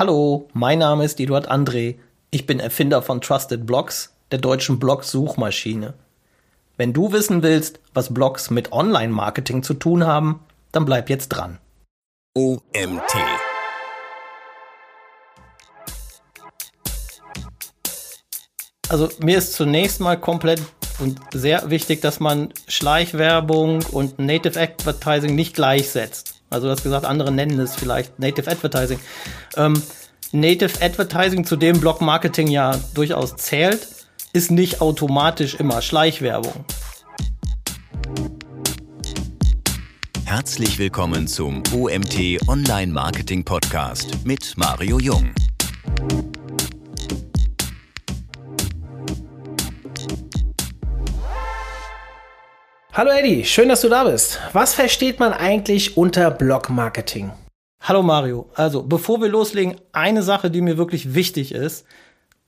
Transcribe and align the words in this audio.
Hallo, 0.00 0.48
mein 0.54 0.78
Name 0.78 1.04
ist 1.04 1.20
Eduard 1.20 1.50
André. 1.50 1.96
Ich 2.30 2.46
bin 2.46 2.58
Erfinder 2.58 3.02
von 3.02 3.20
Trusted 3.20 3.66
Blogs, 3.66 4.14
der 4.30 4.38
deutschen 4.38 4.78
Blog-Suchmaschine. 4.78 5.92
Wenn 6.78 6.94
du 6.94 7.12
wissen 7.12 7.42
willst, 7.42 7.80
was 7.92 8.14
Blogs 8.14 8.48
mit 8.48 8.72
Online-Marketing 8.72 9.62
zu 9.62 9.74
tun 9.74 10.06
haben, 10.06 10.40
dann 10.72 10.86
bleib 10.86 11.10
jetzt 11.10 11.28
dran. 11.28 11.58
OMT. 12.34 13.14
Also 18.88 19.10
mir 19.18 19.36
ist 19.36 19.52
zunächst 19.52 20.00
mal 20.00 20.18
komplett 20.18 20.62
und 20.98 21.20
sehr 21.34 21.68
wichtig, 21.68 22.00
dass 22.00 22.20
man 22.20 22.54
Schleichwerbung 22.68 23.82
und 23.92 24.18
Native 24.18 24.58
Advertising 24.58 25.34
nicht 25.34 25.54
gleichsetzt. 25.54 26.39
Also 26.50 26.66
du 26.66 26.72
hast 26.72 26.82
gesagt, 26.82 27.06
andere 27.06 27.30
nennen 27.30 27.60
es 27.60 27.76
vielleicht 27.76 28.18
Native 28.18 28.50
Advertising. 28.50 28.98
Ähm, 29.56 29.80
Native 30.32 30.82
Advertising, 30.82 31.44
zu 31.44 31.54
dem 31.54 31.80
Blog 31.80 32.00
Marketing 32.00 32.48
ja 32.48 32.76
durchaus 32.92 33.36
zählt, 33.36 33.86
ist 34.32 34.50
nicht 34.50 34.80
automatisch 34.80 35.54
immer 35.54 35.80
Schleichwerbung. 35.80 36.64
Herzlich 40.24 40.78
willkommen 40.78 41.28
zum 41.28 41.62
OMT 41.72 42.48
Online 42.48 42.92
Marketing 42.92 43.44
Podcast 43.44 44.24
mit 44.24 44.54
Mario 44.56 44.98
Jung. 44.98 45.32
Hallo 53.00 53.12
Eddie, 53.12 53.46
schön, 53.46 53.70
dass 53.70 53.80
du 53.80 53.88
da 53.88 54.04
bist. 54.04 54.38
Was 54.52 54.74
versteht 54.74 55.20
man 55.20 55.32
eigentlich 55.32 55.96
unter 55.96 56.30
Blog-Marketing? 56.30 57.32
Hallo 57.80 58.02
Mario. 58.02 58.50
Also, 58.56 58.82
bevor 58.82 59.22
wir 59.22 59.28
loslegen, 59.30 59.76
eine 59.92 60.22
Sache, 60.22 60.50
die 60.50 60.60
mir 60.60 60.76
wirklich 60.76 61.14
wichtig 61.14 61.52
ist. 61.52 61.86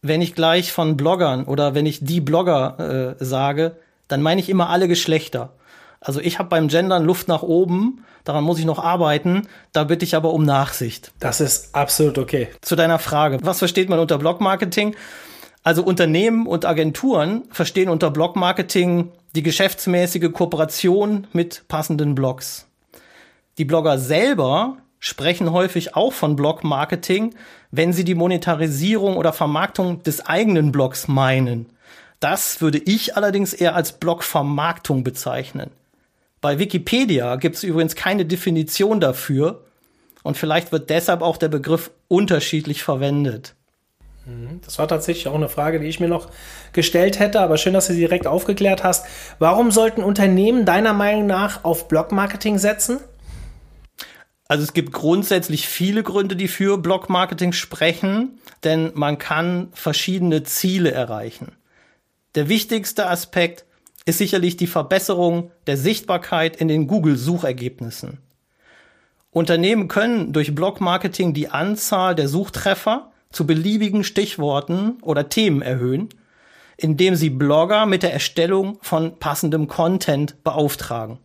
Wenn 0.03 0.21
ich 0.21 0.35
gleich 0.35 0.71
von 0.71 0.99
Bloggern 0.99 1.45
oder 1.45 1.75
wenn 1.75 1.87
ich 1.87 2.05
die 2.05 2.21
Blogger 2.21 3.17
äh, 3.19 3.25
sage, 3.25 3.77
dann 4.09 4.21
meine 4.21 4.43
ich 4.43 4.51
immer 4.51 4.69
alle 4.69 4.89
Geschlechter. 4.89 5.55
Also 6.01 6.21
ich 6.21 6.39
habe 6.39 6.51
beim 6.51 6.69
Gendern 6.69 7.05
Luft 7.05 7.29
nach 7.29 7.43
oben, 7.43 8.05
daran 8.25 8.45
muss 8.45 8.59
ich 8.59 8.67
noch 8.67 8.79
arbeiten, 8.79 9.49
da 9.73 9.85
bitte 9.85 10.05
ich 10.05 10.15
aber 10.15 10.35
um 10.35 10.45
Nachsicht. 10.45 11.13
Das 11.19 11.41
ist 11.41 11.75
absolut 11.75 12.19
okay. 12.19 12.49
Zu 12.61 12.77
deiner 12.77 12.99
Frage, 12.99 13.39
was 13.41 13.61
versteht 13.61 13.89
man 13.89 14.01
unter 14.01 14.19
Blog-Marketing? 14.19 14.97
Also 15.63 15.85
Unternehmen 15.85 16.47
und 16.47 16.65
Agenturen 16.65 17.45
verstehen 17.51 17.89
unter 17.89 18.11
Blog-Marketing 18.11 19.13
die 19.35 19.43
geschäftsmäßige 19.43 20.33
Kooperation 20.33 21.27
mit 21.33 21.65
passenden 21.69 22.15
Blogs. 22.15 22.67
Die 23.59 23.65
Blogger 23.65 23.99
selber 23.99 24.79
sprechen 24.99 25.53
häufig 25.53 25.95
auch 25.95 26.13
von 26.13 26.37
Blog-Marketing, 26.37 27.35
wenn 27.71 27.93
sie 27.93 28.05
die 28.05 28.15
Monetarisierung 28.15 29.17
oder 29.17 29.33
Vermarktung 29.33 30.03
des 30.03 30.27
eigenen 30.27 30.73
Blogs 30.73 31.07
meinen. 31.09 31.67
Das 32.21 32.61
würde 32.61 32.79
ich 32.79 33.17
allerdings 33.17 33.53
eher 33.53 33.75
als 33.75 33.93
Blog-Vermarktung 33.93 35.05
bezeichnen. 35.05 35.71
Bei 36.41 36.59
Wikipedia 36.59 37.37
gibt 37.37 37.57
es 37.57 37.63
übrigens 37.63 37.95
keine 37.95 38.27
Definition 38.27 39.01
dafür 39.01 39.65
und 40.23 40.37
vielleicht 40.37 40.73
wird 40.73 40.91
deshalb 40.91 41.23
auch 41.23 41.37
der 41.37 41.49
Begriff 41.49 41.91
unterschiedlich 42.09 42.83
verwendet. 42.83 43.55
Mhm. 44.27 44.61
Das 44.65 44.79
war 44.79 44.89
tatsächlich 44.89 45.29
auch 45.29 45.35
eine 45.35 45.49
Frage, 45.49 45.81
die 45.81 45.87
ich 45.87 46.01
mir 46.01 46.09
noch 46.09 46.29
gestellt 46.73 47.19
hätte, 47.19 47.41
aber 47.41 47.57
schön, 47.57 47.75
dass 47.75 47.89
du 47.89 47.93
sie 47.93 48.01
direkt 48.01 48.27
aufgeklärt 48.27 48.85
hast. 48.85 49.07
Warum 49.39 49.71
sollten 49.71 50.03
Unternehmen 50.03 50.65
deiner 50.65 50.93
Meinung 50.93 51.27
nach 51.27 51.65
auf 51.65 51.89
Blog-Marketing 51.89 52.59
setzen? 52.59 53.01
Also 54.49 54.65
es 54.65 54.75
gibt 54.75 54.93
grundsätzlich 54.93 55.67
viele 55.67 56.03
Gründe, 56.03 56.37
die 56.37 56.49
für 56.49 56.79
Blog-Marketing 56.79 57.53
sprechen, 57.53 58.39
denn 58.65 58.93
man 58.95 59.19
kann 59.19 59.69
verschiedene 59.73 60.43
Ziele 60.43 60.93
erreichen. 60.93 61.53
Der 62.35 62.49
wichtigste 62.49 63.09
Aspekt 63.09 63.65
ist 64.05 64.19
sicherlich 64.19 64.57
die 64.57 64.67
Verbesserung 64.67 65.51
der 65.67 65.77
Sichtbarkeit 65.77 66.57
in 66.57 66.69
den 66.69 66.87
Google-Suchergebnissen. 66.87 68.19
Unternehmen 69.31 69.89
können 69.89 70.33
durch 70.33 70.55
Blog-Marketing 70.55 71.33
die 71.33 71.49
Anzahl 71.49 72.15
der 72.15 72.29
Suchtreffer 72.29 73.12
zu 73.33 73.47
beliebigen 73.47 74.05
Stichworten 74.05 74.99
oder 75.03 75.29
Themen 75.29 75.63
erhöhen, 75.63 76.09
indem 76.77 77.17
sie 77.17 77.31
Blogger 77.31 77.87
mit 77.87 78.03
der 78.03 78.13
Erstellung 78.13 78.79
von 78.83 79.19
passendem 79.19 79.69
Content 79.69 80.43
beauftragen. 80.45 81.19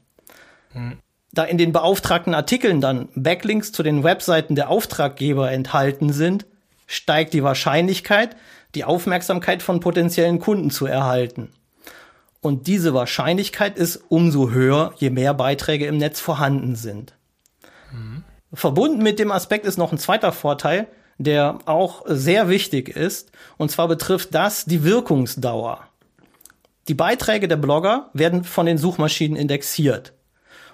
Hm. 0.72 0.98
Da 1.34 1.44
in 1.44 1.58
den 1.58 1.72
beauftragten 1.72 2.34
Artikeln 2.34 2.82
dann 2.82 3.10
Backlinks 3.16 3.72
zu 3.72 3.84
den 3.84 4.04
Webseiten 4.04 4.56
der 4.56 4.70
Auftraggeber 4.70 5.52
enthalten 5.52 6.12
sind, 6.12 6.46
steigt 6.88 7.34
die 7.34 7.44
Wahrscheinlichkeit, 7.44 8.36
die 8.76 8.86
Aufmerksamkeit 8.86 9.62
von 9.62 9.80
potenziellen 9.80 10.40
Kunden 10.40 10.72
zu 10.72 10.86
erhalten. 10.86 11.52
Und 12.40 12.68
diese 12.68 12.94
Wahrscheinlichkeit 12.94 13.78
ist 13.78 13.98
umso 14.10 14.52
höher, 14.52 14.94
je 14.98 15.10
mehr 15.10 15.34
Beiträge 15.34 15.86
im 15.86 15.98
Netz 15.98 16.20
vorhanden 16.20 16.76
sind. 16.76 17.14
Mhm. 17.92 18.24
Verbunden 18.54 19.04
mit 19.04 19.20
dem 19.20 19.32
Aspekt 19.32 19.66
ist 19.66 19.78
noch 19.78 19.92
ein 19.92 19.98
zweiter 19.98 20.32
Vorteil, 20.32 20.88
der 21.18 21.60
auch 21.66 22.04
sehr 22.06 22.50
wichtig 22.50 22.90
ist. 22.90 23.32
Und 23.58 23.72
zwar 23.72 23.88
betrifft 23.88 24.34
das 24.34 24.66
die 24.66 24.84
Wirkungsdauer. 24.84 25.88
Die 26.88 26.94
Beiträge 26.94 27.48
der 27.48 27.58
Blogger 27.58 28.10
werden 28.14 28.44
von 28.44 28.66
den 28.66 28.78
Suchmaschinen 28.78 29.38
indexiert. 29.38 30.14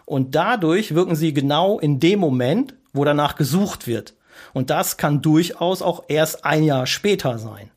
Und 0.06 0.36
dadurch 0.36 0.94
wirken 0.94 1.16
sie 1.16 1.34
genau 1.34 1.80
in 1.80 2.00
dem 2.00 2.20
Moment, 2.20 2.76
wo 2.92 3.06
danach 3.06 3.36
gesucht 3.36 3.88
wird. 3.88 4.14
Und 4.54 4.70
das 4.70 4.98
kann 4.98 5.22
durchaus 5.22 5.82
auch 5.82 6.04
erst 6.08 6.46
ein 6.46 6.64
Jahr 6.64 6.86
später 6.86 7.38
sein. 7.40 7.72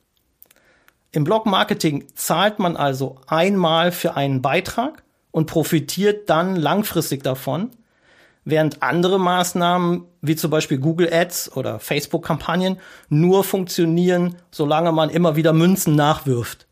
Im 1.13 1.25
Blog-Marketing 1.25 2.09
zahlt 2.15 2.59
man 2.59 2.77
also 2.77 3.17
einmal 3.27 3.93
für 3.93 4.17
einen 4.17 4.43
Beitrag 4.43 5.03
und 5.31 5.47
profitiert 5.47 6.29
dann 6.29 6.57
langfristig 6.57 7.23
davon, 7.23 7.71
während 8.47 8.83
andere 8.83 9.19
Maßnahmen 9.19 10.05
wie 10.23 10.37
zum 10.37 10.51
Beispiel 10.51 10.79
Google 10.79 11.13
Ads 11.13 11.55
oder 11.57 11.79
Facebook-Kampagnen 11.79 12.79
nur 13.11 13.45
funktionieren, 13.45 14.37
solange 14.51 14.93
man 14.93 15.11
immer 15.11 15.37
wieder 15.37 15.53
Münzen 15.53 15.97
nachwirft. 15.97 16.67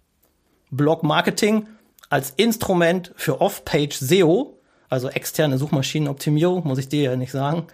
Blog-Marketing 0.70 1.66
als 2.08 2.30
Instrument 2.30 3.12
für 3.16 3.40
Off-Page 3.40 3.96
SEO, 3.96 4.58
also 4.88 5.08
externe 5.08 5.58
Suchmaschinenoptimierung, 5.58 6.66
muss 6.66 6.78
ich 6.78 6.88
dir 6.88 7.02
ja 7.02 7.16
nicht 7.16 7.32
sagen, 7.32 7.66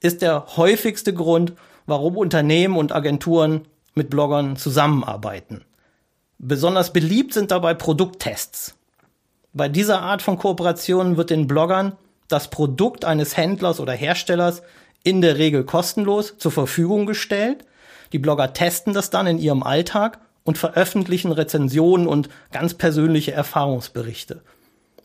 ist 0.00 0.20
der 0.20 0.56
häufigste 0.56 1.14
Grund, 1.14 1.54
warum 1.86 2.18
Unternehmen 2.18 2.76
und 2.76 2.92
Agenturen 2.92 3.62
mit 3.94 4.10
Bloggern 4.10 4.56
zusammenarbeiten. 4.56 5.64
Besonders 6.38 6.92
beliebt 6.92 7.32
sind 7.32 7.50
dabei 7.50 7.72
Produkttests. 7.72 8.74
Bei 9.54 9.70
dieser 9.70 10.02
Art 10.02 10.20
von 10.20 10.36
Kooperationen 10.38 11.16
wird 11.16 11.30
den 11.30 11.46
Bloggern 11.46 11.96
das 12.28 12.48
Produkt 12.50 13.04
eines 13.04 13.36
Händlers 13.36 13.80
oder 13.80 13.92
Herstellers 13.92 14.62
in 15.02 15.20
der 15.20 15.38
Regel 15.38 15.64
kostenlos 15.64 16.36
zur 16.38 16.52
Verfügung 16.52 17.06
gestellt. 17.06 17.64
Die 18.12 18.18
Blogger 18.18 18.52
testen 18.52 18.92
das 18.92 19.10
dann 19.10 19.26
in 19.26 19.38
ihrem 19.38 19.62
Alltag 19.62 20.20
und 20.44 20.58
veröffentlichen 20.58 21.32
Rezensionen 21.32 22.06
und 22.06 22.28
ganz 22.52 22.74
persönliche 22.74 23.32
Erfahrungsberichte. 23.32 24.42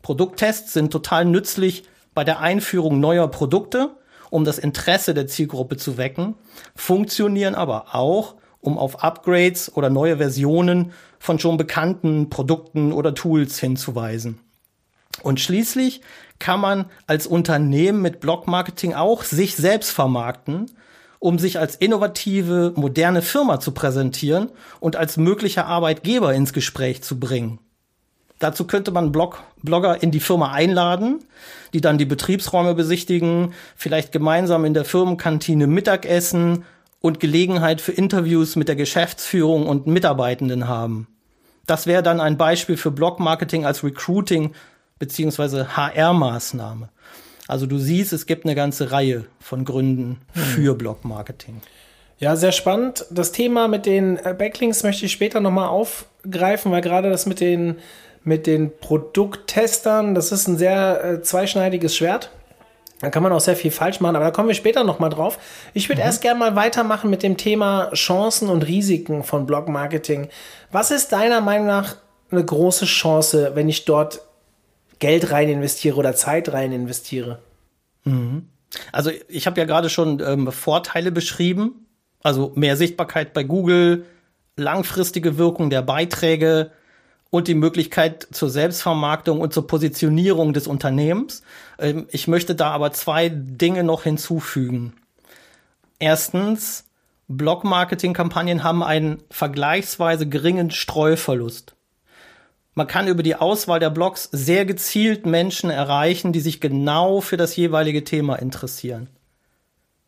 Produkttests 0.02 0.74
sind 0.74 0.92
total 0.92 1.26
nützlich 1.26 1.84
bei 2.14 2.24
der 2.24 2.40
Einführung 2.40 3.00
neuer 3.00 3.28
Produkte, 3.30 3.92
um 4.30 4.46
das 4.46 4.58
Interesse 4.58 5.14
der 5.14 5.28
Zielgruppe 5.28 5.78
zu 5.78 5.98
wecken, 5.98 6.36
funktionieren 6.76 7.56
aber 7.56 7.96
auch, 7.96 8.36
um 8.62 8.78
auf 8.78 9.04
Upgrades 9.04 9.76
oder 9.76 9.90
neue 9.90 10.18
Versionen 10.18 10.94
von 11.20 11.40
schon 11.40 11.58
bekannten 11.58 12.30
Produkten 12.30 12.92
oder 12.92 13.14
Tools 13.14 13.60
hinzuweisen. 13.60 14.40
Und 15.22 15.40
schließlich 15.40 16.02
kann 16.44 16.60
man 16.60 16.86
als 17.08 17.26
Unternehmen 17.26 18.02
mit 18.02 18.20
Blog-Marketing 18.20 18.94
auch 18.94 19.24
sich 19.24 19.56
selbst 19.56 19.92
vermarkten, 19.92 20.70
um 21.20 21.40
sich 21.40 21.58
als 21.58 21.78
innovative, 21.78 22.74
moderne 22.76 23.22
Firma 23.22 23.62
zu 23.62 23.72
präsentieren 23.72 24.50
und 24.82 24.98
als 24.98 25.16
möglicher 25.16 25.68
Arbeitgeber 25.68 26.34
ins 26.34 26.52
Gespräch 26.52 27.02
zu 27.02 27.18
bringen. 27.18 27.60
Dazu 28.40 28.68
könnte 28.68 28.92
man 28.92 29.14
Blog 29.14 29.42
Blogger 29.62 30.04
in 30.04 30.12
die 30.12 30.20
Firma 30.20 30.52
einladen, 30.52 31.24
die 31.72 31.80
dann 31.80 31.98
die 31.98 32.04
Betriebsräume 32.04 32.76
besichtigen, 32.76 33.54
vielleicht 33.78 34.12
gemeinsam 34.12 34.66
in 34.66 34.74
der 34.74 34.84
Firmenkantine 34.84 35.66
Mittagessen 35.66 36.66
und 37.00 37.22
Gelegenheit 37.22 37.80
für 37.80 37.94
Interviews 37.94 38.58
mit 38.58 38.68
der 38.68 38.76
Geschäftsführung 38.76 39.66
und 39.66 39.88
Mitarbeitenden 39.88 40.68
haben. 40.68 41.08
Das 41.68 41.88
wäre 41.88 42.04
dann 42.04 42.20
ein 42.20 42.38
Beispiel 42.38 42.76
für 42.76 42.92
Blog-Marketing 42.92 43.66
als 43.66 43.82
Recruiting 43.86 44.54
beziehungsweise 45.00 45.76
HR-Maßnahme. 45.76 46.90
Also 47.48 47.66
du 47.66 47.78
siehst, 47.78 48.14
es 48.14 48.26
gibt 48.26 48.46
eine 48.46 48.56
ganze 48.56 48.92
Reihe 48.92 49.26
von 49.40 49.66
Gründen 49.66 50.22
für 50.34 50.76
Blog-Marketing. 50.76 51.62
Ja, 52.20 52.36
sehr 52.36 52.54
spannend. 52.54 53.06
Das 53.10 53.32
Thema 53.32 53.68
mit 53.68 53.86
den 53.86 54.18
äh, 54.18 54.34
Backlinks 54.38 54.84
möchte 54.84 55.06
ich 55.06 55.12
später 55.12 55.42
nochmal 55.42 55.68
aufgreifen, 55.68 56.72
weil 56.72 56.82
gerade 56.82 57.10
das 57.10 57.26
mit 57.26 57.42
den, 57.42 57.80
mit 58.24 58.48
den 58.48 58.72
Produkttestern, 58.80 60.16
das 60.16 60.32
ist 60.32 60.48
ein 60.48 60.58
sehr 60.58 61.04
äh, 61.04 61.22
zweischneidiges 61.22 61.98
Schwert. 61.98 62.32
Da 63.02 63.10
kann 63.10 63.24
man 63.24 63.34
auch 63.34 63.42
sehr 63.42 63.58
viel 63.58 63.72
falsch 63.72 64.00
machen, 64.00 64.16
aber 64.16 64.24
da 64.24 64.32
kommen 64.32 64.48
wir 64.48 64.56
später 64.56 64.86
nochmal 64.86 65.10
drauf. 65.10 65.38
Ich 65.74 65.90
würde 65.90 66.02
mhm. 66.02 66.06
erst 66.06 66.22
gerne 66.22 66.40
mal 66.40 66.56
weitermachen 66.56 67.10
mit 67.10 67.24
dem 67.24 67.36
Thema 67.36 67.92
Chancen 67.94 68.48
und 68.48 68.66
Risiken 68.66 69.24
von 69.24 69.46
Blog 69.46 69.68
Marketing. 69.68 70.30
Was 70.72 70.92
ist 70.92 71.12
deiner 71.12 71.42
Meinung 71.42 71.68
nach 71.68 71.98
eine 72.32 72.46
große 72.46 72.86
Chance, 72.86 73.52
wenn 73.56 73.68
ich 73.68 73.84
dort 73.84 74.22
Geld 75.04 75.32
rein 75.32 75.50
investiere 75.50 75.98
oder 75.98 76.16
Zeit 76.16 76.54
rein 76.54 76.72
investiere? 76.72 77.40
Mhm. 78.06 78.48
Also 78.94 79.12
ich 79.28 79.48
habe 79.48 79.60
ja 79.60 79.66
gerade 79.66 79.90
schon 79.90 80.22
ähm, 80.26 80.50
Vorteile 80.50 81.12
beschrieben, 81.12 81.88
also 82.22 82.54
mehr 82.56 82.78
Sichtbarkeit 82.78 83.34
bei 83.34 83.44
Google, 83.44 84.06
langfristige 84.56 85.38
Wirkung 85.38 85.70
der 85.70 85.82
Beiträge 85.82 86.72
und 87.30 87.50
die 87.50 87.54
Möglichkeit 87.54 88.30
zur 88.32 88.50
Selbstvermarktung 88.50 89.42
und 89.42 89.54
zur 89.54 89.68
Positionierung 89.68 90.54
des 90.54 90.68
Unternehmens. 90.68 91.44
Ähm, 91.80 92.08
ich 92.10 92.30
möchte 92.30 92.56
da 92.56 92.72
aber 92.72 92.94
zwei 92.94 93.28
Dinge 93.28 93.84
noch 93.84 94.04
hinzufügen. 94.04 94.94
Erstens, 96.00 96.86
Blog-Marketing-Kampagnen 97.28 98.64
haben 98.64 98.82
einen 98.82 99.22
vergleichsweise 99.30 100.30
geringen 100.30 100.72
Streuverlust. 100.72 101.76
Man 102.76 102.88
kann 102.88 103.08
über 103.08 103.22
die 103.22 103.36
Auswahl 103.36 103.80
der 103.80 103.92
Blogs 103.92 104.30
sehr 104.32 104.66
gezielt 104.66 105.26
Menschen 105.26 105.70
erreichen, 105.70 106.34
die 106.34 106.40
sich 106.40 106.60
genau 106.60 107.22
für 107.22 107.38
das 107.38 107.56
jeweilige 107.56 108.04
Thema 108.04 108.36
interessieren. 108.36 109.10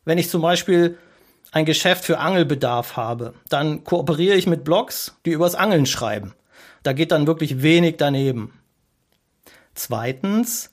Wenn 0.03 0.17
ich 0.17 0.29
zum 0.29 0.41
Beispiel 0.41 0.97
ein 1.51 1.65
Geschäft 1.65 2.06
für 2.06 2.19
Angelbedarf 2.19 2.97
habe, 2.97 3.33
dann 3.50 3.83
kooperiere 3.83 4.35
ich 4.35 4.47
mit 4.47 4.63
Blogs, 4.63 5.15
die 5.25 5.31
übers 5.31 5.56
Angeln 5.56 5.85
schreiben. 5.85 6.33
Da 6.83 6.94
geht 6.94 7.12
dann 7.12 7.27
wirklich 7.27 7.62
wenig 7.62 7.97
daneben. 7.97 8.53
Zweitens, 9.75 10.71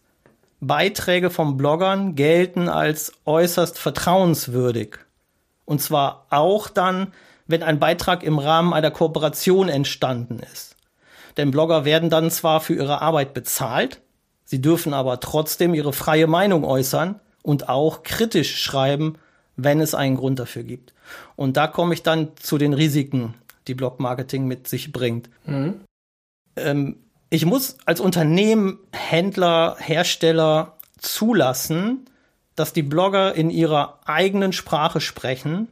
Beiträge 0.60 1.30
von 1.30 1.56
Bloggern 1.56 2.14
gelten 2.14 2.68
als 2.68 3.12
äußerst 3.26 3.78
vertrauenswürdig. 3.78 4.98
Und 5.64 5.82
zwar 5.82 6.26
auch 6.30 6.68
dann, 6.68 7.12
wenn 7.46 7.62
ein 7.62 7.80
Beitrag 7.80 8.22
im 8.22 8.38
Rahmen 8.38 8.72
einer 8.72 8.90
Kooperation 8.90 9.68
entstanden 9.68 10.40
ist. 10.52 10.76
Denn 11.36 11.50
Blogger 11.50 11.84
werden 11.84 12.10
dann 12.10 12.30
zwar 12.30 12.60
für 12.60 12.74
ihre 12.74 13.00
Arbeit 13.00 13.34
bezahlt, 13.34 14.00
sie 14.44 14.60
dürfen 14.60 14.94
aber 14.94 15.20
trotzdem 15.20 15.74
ihre 15.74 15.92
freie 15.92 16.26
Meinung 16.26 16.64
äußern 16.64 17.20
und 17.42 17.68
auch 17.68 18.02
kritisch 18.02 18.62
schreiben, 18.62 19.16
wenn 19.56 19.80
es 19.80 19.94
einen 19.94 20.16
Grund 20.16 20.38
dafür 20.38 20.62
gibt. 20.62 20.94
Und 21.36 21.56
da 21.56 21.66
komme 21.66 21.94
ich 21.94 22.02
dann 22.02 22.28
zu 22.36 22.58
den 22.58 22.72
Risiken, 22.72 23.34
die 23.66 23.74
Blogmarketing 23.74 24.46
mit 24.46 24.68
sich 24.68 24.92
bringt. 24.92 25.28
Mhm. 25.46 25.80
Ähm, 26.56 26.96
ich 27.30 27.46
muss 27.46 27.76
als 27.86 28.00
Unternehmen, 28.00 28.78
Händler, 28.92 29.76
Hersteller 29.78 30.76
zulassen, 30.98 32.06
dass 32.56 32.72
die 32.72 32.82
Blogger 32.82 33.34
in 33.34 33.50
ihrer 33.50 34.00
eigenen 34.04 34.52
Sprache 34.52 35.00
sprechen 35.00 35.68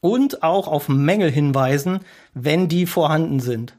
und 0.00 0.42
auch 0.42 0.68
auf 0.68 0.88
Mängel 0.88 1.30
hinweisen, 1.30 2.00
wenn 2.34 2.68
die 2.68 2.86
vorhanden 2.86 3.40
sind. 3.40 3.76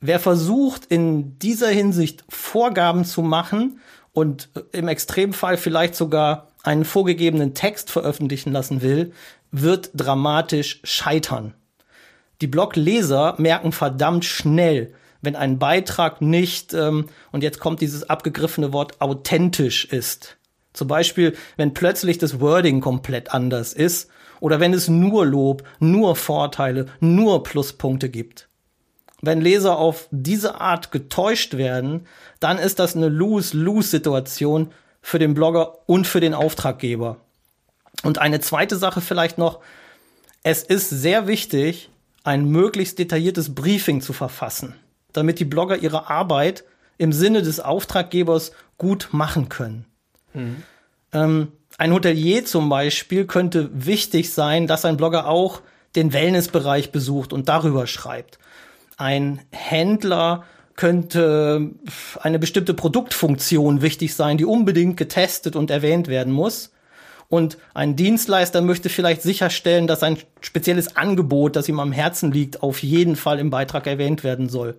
Wer 0.00 0.18
versucht, 0.18 0.86
in 0.86 1.38
dieser 1.38 1.68
Hinsicht 1.68 2.24
Vorgaben 2.30 3.04
zu 3.04 3.20
machen 3.20 3.80
und 4.12 4.48
im 4.72 4.88
Extremfall 4.88 5.58
vielleicht 5.58 5.94
sogar 5.94 6.48
einen 6.62 6.86
vorgegebenen 6.86 7.54
Text 7.54 7.90
veröffentlichen 7.90 8.50
lassen 8.50 8.80
will, 8.80 9.12
wird 9.50 9.90
dramatisch 9.94 10.80
scheitern. 10.84 11.54
Die 12.40 12.46
Blogleser 12.46 13.34
merken 13.36 13.72
verdammt 13.72 14.24
schnell, 14.24 14.94
wenn 15.20 15.36
ein 15.36 15.58
Beitrag 15.58 16.22
nicht, 16.22 16.72
ähm, 16.72 17.06
und 17.30 17.42
jetzt 17.42 17.60
kommt 17.60 17.82
dieses 17.82 18.08
abgegriffene 18.08 18.72
Wort, 18.72 19.02
authentisch 19.02 19.84
ist. 19.84 20.38
Zum 20.72 20.88
Beispiel, 20.88 21.36
wenn 21.58 21.74
plötzlich 21.74 22.16
das 22.16 22.40
Wording 22.40 22.80
komplett 22.80 23.34
anders 23.34 23.74
ist 23.74 24.08
oder 24.40 24.60
wenn 24.60 24.72
es 24.72 24.88
nur 24.88 25.26
Lob, 25.26 25.64
nur 25.78 26.16
Vorteile, 26.16 26.86
nur 27.00 27.42
Pluspunkte 27.42 28.08
gibt. 28.08 28.49
Wenn 29.22 29.40
Leser 29.40 29.76
auf 29.76 30.08
diese 30.10 30.60
Art 30.60 30.92
getäuscht 30.92 31.56
werden, 31.56 32.06
dann 32.40 32.58
ist 32.58 32.78
das 32.78 32.96
eine 32.96 33.08
Lose-Lose-Situation 33.08 34.72
für 35.02 35.18
den 35.18 35.34
Blogger 35.34 35.78
und 35.86 36.06
für 36.06 36.20
den 36.20 36.34
Auftraggeber. 36.34 37.18
Und 38.02 38.18
eine 38.18 38.40
zweite 38.40 38.76
Sache 38.76 39.00
vielleicht 39.00 39.38
noch. 39.38 39.60
Es 40.42 40.62
ist 40.62 40.88
sehr 40.88 41.26
wichtig, 41.26 41.90
ein 42.24 42.46
möglichst 42.46 42.98
detailliertes 42.98 43.54
Briefing 43.54 44.00
zu 44.00 44.14
verfassen, 44.14 44.74
damit 45.12 45.38
die 45.38 45.44
Blogger 45.44 45.76
ihre 45.76 46.08
Arbeit 46.08 46.64
im 46.96 47.12
Sinne 47.12 47.42
des 47.42 47.60
Auftraggebers 47.60 48.52
gut 48.78 49.08
machen 49.12 49.50
können. 49.50 49.84
Mhm. 50.32 50.62
Ähm, 51.12 51.48
ein 51.76 51.92
Hotelier 51.92 52.44
zum 52.44 52.68
Beispiel 52.68 53.26
könnte 53.26 53.70
wichtig 53.72 54.32
sein, 54.32 54.66
dass 54.66 54.84
ein 54.84 54.96
Blogger 54.96 55.26
auch 55.26 55.60
den 55.94 56.12
Wellnessbereich 56.12 56.92
besucht 56.92 57.32
und 57.32 57.48
darüber 57.48 57.86
schreibt 57.86 58.38
ein 59.00 59.40
Händler 59.50 60.44
könnte 60.76 61.70
eine 62.20 62.38
bestimmte 62.38 62.74
Produktfunktion 62.74 63.82
wichtig 63.82 64.14
sein, 64.14 64.38
die 64.38 64.44
unbedingt 64.44 64.96
getestet 64.96 65.56
und 65.56 65.70
erwähnt 65.70 66.08
werden 66.08 66.32
muss. 66.32 66.72
Und 67.28 67.58
ein 67.74 67.96
Dienstleister 67.96 68.60
möchte 68.60 68.88
vielleicht 68.88 69.22
sicherstellen, 69.22 69.86
dass 69.86 70.02
ein 70.02 70.18
spezielles 70.40 70.96
Angebot, 70.96 71.56
das 71.56 71.68
ihm 71.68 71.80
am 71.80 71.92
Herzen 71.92 72.32
liegt, 72.32 72.62
auf 72.62 72.82
jeden 72.82 73.16
Fall 73.16 73.38
im 73.38 73.50
Beitrag 73.50 73.86
erwähnt 73.86 74.24
werden 74.24 74.48
soll. 74.48 74.76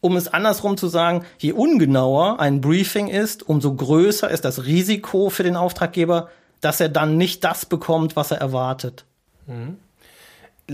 Um 0.00 0.16
es 0.16 0.28
andersrum 0.28 0.76
zu 0.76 0.88
sagen, 0.88 1.24
je 1.38 1.52
ungenauer 1.52 2.40
ein 2.40 2.60
Briefing 2.60 3.08
ist, 3.08 3.48
umso 3.48 3.74
größer 3.74 4.28
ist 4.30 4.44
das 4.44 4.64
Risiko 4.64 5.30
für 5.30 5.44
den 5.44 5.56
Auftraggeber, 5.56 6.28
dass 6.60 6.80
er 6.80 6.88
dann 6.88 7.16
nicht 7.16 7.44
das 7.44 7.64
bekommt, 7.64 8.16
was 8.16 8.30
er 8.30 8.38
erwartet. 8.38 9.04
Mhm. 9.46 9.76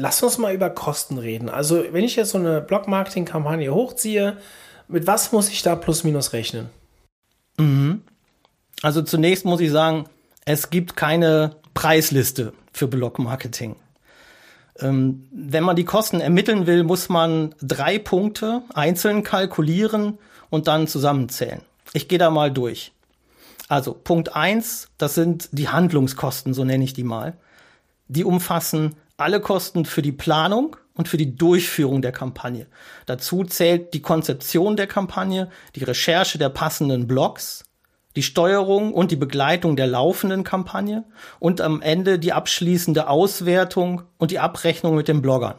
Lass 0.01 0.23
uns 0.23 0.39
mal 0.39 0.55
über 0.55 0.71
Kosten 0.71 1.19
reden. 1.19 1.49
Also, 1.49 1.83
wenn 1.91 2.05
ich 2.05 2.15
jetzt 2.15 2.31
so 2.31 2.39
eine 2.39 2.61
Blog-Marketing-Kampagne 2.61 3.75
hochziehe, 3.75 4.37
mit 4.87 5.07
was 5.09 5.33
muss 5.33 5.49
ich 5.49 5.63
da 5.63 5.75
plus 5.75 6.05
minus 6.05 6.33
rechnen? 6.33 6.71
Mhm. 7.59 8.03
Also 8.81 9.03
zunächst 9.03 9.45
muss 9.45 9.61
ich 9.61 9.73
sagen, 9.73 10.05
es 10.45 10.71
gibt 10.71 10.97
keine 10.97 11.57
Preisliste 11.75 12.53
für 12.73 12.87
Blog-Marketing. 12.87 13.75
Ähm, 14.79 15.27
wenn 15.33 15.65
man 15.65 15.75
die 15.75 15.85
Kosten 15.85 16.21
ermitteln 16.21 16.67
will, 16.67 16.85
muss 16.85 17.09
man 17.09 17.55
drei 17.61 17.99
Punkte 17.99 18.63
einzeln 18.73 19.25
kalkulieren 19.25 20.19
und 20.49 20.69
dann 20.69 20.87
zusammenzählen. 20.87 21.63
Ich 21.93 22.07
gehe 22.07 22.19
da 22.19 22.31
mal 22.31 22.53
durch. 22.53 22.93
Also 23.67 23.93
Punkt 23.93 24.37
eins, 24.37 24.89
das 24.97 25.17
sind 25.17 25.49
die 25.51 25.69
Handlungskosten, 25.69 26.55
so 26.55 26.65
nenne 26.65 26.85
ich 26.85 26.93
die 26.93 27.05
mal. 27.05 27.37
Die 28.07 28.25
umfassen 28.25 28.95
alle 29.19 29.41
Kosten 29.41 29.85
für 29.85 30.01
die 30.01 30.13
Planung 30.13 30.77
und 30.95 31.09
für 31.09 31.17
die 31.17 31.37
Durchführung 31.37 32.03
der 32.03 32.13
Kampagne. 32.13 32.69
Dazu 33.05 33.45
zählt 33.45 33.93
die 33.93 34.01
Konzeption 34.01 34.77
der 34.77 34.87
Kampagne, 34.87 35.51
die 35.75 35.83
Recherche 35.83 36.39
der 36.39 36.51
passenden 36.51 37.09
Blogs, 37.09 37.65
die 38.15 38.23
Steuerung 38.23 38.95
und 38.95 39.11
die 39.11 39.17
Begleitung 39.17 39.75
der 39.75 39.89
laufenden 39.89 40.45
Kampagne 40.45 41.05
und 41.41 41.61
am 41.61 41.83
Ende 41.83 42.21
die 42.21 42.33
abschließende 42.33 43.09
Auswertung 43.09 44.03
und 44.19 44.31
die 44.31 44.39
Abrechnung 44.39 44.95
mit 44.95 45.09
den 45.09 45.21
Bloggern. 45.21 45.57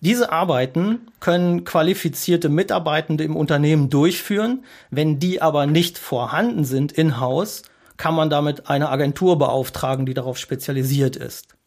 Diese 0.00 0.32
Arbeiten 0.32 1.08
können 1.20 1.64
qualifizierte 1.64 2.48
Mitarbeitende 2.48 3.24
im 3.24 3.36
Unternehmen 3.36 3.90
durchführen. 3.90 4.64
Wenn 4.90 5.18
die 5.18 5.42
aber 5.42 5.66
nicht 5.66 5.98
vorhanden 5.98 6.64
sind 6.64 6.92
in-house, 6.92 7.62
kann 7.98 8.14
man 8.14 8.30
damit 8.30 8.70
eine 8.70 8.88
Agentur 8.88 9.38
beauftragen, 9.38 10.06
die 10.06 10.14
darauf 10.14 10.38
spezialisiert 10.38 11.16
ist 11.16 11.57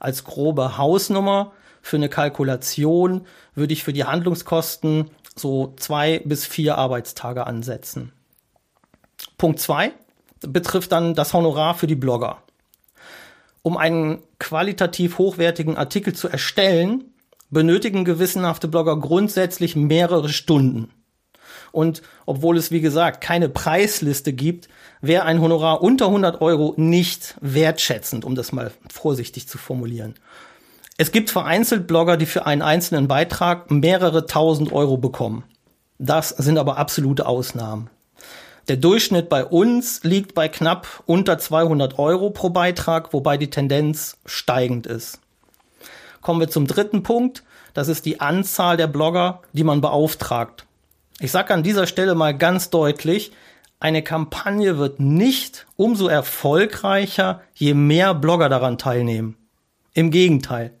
als 0.00 0.24
grobe 0.24 0.76
Hausnummer 0.76 1.52
für 1.82 1.96
eine 1.96 2.08
Kalkulation 2.08 3.26
würde 3.54 3.72
ich 3.72 3.84
für 3.84 3.92
die 3.92 4.04
Handlungskosten 4.04 5.10
so 5.36 5.74
zwei 5.76 6.20
bis 6.24 6.44
vier 6.44 6.76
Arbeitstage 6.76 7.46
ansetzen. 7.46 8.12
Punkt 9.38 9.60
zwei 9.60 9.92
betrifft 10.40 10.92
dann 10.92 11.14
das 11.14 11.32
Honorar 11.32 11.74
für 11.74 11.86
die 11.86 11.94
Blogger. 11.94 12.42
Um 13.62 13.76
einen 13.76 14.22
qualitativ 14.38 15.18
hochwertigen 15.18 15.76
Artikel 15.76 16.14
zu 16.14 16.28
erstellen, 16.28 17.04
benötigen 17.50 18.04
gewissenhafte 18.04 18.68
Blogger 18.68 18.98
grundsätzlich 18.98 19.76
mehrere 19.76 20.30
Stunden. 20.30 20.90
Und 21.72 22.02
obwohl 22.26 22.56
es, 22.56 22.70
wie 22.70 22.80
gesagt, 22.80 23.20
keine 23.20 23.48
Preisliste 23.48 24.32
gibt, 24.32 24.68
wäre 25.00 25.24
ein 25.24 25.40
Honorar 25.40 25.82
unter 25.82 26.06
100 26.06 26.40
Euro 26.40 26.74
nicht 26.76 27.36
wertschätzend, 27.40 28.24
um 28.24 28.34
das 28.34 28.52
mal 28.52 28.72
vorsichtig 28.90 29.48
zu 29.48 29.58
formulieren. 29.58 30.14
Es 30.98 31.12
gibt 31.12 31.30
vereinzelt 31.30 31.86
Blogger, 31.86 32.16
die 32.16 32.26
für 32.26 32.46
einen 32.46 32.62
einzelnen 32.62 33.08
Beitrag 33.08 33.70
mehrere 33.70 34.26
tausend 34.26 34.72
Euro 34.72 34.98
bekommen. 34.98 35.44
Das 35.98 36.30
sind 36.30 36.58
aber 36.58 36.76
absolute 36.76 37.26
Ausnahmen. 37.26 37.88
Der 38.68 38.76
Durchschnitt 38.76 39.28
bei 39.28 39.44
uns 39.44 40.04
liegt 40.04 40.34
bei 40.34 40.48
knapp 40.48 41.02
unter 41.06 41.38
200 41.38 41.98
Euro 41.98 42.30
pro 42.30 42.50
Beitrag, 42.50 43.12
wobei 43.12 43.36
die 43.36 43.50
Tendenz 43.50 44.16
steigend 44.26 44.86
ist. 44.86 45.20
Kommen 46.20 46.40
wir 46.40 46.50
zum 46.50 46.66
dritten 46.66 47.02
Punkt. 47.02 47.42
Das 47.74 47.88
ist 47.88 48.04
die 48.04 48.20
Anzahl 48.20 48.76
der 48.76 48.86
Blogger, 48.86 49.40
die 49.52 49.64
man 49.64 49.80
beauftragt. 49.80 50.66
Ich 51.22 51.32
sage 51.32 51.52
an 51.52 51.62
dieser 51.62 51.86
Stelle 51.86 52.14
mal 52.14 52.34
ganz 52.34 52.70
deutlich, 52.70 53.32
eine 53.78 54.02
Kampagne 54.02 54.78
wird 54.78 55.00
nicht 55.00 55.66
umso 55.76 56.08
erfolgreicher, 56.08 57.42
je 57.54 57.74
mehr 57.74 58.14
Blogger 58.14 58.48
daran 58.48 58.78
teilnehmen. 58.78 59.36
Im 59.92 60.10
Gegenteil. 60.10 60.72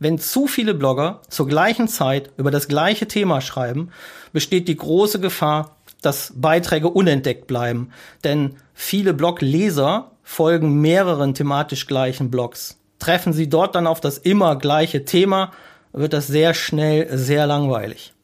Wenn 0.00 0.18
zu 0.18 0.48
viele 0.48 0.74
Blogger 0.74 1.22
zur 1.28 1.46
gleichen 1.46 1.86
Zeit 1.86 2.32
über 2.36 2.50
das 2.50 2.66
gleiche 2.66 3.06
Thema 3.06 3.40
schreiben, 3.40 3.90
besteht 4.32 4.66
die 4.66 4.76
große 4.76 5.20
Gefahr, 5.20 5.76
dass 6.02 6.32
Beiträge 6.34 6.88
unentdeckt 6.88 7.46
bleiben. 7.46 7.90
Denn 8.24 8.56
viele 8.74 9.14
Blogleser 9.14 10.10
folgen 10.24 10.80
mehreren 10.80 11.32
thematisch 11.32 11.86
gleichen 11.86 12.28
Blogs. 12.28 12.76
Treffen 12.98 13.32
sie 13.32 13.48
dort 13.48 13.76
dann 13.76 13.86
auf 13.86 14.00
das 14.00 14.18
immer 14.18 14.56
gleiche 14.56 15.04
Thema, 15.04 15.52
wird 15.92 16.12
das 16.12 16.26
sehr 16.26 16.54
schnell 16.54 17.16
sehr 17.16 17.46
langweilig. 17.46 18.14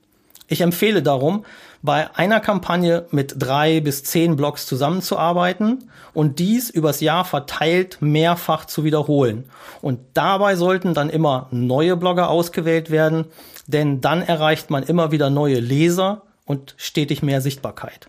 Ich 0.49 0.61
empfehle 0.61 1.03
darum, 1.03 1.45
bei 1.83 2.15
einer 2.17 2.41
Kampagne 2.41 3.07
mit 3.11 3.35
drei 3.39 3.81
bis 3.81 4.05
zehn 4.05 4.37
Blogs 4.37 4.67
zusammenzuarbeiten 4.67 5.91
und 6.15 6.39
dies 6.39 6.71
übers 6.71 7.01
Jahr 7.01 7.25
verteilt 7.25 7.99
mehrfach 8.01 8.65
zu 8.65 8.85
wiederholen. 8.85 9.45
Und 9.83 10.01
dabei 10.15 10.57
sollten 10.57 10.95
dann 10.95 11.11
immer 11.11 11.49
neue 11.51 11.97
Blogger 11.97 12.29
ausgewählt 12.29 12.91
werden, 12.91 13.27
denn 13.67 14.01
dann 14.01 14.23
erreicht 14.23 14.71
man 14.71 14.83
immer 14.83 15.11
wieder 15.13 15.31
neue 15.31 15.61
Leser 15.61 16.23
und 16.45 16.75
stetig 16.77 17.23
mehr 17.23 17.41
Sichtbarkeit. 17.41 18.09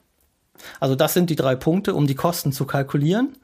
Also 0.80 0.96
das 0.96 1.14
sind 1.14 1.30
die 1.30 1.36
drei 1.36 1.56
Punkte, 1.56 1.94
um 1.94 2.08
die 2.08 2.16
Kosten 2.16 2.52
zu 2.52 2.66
kalkulieren. 2.66 3.36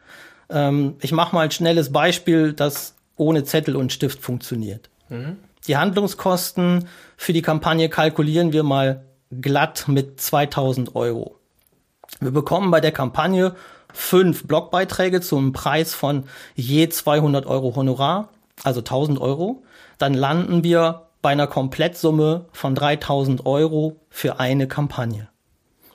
Ähm, 0.50 0.96
ich 1.02 1.12
mache 1.12 1.36
mal 1.36 1.42
ein 1.42 1.52
schnelles 1.52 1.92
Beispiel, 1.92 2.54
das 2.54 2.96
ohne 3.16 3.44
Zettel 3.44 3.76
und 3.76 3.92
Stift 3.92 4.22
funktioniert. 4.22 4.90
Mhm. 5.10 5.38
Die 5.68 5.78
Handlungskosten 5.78 6.90
für 7.16 7.32
die 7.32 7.42
Kampagne 7.42 7.88
kalkulieren 7.88 8.52
wir 8.52 8.64
mal 8.64 9.06
glatt 9.32 9.86
mit 9.88 10.20
2000 10.20 10.96
Euro. 10.96 11.40
Wir 12.20 12.32
bekommen 12.32 12.70
bei 12.70 12.82
der 12.82 12.92
Kampagne 12.92 13.56
fünf 13.94 14.46
Blogbeiträge 14.46 15.22
zum 15.22 15.54
Preis 15.54 15.94
von 15.94 16.26
je 16.56 16.90
200 16.90 17.46
Euro 17.46 17.76
Honorar, 17.76 18.30
also 18.64 18.82
1000 18.82 19.22
Euro. 19.22 19.64
Dann 19.98 20.14
landen 20.14 20.64
wir 20.66 21.08
bei 21.22 21.30
einer 21.30 21.48
Komplettsumme 21.48 22.46
von 22.52 22.76
3000 22.76 23.46
Euro 23.46 24.02
für 24.10 24.42
eine 24.42 24.68
Kampagne. 24.68 25.30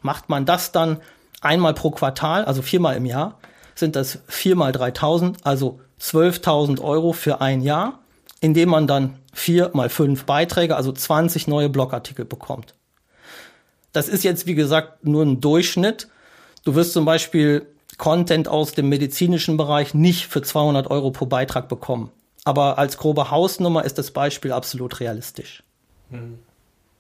Macht 0.00 0.30
man 0.30 0.46
das 0.46 0.72
dann 0.72 0.98
einmal 1.42 1.74
pro 1.74 1.90
Quartal, 1.90 2.46
also 2.46 2.62
viermal 2.62 2.96
im 2.96 3.04
Jahr, 3.04 3.38
sind 3.74 3.96
das 3.96 4.20
viermal 4.28 4.72
3000, 4.72 5.44
also 5.44 5.80
12.000 6.00 6.80
Euro 6.80 7.12
für 7.12 7.42
ein 7.42 7.60
Jahr, 7.60 7.98
indem 8.40 8.70
man 8.70 8.86
dann 8.86 9.18
vier 9.38 9.70
mal 9.72 9.88
fünf 9.88 10.24
Beiträge, 10.24 10.76
also 10.76 10.92
20 10.92 11.46
neue 11.46 11.68
Blogartikel 11.68 12.24
bekommt. 12.24 12.74
Das 13.92 14.08
ist 14.08 14.24
jetzt, 14.24 14.46
wie 14.46 14.54
gesagt, 14.54 15.04
nur 15.04 15.24
ein 15.24 15.40
Durchschnitt. 15.40 16.08
Du 16.64 16.74
wirst 16.74 16.92
zum 16.92 17.04
Beispiel 17.04 17.66
Content 17.96 18.48
aus 18.48 18.72
dem 18.72 18.88
medizinischen 18.88 19.56
Bereich 19.56 19.94
nicht 19.94 20.26
für 20.26 20.42
200 20.42 20.90
Euro 20.90 21.10
pro 21.10 21.26
Beitrag 21.26 21.68
bekommen. 21.68 22.10
Aber 22.44 22.78
als 22.78 22.96
grobe 22.96 23.30
Hausnummer 23.30 23.84
ist 23.84 23.98
das 23.98 24.10
Beispiel 24.10 24.52
absolut 24.52 25.00
realistisch. 25.00 25.62
Hm. 26.10 26.38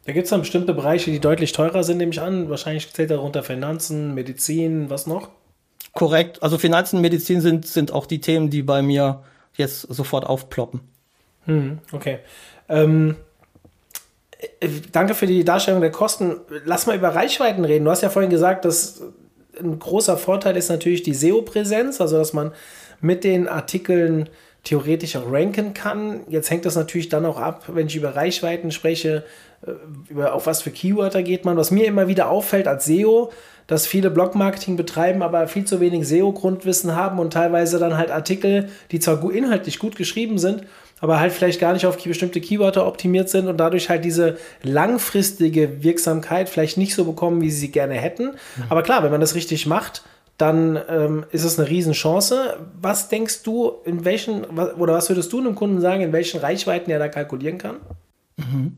Da 0.04 0.12
gibt 0.12 0.24
es 0.24 0.30
dann 0.30 0.40
bestimmte 0.40 0.72
Bereiche, 0.72 1.10
die 1.10 1.20
deutlich 1.20 1.52
teurer 1.52 1.84
sind, 1.84 1.98
nehme 1.98 2.12
ich 2.12 2.20
an. 2.20 2.48
Wahrscheinlich 2.48 2.92
zählt 2.92 3.10
darunter 3.10 3.42
Finanzen, 3.42 4.14
Medizin, 4.14 4.88
was 4.88 5.06
noch? 5.06 5.28
Korrekt. 5.92 6.42
Also 6.42 6.56
Finanzen, 6.56 7.00
Medizin 7.00 7.40
sind, 7.40 7.66
sind 7.66 7.92
auch 7.92 8.06
die 8.06 8.20
Themen, 8.20 8.48
die 8.48 8.62
bei 8.62 8.80
mir 8.82 9.22
jetzt 9.54 9.82
sofort 9.82 10.24
aufploppen. 10.24 10.80
Hm, 11.48 11.78
okay. 11.92 12.18
Ähm, 12.68 13.16
äh, 14.60 14.68
danke 14.92 15.14
für 15.14 15.26
die 15.26 15.44
Darstellung 15.44 15.80
der 15.80 15.90
Kosten. 15.90 16.36
Lass 16.64 16.86
mal 16.86 16.96
über 16.96 17.14
Reichweiten 17.14 17.64
reden. 17.64 17.84
Du 17.84 17.90
hast 17.90 18.02
ja 18.02 18.10
vorhin 18.10 18.30
gesagt, 18.30 18.64
dass 18.64 19.02
ein 19.58 19.78
großer 19.78 20.16
Vorteil 20.16 20.56
ist 20.56 20.68
natürlich 20.68 21.02
die 21.02 21.14
SEO-Präsenz, 21.14 22.00
also 22.00 22.18
dass 22.18 22.32
man 22.32 22.52
mit 23.00 23.24
den 23.24 23.48
Artikeln 23.48 24.28
theoretisch 24.62 25.16
auch 25.16 25.32
ranken 25.32 25.72
kann. 25.72 26.20
Jetzt 26.28 26.50
hängt 26.50 26.66
das 26.66 26.76
natürlich 26.76 27.08
dann 27.08 27.24
auch 27.24 27.40
ab, 27.40 27.64
wenn 27.68 27.86
ich 27.86 27.96
über 27.96 28.14
Reichweiten 28.14 28.70
spreche, 28.70 29.24
äh, 29.66 29.72
über 30.10 30.34
auf 30.34 30.46
was 30.46 30.60
für 30.60 30.70
Keywörter 30.70 31.22
geht 31.22 31.46
man. 31.46 31.56
Was 31.56 31.70
mir 31.70 31.86
immer 31.86 32.08
wieder 32.08 32.28
auffällt 32.28 32.68
als 32.68 32.84
SEO, 32.84 33.32
dass 33.66 33.86
viele 33.86 34.10
Blog-Marketing 34.10 34.76
betreiben, 34.76 35.22
aber 35.22 35.48
viel 35.48 35.64
zu 35.64 35.80
wenig 35.80 36.06
SEO-Grundwissen 36.06 36.94
haben 36.94 37.18
und 37.18 37.32
teilweise 37.32 37.78
dann 37.78 37.96
halt 37.96 38.10
Artikel, 38.10 38.68
die 38.90 39.00
zwar 39.00 39.22
inhaltlich 39.32 39.78
gut 39.78 39.96
geschrieben 39.96 40.38
sind, 40.38 40.64
aber 41.00 41.20
halt 41.20 41.32
vielleicht 41.32 41.60
gar 41.60 41.72
nicht 41.72 41.86
auf 41.86 42.02
bestimmte 42.02 42.40
Keywörter 42.40 42.86
optimiert 42.86 43.28
sind 43.28 43.48
und 43.48 43.58
dadurch 43.58 43.88
halt 43.88 44.04
diese 44.04 44.38
langfristige 44.62 45.82
Wirksamkeit 45.82 46.48
vielleicht 46.48 46.76
nicht 46.76 46.94
so 46.94 47.04
bekommen, 47.04 47.40
wie 47.40 47.50
sie 47.50 47.60
sie 47.60 47.70
gerne 47.70 47.94
hätten. 47.94 48.24
Mhm. 48.56 48.64
Aber 48.68 48.82
klar, 48.82 49.02
wenn 49.02 49.10
man 49.10 49.20
das 49.20 49.34
richtig 49.34 49.66
macht, 49.66 50.02
dann 50.38 50.78
ähm, 50.88 51.24
ist 51.32 51.44
es 51.44 51.58
eine 51.58 51.68
Riesenchance. 51.68 52.56
Was 52.80 53.08
denkst 53.08 53.42
du, 53.42 53.72
in 53.84 54.04
welchen, 54.04 54.44
oder 54.44 54.94
was 54.94 55.08
würdest 55.08 55.32
du 55.32 55.38
einem 55.40 55.56
Kunden 55.56 55.80
sagen, 55.80 56.00
in 56.00 56.12
welchen 56.12 56.40
Reichweiten 56.40 56.90
er 56.90 57.00
da 57.00 57.08
kalkulieren 57.08 57.58
kann? 57.58 57.76
Mhm. 58.36 58.76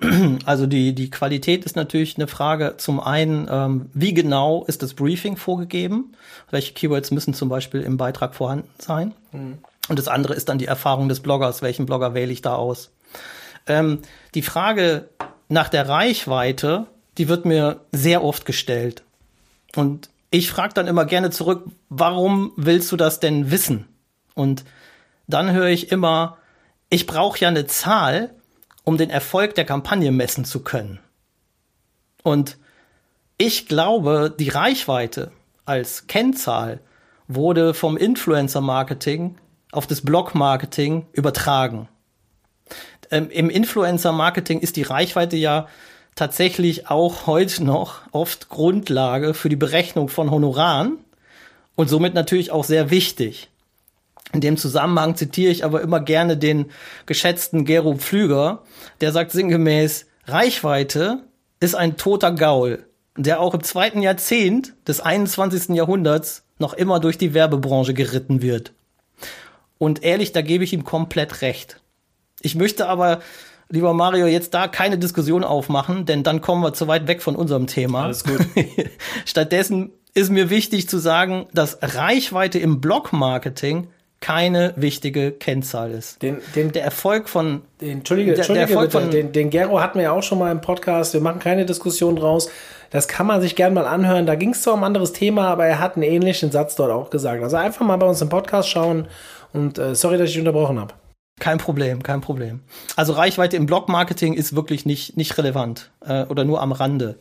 Also 0.44 0.66
die, 0.66 0.94
die 0.94 1.10
Qualität 1.10 1.64
ist 1.64 1.76
natürlich 1.76 2.16
eine 2.16 2.28
Frage. 2.28 2.74
Zum 2.76 3.00
einen, 3.00 3.48
ähm, 3.50 3.86
wie 3.94 4.14
genau 4.14 4.64
ist 4.66 4.82
das 4.82 4.94
Briefing 4.94 5.36
vorgegeben? 5.36 6.12
Welche 6.50 6.74
Keywords 6.74 7.10
müssen 7.10 7.34
zum 7.34 7.48
Beispiel 7.48 7.80
im 7.80 7.96
Beitrag 7.96 8.34
vorhanden 8.34 8.68
sein? 8.78 9.12
Mhm. 9.32 9.58
Und 9.88 9.98
das 9.98 10.08
andere 10.08 10.34
ist 10.34 10.48
dann 10.48 10.58
die 10.58 10.66
Erfahrung 10.66 11.08
des 11.08 11.20
Bloggers. 11.20 11.62
Welchen 11.62 11.86
Blogger 11.86 12.14
wähle 12.14 12.32
ich 12.32 12.42
da 12.42 12.54
aus? 12.54 12.92
Ähm, 13.66 14.00
die 14.34 14.42
Frage 14.42 15.08
nach 15.48 15.68
der 15.68 15.88
Reichweite, 15.88 16.86
die 17.16 17.28
wird 17.28 17.44
mir 17.44 17.80
sehr 17.92 18.22
oft 18.22 18.44
gestellt. 18.44 19.02
Und 19.74 20.10
ich 20.30 20.50
frage 20.50 20.74
dann 20.74 20.86
immer 20.86 21.04
gerne 21.04 21.30
zurück, 21.30 21.64
warum 21.88 22.52
willst 22.56 22.92
du 22.92 22.96
das 22.96 23.20
denn 23.20 23.50
wissen? 23.50 23.88
Und 24.34 24.64
dann 25.26 25.52
höre 25.52 25.68
ich 25.68 25.90
immer, 25.90 26.38
ich 26.90 27.06
brauche 27.06 27.38
ja 27.38 27.48
eine 27.48 27.66
Zahl, 27.66 28.34
um 28.84 28.96
den 28.96 29.10
Erfolg 29.10 29.54
der 29.54 29.64
Kampagne 29.64 30.10
messen 30.12 30.44
zu 30.44 30.62
können. 30.62 31.00
Und 32.22 32.58
ich 33.36 33.68
glaube, 33.68 34.34
die 34.36 34.48
Reichweite 34.48 35.32
als 35.64 36.06
Kennzahl 36.06 36.80
wurde 37.26 37.74
vom 37.74 37.96
Influencer-Marketing 37.96 39.36
auf 39.72 39.86
das 39.86 40.00
Blog-Marketing 40.00 41.06
übertragen. 41.12 41.88
Ähm, 43.10 43.30
Im 43.30 43.50
Influencer-Marketing 43.50 44.60
ist 44.60 44.76
die 44.76 44.82
Reichweite 44.82 45.36
ja 45.36 45.68
tatsächlich 46.14 46.90
auch 46.90 47.26
heute 47.26 47.64
noch 47.64 48.00
oft 48.12 48.48
Grundlage 48.48 49.34
für 49.34 49.48
die 49.48 49.56
Berechnung 49.56 50.08
von 50.08 50.30
Honoraren 50.30 50.98
und 51.76 51.88
somit 51.88 52.14
natürlich 52.14 52.50
auch 52.50 52.64
sehr 52.64 52.90
wichtig. 52.90 53.48
In 54.32 54.40
dem 54.40 54.56
Zusammenhang 54.56 55.16
zitiere 55.16 55.52
ich 55.52 55.64
aber 55.64 55.80
immer 55.80 56.00
gerne 56.00 56.36
den 56.36 56.66
geschätzten 57.06 57.64
Gero 57.64 57.94
Pflüger, 57.94 58.62
der 59.00 59.12
sagt 59.12 59.30
sinngemäß, 59.30 60.06
Reichweite 60.26 61.20
ist 61.60 61.74
ein 61.74 61.96
toter 61.96 62.32
Gaul, 62.32 62.84
der 63.16 63.40
auch 63.40 63.54
im 63.54 63.62
zweiten 63.62 64.02
Jahrzehnt 64.02 64.74
des 64.86 65.00
21. 65.00 65.74
Jahrhunderts 65.74 66.42
noch 66.58 66.74
immer 66.74 67.00
durch 67.00 67.16
die 67.16 67.32
Werbebranche 67.32 67.94
geritten 67.94 68.42
wird. 68.42 68.72
Und 69.78 70.02
ehrlich, 70.02 70.32
da 70.32 70.42
gebe 70.42 70.64
ich 70.64 70.72
ihm 70.72 70.84
komplett 70.84 71.42
recht. 71.42 71.80
Ich 72.40 72.54
möchte 72.54 72.88
aber, 72.88 73.20
lieber 73.68 73.94
Mario, 73.94 74.26
jetzt 74.26 74.54
da 74.54 74.68
keine 74.68 74.98
Diskussion 74.98 75.44
aufmachen, 75.44 76.04
denn 76.04 76.22
dann 76.22 76.40
kommen 76.40 76.62
wir 76.62 76.72
zu 76.72 76.88
weit 76.88 77.06
weg 77.06 77.22
von 77.22 77.36
unserem 77.36 77.66
Thema. 77.66 78.04
Alles 78.04 78.24
gut. 78.24 78.40
Stattdessen 79.24 79.90
ist 80.14 80.30
mir 80.30 80.50
wichtig 80.50 80.88
zu 80.88 80.98
sagen, 80.98 81.46
dass 81.52 81.78
Reichweite 81.80 82.58
im 82.58 82.80
Blog-Marketing 82.80 83.88
keine 84.20 84.72
wichtige 84.76 85.30
Kennzahl 85.30 85.92
ist. 85.92 86.22
Den, 86.22 86.38
den, 86.56 86.72
der 86.72 86.82
Erfolg 86.82 87.28
von 87.28 87.62
den, 87.80 87.98
Entschuldige, 87.98 88.32
der, 88.32 88.38
Entschuldige 88.38 88.66
der 88.66 88.74
Erfolg 88.74 88.90
bitte, 88.90 89.02
von, 89.04 89.10
den, 89.12 89.32
den 89.32 89.50
Gero 89.50 89.80
hatten 89.80 89.98
wir 89.98 90.04
ja 90.04 90.12
auch 90.12 90.24
schon 90.24 90.38
mal 90.38 90.50
im 90.50 90.60
Podcast. 90.60 91.14
Wir 91.14 91.20
machen 91.20 91.38
keine 91.38 91.66
Diskussion 91.66 92.16
draus. 92.16 92.50
Das 92.90 93.06
kann 93.06 93.26
man 93.26 93.40
sich 93.40 93.54
gerne 93.54 93.74
mal 93.74 93.86
anhören. 93.86 94.26
Da 94.26 94.34
ging 94.34 94.50
es 94.50 94.62
zwar 94.62 94.74
um 94.74 94.80
ein 94.80 94.86
anderes 94.86 95.12
Thema, 95.12 95.46
aber 95.48 95.66
er 95.66 95.78
hat 95.78 95.94
einen 95.94 96.02
ähnlichen 96.02 96.50
Satz 96.50 96.74
dort 96.74 96.90
auch 96.90 97.10
gesagt. 97.10 97.42
Also 97.42 97.56
einfach 97.56 97.86
mal 97.86 97.96
bei 97.96 98.06
uns 98.06 98.20
im 98.20 98.28
Podcast 98.28 98.68
schauen 98.68 99.06
und 99.52 99.78
äh, 99.78 99.94
sorry, 99.94 100.18
dass 100.18 100.30
ich 100.30 100.38
unterbrochen 100.38 100.78
habe. 100.78 100.94
Kein 101.38 101.58
Problem, 101.58 102.02
kein 102.02 102.20
Problem. 102.20 102.60
Also 102.96 103.12
Reichweite 103.12 103.56
im 103.56 103.66
Blog-Marketing 103.66 104.34
ist 104.34 104.56
wirklich 104.56 104.86
nicht, 104.86 105.16
nicht 105.16 105.38
relevant 105.38 105.90
äh, 106.04 106.24
oder 106.24 106.44
nur 106.44 106.60
am 106.60 106.72
Rande. 106.72 107.18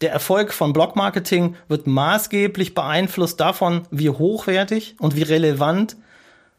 Der 0.00 0.12
Erfolg 0.12 0.52
von 0.52 0.72
Blog-Marketing 0.72 1.54
wird 1.68 1.86
maßgeblich 1.86 2.74
beeinflusst 2.74 3.38
davon, 3.38 3.82
wie 3.90 4.10
hochwertig 4.10 4.96
und 4.98 5.14
wie 5.14 5.22
relevant 5.22 5.96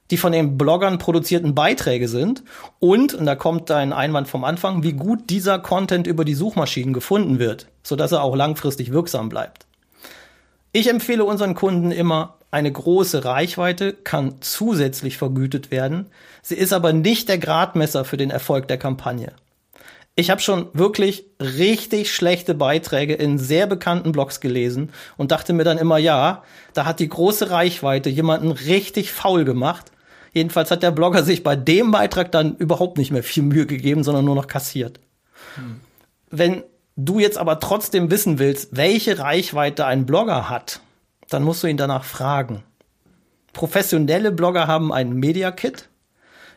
die 0.10 0.18
von 0.18 0.34
den 0.34 0.58
Bloggern 0.58 0.98
produzierten 0.98 1.56
Beiträge 1.56 2.08
sind 2.08 2.44
und, 2.80 3.14
und 3.14 3.26
da 3.26 3.36
kommt 3.36 3.70
dein 3.70 3.94
Einwand 3.94 4.28
vom 4.28 4.44
Anfang, 4.44 4.84
wie 4.84 4.94
gut 4.94 5.30
dieser 5.30 5.58
Content 5.58 6.06
über 6.06 6.26
die 6.26 6.34
Suchmaschinen 6.34 6.94
gefunden 6.94 7.40
wird, 7.40 7.68
sodass 7.82 8.12
er 8.12 8.22
auch 8.22 8.36
langfristig 8.36 8.92
wirksam 8.92 9.30
bleibt. 9.30 9.66
Ich 10.74 10.90
empfehle 10.90 11.24
unseren 11.24 11.56
Kunden 11.56 11.92
immer, 11.92 12.38
eine 12.52 12.72
große 12.72 13.24
Reichweite 13.24 13.94
kann 13.94 14.36
zusätzlich 14.42 15.18
vergütet 15.18 15.72
werden, 15.72 16.08
sie 16.42 16.56
ist 16.56 16.74
aber 16.74 16.94
nicht 16.94 17.30
der 17.30 17.38
Gradmesser 17.38 18.06
für 18.06 18.18
den 18.18 18.30
Erfolg 18.30 18.68
der 18.68 18.78
Kampagne. 18.78 19.34
Ich 20.16 20.30
habe 20.30 20.42
schon 20.42 20.68
wirklich 20.74 21.24
richtig 21.40 22.14
schlechte 22.14 22.54
Beiträge 22.54 23.14
in 23.14 23.40
sehr 23.40 23.66
bekannten 23.66 24.12
Blogs 24.12 24.42
gelesen 24.42 24.92
und 25.16 25.32
dachte 25.32 25.54
mir 25.54 25.64
dann 25.64 25.78
immer, 25.78 25.98
ja, 25.98 26.44
da 26.74 26.86
hat 26.86 27.00
die 27.00 27.08
große 27.08 27.50
Reichweite 27.50 28.10
jemanden 28.10 28.52
richtig 28.52 29.14
faul 29.14 29.46
gemacht. 29.46 29.92
Jedenfalls 30.34 30.70
hat 30.70 30.84
der 30.84 30.92
Blogger 30.92 31.24
sich 31.24 31.44
bei 31.44 31.56
dem 31.56 31.92
Beitrag 31.92 32.32
dann 32.34 32.58
überhaupt 32.58 32.98
nicht 32.98 33.12
mehr 33.12 33.24
viel 33.24 33.44
Mühe 33.44 33.66
gegeben, 33.66 34.04
sondern 34.04 34.26
nur 34.26 34.36
noch 34.36 34.48
kassiert. 34.48 35.00
Hm. 35.56 35.80
Wenn 36.30 36.64
du 36.98 37.20
jetzt 37.20 37.38
aber 37.38 37.62
trotzdem 37.62 38.12
wissen 38.12 38.38
willst, 38.38 38.76
welche 38.76 39.18
Reichweite 39.18 39.86
ein 39.86 40.06
Blogger 40.06 40.50
hat, 40.50 40.82
dann 41.34 41.44
musst 41.44 41.64
du 41.64 41.68
ihn 41.68 41.78
danach 41.78 42.04
fragen. 42.04 42.64
Professionelle 43.54 44.32
Blogger 44.32 44.68
haben 44.68 44.94
ein 44.94 45.14
Media 45.14 45.52
Kit, 45.52 45.90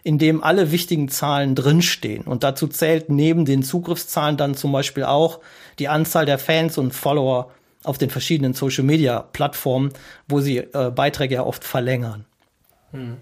in 0.02 0.18
dem 0.18 0.42
alle 0.42 0.70
wichtigen 0.70 1.08
Zahlen 1.08 1.54
drinstehen. 1.54 2.24
Und 2.24 2.44
dazu 2.44 2.68
zählt 2.68 3.08
neben 3.08 3.44
den 3.44 3.62
Zugriffszahlen 3.62 4.36
dann 4.36 4.54
zum 4.54 4.72
Beispiel 4.72 5.04
auch 5.04 5.40
die 5.78 5.88
Anzahl 5.88 6.26
der 6.26 6.38
Fans 6.38 6.78
und 6.78 6.92
Follower 6.92 7.50
auf 7.82 7.98
den 7.98 8.10
verschiedenen 8.10 8.54
Social 8.54 8.84
Media 8.84 9.20
Plattformen, 9.20 9.92
wo 10.28 10.40
sie 10.40 10.58
äh, 10.58 10.90
Beiträge 10.94 11.36
ja 11.36 11.42
oft 11.44 11.64
verlängern. 11.64 12.24
Hm. 12.92 13.16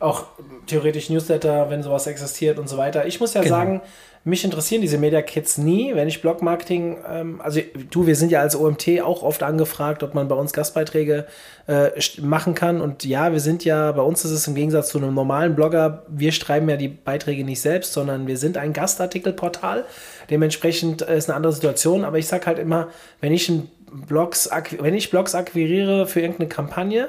Auch 0.00 0.26
theoretisch 0.66 1.10
Newsletter, 1.10 1.70
wenn 1.70 1.82
sowas 1.82 2.06
existiert 2.06 2.58
und 2.58 2.68
so 2.68 2.76
weiter. 2.76 3.06
Ich 3.06 3.20
muss 3.20 3.34
ja 3.34 3.42
genau. 3.42 3.54
sagen, 3.54 3.82
mich 4.22 4.44
interessieren 4.44 4.82
diese 4.82 4.98
Media 4.98 5.22
Kits 5.22 5.56
nie, 5.56 5.94
wenn 5.94 6.06
ich 6.06 6.20
Blogmarketing, 6.20 6.98
ähm, 7.08 7.40
also 7.40 7.60
du, 7.90 8.06
wir 8.06 8.16
sind 8.16 8.30
ja 8.30 8.40
als 8.40 8.54
OMT 8.54 9.00
auch 9.02 9.22
oft 9.22 9.42
angefragt, 9.42 10.02
ob 10.02 10.14
man 10.14 10.28
bei 10.28 10.34
uns 10.34 10.52
Gastbeiträge 10.52 11.26
äh, 11.66 11.90
machen 12.20 12.54
kann. 12.54 12.82
Und 12.82 13.04
ja, 13.04 13.32
wir 13.32 13.40
sind 13.40 13.64
ja, 13.64 13.92
bei 13.92 14.02
uns 14.02 14.24
ist 14.24 14.32
es 14.32 14.46
im 14.46 14.54
Gegensatz 14.54 14.90
zu 14.90 14.98
einem 14.98 15.14
normalen 15.14 15.54
Blogger, 15.54 16.04
wir 16.08 16.32
schreiben 16.32 16.68
ja 16.68 16.76
die 16.76 16.88
Beiträge 16.88 17.44
nicht 17.44 17.62
selbst, 17.62 17.94
sondern 17.94 18.26
wir 18.26 18.36
sind 18.36 18.58
ein 18.58 18.74
Gastartikelportal. 18.74 19.86
Dementsprechend 20.28 21.00
äh, 21.00 21.16
ist 21.16 21.30
eine 21.30 21.36
andere 21.36 21.54
Situation. 21.54 22.04
Aber 22.04 22.18
ich 22.18 22.26
sage 22.26 22.44
halt 22.44 22.58
immer, 22.58 22.88
wenn 23.22 23.32
ich 23.32 23.50
Blogs, 23.90 24.50
wenn 24.78 24.94
ich 24.94 25.10
Blogs 25.10 25.34
akquiriere 25.34 26.06
für 26.06 26.20
irgendeine 26.20 26.48
Kampagne, 26.48 27.08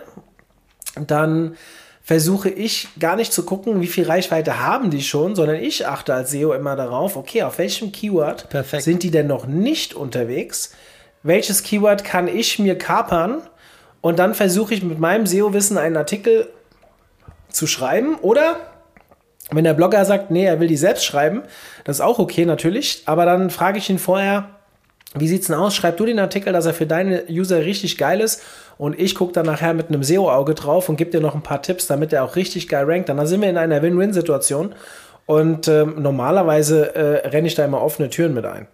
dann 1.07 1.57
versuche 2.03 2.49
ich 2.49 2.87
gar 2.99 3.15
nicht 3.15 3.31
zu 3.31 3.43
gucken, 3.45 3.81
wie 3.81 3.87
viel 3.87 4.05
Reichweite 4.05 4.59
haben 4.59 4.89
die 4.89 5.03
schon, 5.03 5.35
sondern 5.35 5.57
ich 5.57 5.87
achte 5.87 6.13
als 6.13 6.31
SEO 6.31 6.53
immer 6.53 6.75
darauf, 6.75 7.15
okay, 7.15 7.43
auf 7.43 7.57
welchem 7.57 7.91
Keyword 7.91 8.49
Perfekt. 8.49 8.83
sind 8.83 9.03
die 9.03 9.11
denn 9.11 9.27
noch 9.27 9.45
nicht 9.45 9.93
unterwegs? 9.93 10.73
Welches 11.23 11.63
Keyword 11.63 12.03
kann 12.03 12.27
ich 12.27 12.57
mir 12.57 12.77
kapern? 12.77 13.41
Und 14.01 14.17
dann 14.17 14.33
versuche 14.33 14.73
ich 14.73 14.83
mit 14.83 14.99
meinem 14.99 15.27
SEO-Wissen 15.27 15.77
einen 15.77 15.95
Artikel 15.95 16.47
zu 17.49 17.67
schreiben 17.67 18.15
oder 18.15 18.57
wenn 19.51 19.65
der 19.65 19.73
Blogger 19.73 20.05
sagt, 20.05 20.31
nee, 20.31 20.45
er 20.45 20.59
will 20.59 20.67
die 20.67 20.77
selbst 20.77 21.05
schreiben, 21.05 21.43
das 21.83 21.97
ist 21.97 22.01
auch 22.01 22.19
okay 22.19 22.45
natürlich, 22.45 23.03
aber 23.05 23.25
dann 23.25 23.49
frage 23.49 23.77
ich 23.77 23.89
ihn 23.89 23.99
vorher, 23.99 24.49
wie 25.13 25.27
sieht's 25.27 25.47
denn 25.47 25.57
aus? 25.57 25.75
Schreib 25.75 25.97
du 25.97 26.05
den 26.05 26.19
Artikel, 26.19 26.53
dass 26.53 26.65
er 26.65 26.73
für 26.73 26.85
deine 26.85 27.25
User 27.29 27.59
richtig 27.65 27.97
geil 27.97 28.21
ist 28.21 28.41
und 28.81 28.99
ich 28.99 29.13
gucke 29.13 29.31
dann 29.31 29.45
nachher 29.45 29.75
mit 29.75 29.89
einem 29.89 30.01
SEO-Auge 30.01 30.55
drauf 30.55 30.89
und 30.89 30.95
gebe 30.95 31.11
dir 31.11 31.21
noch 31.21 31.35
ein 31.35 31.43
paar 31.43 31.61
Tipps, 31.61 31.85
damit 31.85 32.13
er 32.13 32.23
auch 32.23 32.35
richtig 32.35 32.67
geil 32.67 32.85
rankt. 32.85 33.09
Dann 33.09 33.27
sind 33.27 33.39
wir 33.39 33.47
in 33.47 33.57
einer 33.57 33.83
Win-Win-Situation 33.83 34.73
und 35.27 35.67
ähm, 35.67 36.01
normalerweise 36.01 36.95
äh, 36.95 37.27
renne 37.27 37.45
ich 37.45 37.53
da 37.53 37.63
immer 37.63 37.79
offene 37.79 38.09
Türen 38.09 38.33
mit 38.33 38.43
ein. 38.43 38.65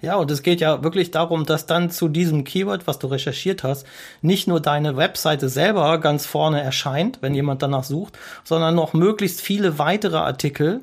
Ja, 0.00 0.16
und 0.16 0.30
es 0.30 0.42
geht 0.42 0.62
ja 0.62 0.82
wirklich 0.82 1.10
darum, 1.10 1.44
dass 1.44 1.66
dann 1.66 1.90
zu 1.90 2.08
diesem 2.08 2.44
Keyword, 2.44 2.86
was 2.86 2.98
du 2.98 3.08
recherchiert 3.08 3.64
hast, 3.64 3.86
nicht 4.22 4.48
nur 4.48 4.60
deine 4.60 4.96
Webseite 4.96 5.50
selber 5.50 5.98
ganz 5.98 6.24
vorne 6.24 6.62
erscheint, 6.62 7.18
wenn 7.20 7.34
jemand 7.34 7.60
danach 7.60 7.84
sucht, 7.84 8.18
sondern 8.44 8.74
noch 8.74 8.94
möglichst 8.94 9.42
viele 9.42 9.78
weitere 9.78 10.16
Artikel, 10.16 10.80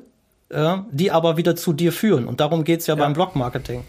äh, 0.50 0.76
die 0.92 1.10
aber 1.10 1.36
wieder 1.36 1.56
zu 1.56 1.72
dir 1.72 1.90
führen. 1.90 2.28
Und 2.28 2.38
darum 2.38 2.62
geht's 2.62 2.86
ja, 2.86 2.94
ja. 2.94 3.02
beim 3.02 3.12
Blog-Marketing. 3.12 3.82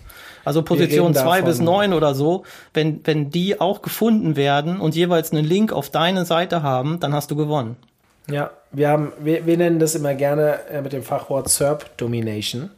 Also 0.45 0.61
Position 0.61 1.13
zwei 1.13 1.41
bis 1.41 1.59
neun 1.59 1.93
oder 1.93 2.15
so, 2.15 2.43
wenn, 2.73 3.01
wenn 3.05 3.29
die 3.29 3.61
auch 3.61 3.81
gefunden 3.81 4.35
werden 4.35 4.79
und 4.79 4.95
jeweils 4.95 5.31
einen 5.31 5.45
Link 5.45 5.71
auf 5.71 5.89
deine 5.89 6.25
Seite 6.25 6.63
haben, 6.63 6.99
dann 6.99 7.13
hast 7.13 7.31
du 7.31 7.35
gewonnen. 7.35 7.77
Ja, 8.29 8.51
wir 8.71 8.89
haben, 8.89 9.11
wir, 9.19 9.45
wir 9.45 9.57
nennen 9.57 9.79
das 9.79 9.95
immer 9.95 10.15
gerne 10.15 10.59
äh, 10.69 10.81
mit 10.81 10.93
dem 10.93 11.03
Fachwort 11.03 11.49
SERP 11.49 11.97
Domination. 11.97 12.69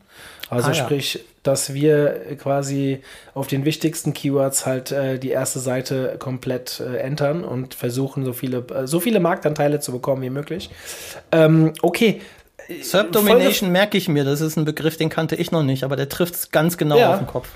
Also 0.50 0.72
ah, 0.72 0.74
sprich, 0.74 1.16
ja. 1.16 1.20
dass 1.44 1.74
wir 1.74 2.38
quasi 2.38 3.02
auf 3.34 3.48
den 3.48 3.66
wichtigsten 3.66 4.14
Keywords 4.14 4.66
halt 4.66 4.92
äh, 4.92 5.18
die 5.18 5.30
erste 5.30 5.60
Seite 5.60 6.18
komplett 6.20 6.80
äh, 6.80 6.98
entern 6.98 7.44
und 7.44 7.74
versuchen, 7.74 8.26
so 8.26 8.34
viele, 8.34 8.58
äh, 8.74 8.88
so 8.88 9.00
viele 9.00 9.20
Marktanteile 9.20 9.80
zu 9.80 9.92
bekommen 9.92 10.22
wie 10.22 10.30
möglich. 10.30 10.70
Ähm, 11.32 11.74
okay, 11.82 12.22
SERP 12.82 13.12
Domination 13.12 13.72
merke 13.72 13.98
ich 13.98 14.08
mir, 14.08 14.24
das 14.24 14.42
ist 14.42 14.58
ein 14.58 14.66
Begriff, 14.66 14.98
den 14.98 15.10
kannte 15.10 15.36
ich 15.36 15.52
noch 15.52 15.64
nicht, 15.64 15.84
aber 15.84 15.96
der 15.96 16.10
trifft 16.10 16.36
es 16.36 16.52
ganz 16.52 16.78
genau 16.78 16.98
ja. 16.98 17.14
auf 17.14 17.20
den 17.20 17.28
Kopf. 17.28 17.50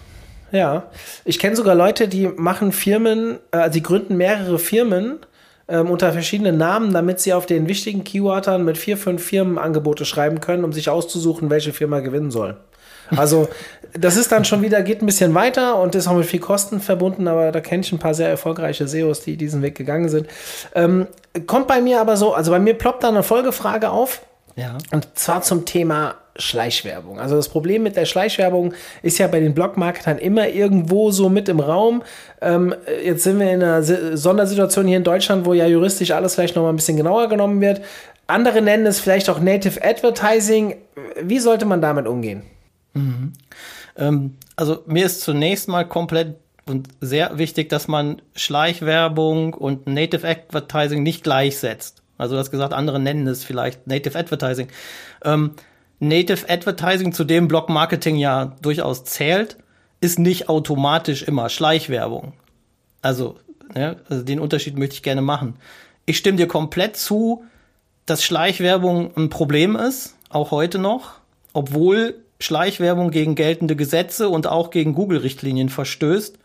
Ja, 0.51 0.83
ich 1.25 1.39
kenne 1.39 1.55
sogar 1.55 1.75
Leute, 1.75 2.07
die 2.07 2.27
machen 2.27 2.71
Firmen, 2.71 3.39
äh, 3.51 3.69
die 3.69 3.83
gründen 3.83 4.17
mehrere 4.17 4.57
Firmen 4.57 5.19
ähm, 5.67 5.89
unter 5.89 6.11
verschiedenen 6.11 6.57
Namen, 6.57 6.91
damit 6.91 7.19
sie 7.19 7.33
auf 7.33 7.45
den 7.45 7.67
wichtigen 7.67 8.03
Keywordern 8.03 8.65
mit 8.65 8.77
vier, 8.77 8.97
fünf 8.97 9.23
Firmenangebote 9.23 10.05
schreiben 10.05 10.41
können, 10.41 10.63
um 10.63 10.73
sich 10.73 10.89
auszusuchen, 10.89 11.49
welche 11.49 11.73
Firma 11.73 11.99
gewinnen 11.99 12.31
soll. 12.31 12.57
Also 13.15 13.47
das 13.93 14.17
ist 14.17 14.31
dann 14.31 14.45
schon 14.45 14.61
wieder, 14.63 14.81
geht 14.81 15.01
ein 15.01 15.05
bisschen 15.05 15.35
weiter 15.35 15.79
und 15.79 15.93
ist 15.93 16.07
auch 16.07 16.15
mit 16.15 16.25
viel 16.25 16.39
Kosten 16.39 16.79
verbunden, 16.79 17.27
aber 17.27 17.51
da 17.51 17.61
kenne 17.61 17.81
ich 17.81 17.91
ein 17.91 17.99
paar 17.99 18.15
sehr 18.15 18.29
erfolgreiche 18.29 18.87
SEOs, 18.87 19.21
die 19.21 19.37
diesen 19.37 19.61
Weg 19.61 19.75
gegangen 19.75 20.09
sind. 20.09 20.27
Ähm, 20.73 21.07
kommt 21.45 21.67
bei 21.67 21.81
mir 21.81 22.01
aber 22.01 22.17
so, 22.17 22.33
also 22.33 22.51
bei 22.51 22.59
mir 22.59 22.73
ploppt 22.73 23.03
da 23.03 23.09
eine 23.09 23.23
Folgefrage 23.23 23.91
auf. 23.91 24.21
Ja. 24.59 24.77
Und 24.91 25.07
zwar 25.17 25.41
zum 25.41 25.65
Thema 25.65 26.15
Schleichwerbung. 26.35 27.19
Also 27.19 27.35
das 27.35 27.49
Problem 27.49 27.83
mit 27.83 27.95
der 27.95 28.05
Schleichwerbung 28.05 28.73
ist 29.01 29.17
ja 29.17 29.27
bei 29.27 29.39
den 29.39 29.53
Blogmarketern 29.53 30.17
immer 30.17 30.49
irgendwo 30.49 31.11
so 31.11 31.29
mit 31.29 31.49
im 31.49 31.59
Raum. 31.59 32.03
Ähm, 32.41 32.75
jetzt 33.03 33.23
sind 33.23 33.39
wir 33.39 33.51
in 33.51 33.63
einer 33.63 33.83
Sondersituation 33.83 34.87
hier 34.87 34.97
in 34.97 35.03
Deutschland, 35.03 35.45
wo 35.45 35.53
ja 35.53 35.65
juristisch 35.65 36.11
alles 36.11 36.35
vielleicht 36.35 36.55
noch 36.55 36.63
mal 36.63 36.69
ein 36.69 36.75
bisschen 36.75 36.97
genauer 36.97 37.29
genommen 37.29 37.61
wird. 37.61 37.81
Andere 38.27 38.61
nennen 38.61 38.85
es 38.85 38.99
vielleicht 38.99 39.29
auch 39.29 39.39
Native 39.39 39.83
Advertising. 39.83 40.75
Wie 41.21 41.39
sollte 41.39 41.65
man 41.65 41.81
damit 41.81 42.05
umgehen? 42.05 42.43
Mhm. 42.93 43.33
Ähm, 43.97 44.37
also 44.55 44.83
mir 44.85 45.05
ist 45.05 45.21
zunächst 45.21 45.67
mal 45.67 45.87
komplett 45.87 46.35
und 46.65 46.89
sehr 47.01 47.37
wichtig, 47.37 47.69
dass 47.69 47.87
man 47.87 48.21
Schleichwerbung 48.35 49.53
und 49.53 49.87
Native 49.87 50.27
Advertising 50.27 51.01
nicht 51.01 51.23
gleichsetzt. 51.23 51.98
Also 52.19 52.35
du 52.35 52.39
hast 52.39 52.51
gesagt, 52.51 52.73
andere 52.73 52.99
nennen 52.99 53.25
es 53.27 53.43
vielleicht 53.43 53.87
Native 53.87 54.19
Advertising. 54.19 54.67
Ähm, 55.23 55.51
Native 55.99 56.47
Advertising, 56.47 57.13
zu 57.13 57.23
dem 57.23 57.47
Blog 57.47 57.69
Marketing 57.69 58.17
ja 58.17 58.55
durchaus 58.61 59.03
zählt, 59.05 59.57
ist 60.01 60.19
nicht 60.19 60.49
automatisch 60.49 61.23
immer 61.23 61.49
Schleichwerbung. 61.49 62.33
Also, 63.01 63.37
ja, 63.75 63.95
also 64.09 64.23
den 64.23 64.39
Unterschied 64.39 64.77
möchte 64.77 64.95
ich 64.95 65.03
gerne 65.03 65.21
machen. 65.21 65.55
Ich 66.05 66.17
stimme 66.17 66.37
dir 66.37 66.47
komplett 66.47 66.97
zu, 66.97 67.43
dass 68.05 68.23
Schleichwerbung 68.23 69.15
ein 69.15 69.29
Problem 69.29 69.75
ist, 69.75 70.15
auch 70.29 70.51
heute 70.51 70.77
noch, 70.77 71.13
obwohl 71.53 72.15
Schleichwerbung 72.39 73.11
gegen 73.11 73.35
geltende 73.35 73.75
Gesetze 73.75 74.29
und 74.29 74.47
auch 74.47 74.71
gegen 74.71 74.93
Google-Richtlinien 74.93 75.69
verstößt. 75.69 76.37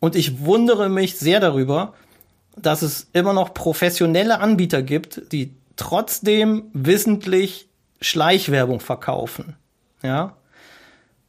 Und 0.00 0.16
ich 0.16 0.40
wundere 0.40 0.88
mich 0.88 1.16
sehr 1.16 1.38
darüber, 1.40 1.94
dass 2.56 2.82
es 2.82 3.08
immer 3.12 3.32
noch 3.32 3.54
professionelle 3.54 4.40
Anbieter 4.40 4.82
gibt, 4.82 5.32
die 5.32 5.54
trotzdem 5.76 6.64
wissentlich 6.72 7.68
Schleichwerbung 8.00 8.80
verkaufen. 8.80 9.56
Ja. 10.02 10.36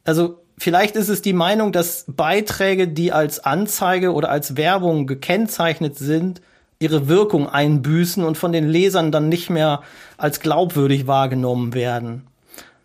Also 0.04 0.42
vielleicht 0.58 0.96
ist 0.96 1.08
es 1.08 1.22
die 1.22 1.32
Meinung, 1.32 1.72
dass 1.72 2.04
Beiträge, 2.08 2.88
die 2.88 3.12
als 3.12 3.40
Anzeige 3.40 4.12
oder 4.12 4.30
als 4.30 4.56
Werbung 4.56 5.06
gekennzeichnet 5.06 5.96
sind, 5.96 6.42
ihre 6.78 7.08
Wirkung 7.08 7.48
einbüßen 7.48 8.24
und 8.24 8.36
von 8.36 8.52
den 8.52 8.68
Lesern 8.68 9.12
dann 9.12 9.28
nicht 9.28 9.48
mehr 9.48 9.82
als 10.18 10.40
glaubwürdig 10.40 11.06
wahrgenommen 11.06 11.72
werden. 11.72 12.26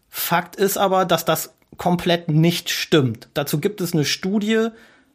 Fakt 0.09 0.55
ist 0.55 0.77
aber, 0.77 1.05
dass 1.05 1.25
das 1.25 1.53
komplett 1.77 2.29
nicht 2.29 2.69
stimmt. 2.69 3.29
Dazu 3.33 3.59
gibt 3.59 3.81
es 3.81 3.93
eine 3.93 4.05
Studie 4.05 4.69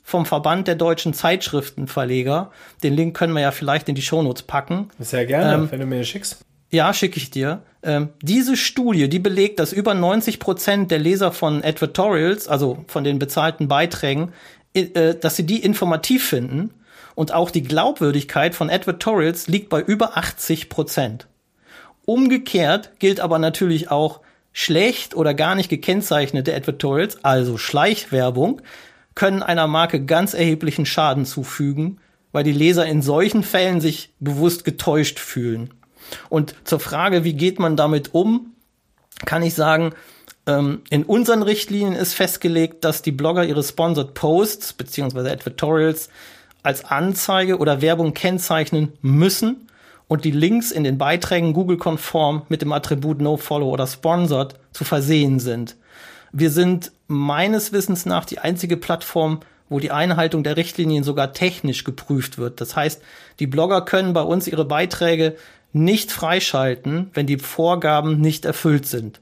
vom 0.05 0.27
Verband 0.27 0.69
der 0.69 0.77
deutschen 0.77 1.15
Zeitschriftenverleger. 1.15 2.53
Den 2.83 2.95
Link 2.95 3.17
können 3.17 3.33
wir 3.33 3.41
ja 3.41 3.51
vielleicht 3.51 3.89
in 3.89 3.95
die 3.95 4.03
Shownotes 4.03 4.43
packen. 4.43 4.91
Sehr 5.01 5.25
gerne, 5.25 5.55
ähm, 5.55 5.71
wenn 5.73 5.81
du 5.81 5.87
mir 5.87 6.05
schickst. 6.05 6.45
Ja, 6.71 6.93
schicke 6.93 7.17
ich 7.17 7.31
dir. 7.31 7.63
Ähm, 7.83 8.11
diese 8.21 8.57
Studie, 8.57 9.09
die 9.09 9.19
belegt, 9.19 9.59
dass 9.61 9.73
über 9.73 9.95
90 9.95 10.41
Prozent 10.41 10.91
der 10.91 10.99
Leser 10.99 11.33
von 11.33 11.65
Advertorials, 11.65 12.49
also 12.49 12.85
von 12.87 13.03
den 13.03 13.19
bezahlten 13.19 13.67
Beiträgen, 13.67 14.33
äh, 14.75 15.15
dass 15.15 15.37
sie 15.37 15.47
die 15.47 15.63
informativ 15.63 16.29
finden. 16.29 16.75
Und 17.15 17.33
auch 17.33 17.51
die 17.51 17.63
Glaubwürdigkeit 17.63 18.55
von 18.55 18.71
Advertorials 18.71 19.47
liegt 19.47 19.71
bei 19.71 19.81
über 19.81 20.19
80 20.19 20.69
Prozent. 20.69 21.29
Umgekehrt 22.05 22.99
gilt 22.99 23.21
aber 23.21 23.39
natürlich 23.39 23.91
auch 23.91 24.21
schlecht 24.53 25.15
oder 25.17 25.33
gar 25.33 25.55
nicht 25.55 25.71
gekennzeichnete 25.71 26.55
Advertorials, 26.55 27.25
also 27.25 27.57
Schleichwerbung, 27.57 28.61
können 29.15 29.43
einer 29.43 29.67
Marke 29.67 30.05
ganz 30.05 30.35
erheblichen 30.35 30.87
Schaden 30.87 31.25
zufügen, 31.25 32.01
weil 32.33 32.45
die 32.45 32.53
Leser 32.53 32.87
in 32.87 33.03
solchen 33.03 33.43
Fällen 33.43 33.81
sich 33.81 34.13
bewusst 34.21 34.65
getäuscht 34.65 35.19
fühlen. 35.19 35.73
Und 36.29 36.55
zur 36.65 36.81
Frage, 36.81 37.25
wie 37.25 37.35
geht 37.35 37.59
man 37.59 37.77
damit 37.77 38.15
um, 38.15 38.55
kann 39.25 39.43
ich 39.43 39.55
sagen, 39.55 39.93
Ähm, 40.47 40.83
in 40.91 41.05
unseren 41.05 41.43
Richtlinien 41.43 41.95
ist 41.95 42.13
festgelegt, 42.13 42.85
dass 42.85 43.01
die 43.01 43.13
Blogger 43.13 43.47
ihre 43.47 43.63
Sponsored 43.63 44.13
Posts 44.13 44.75
beziehungsweise 44.75 45.31
Advertorials 45.31 46.11
als 46.63 46.85
Anzeige 46.85 47.57
oder 47.57 47.81
Werbung 47.81 48.13
kennzeichnen 48.13 48.93
müssen 49.01 49.69
und 50.07 50.27
die 50.27 50.33
Links 50.33 50.71
in 50.71 50.85
den 50.85 50.99
Beiträgen 50.99 51.55
Google-konform 51.55 52.43
mit 52.51 52.61
dem 52.61 52.73
Attribut 52.73 53.23
NoFollow 53.23 53.71
oder 53.71 53.87
Sponsored 53.87 54.55
zu 54.73 54.85
versehen 54.85 55.41
sind. 55.41 55.77
Wir 56.37 56.51
sind 56.51 56.91
meines 57.07 57.73
Wissens 57.73 58.07
nach 58.07 58.25
die 58.25 58.41
einzige 58.41 58.77
Plattform, 58.77 59.39
wo 59.69 59.79
die 59.79 59.93
Einhaltung 59.93 60.43
der 60.43 60.57
Richtlinien 60.57 61.05
sogar 61.05 61.33
technisch 61.33 61.85
geprüft 61.85 62.39
wird. 62.39 62.61
Das 62.61 62.75
heißt, 62.75 63.01
die 63.39 63.47
Blogger 63.47 63.83
können 63.83 64.15
bei 64.15 64.23
uns 64.23 64.49
ihre 64.49 64.65
Beiträge 64.65 65.37
nicht 65.73 66.11
freischalten, 66.11 67.09
wenn 67.15 67.29
die 67.29 67.39
Vorgaben 67.39 68.21
nicht 68.21 68.47
erfüllt 68.47 68.87
sind. 68.87 69.21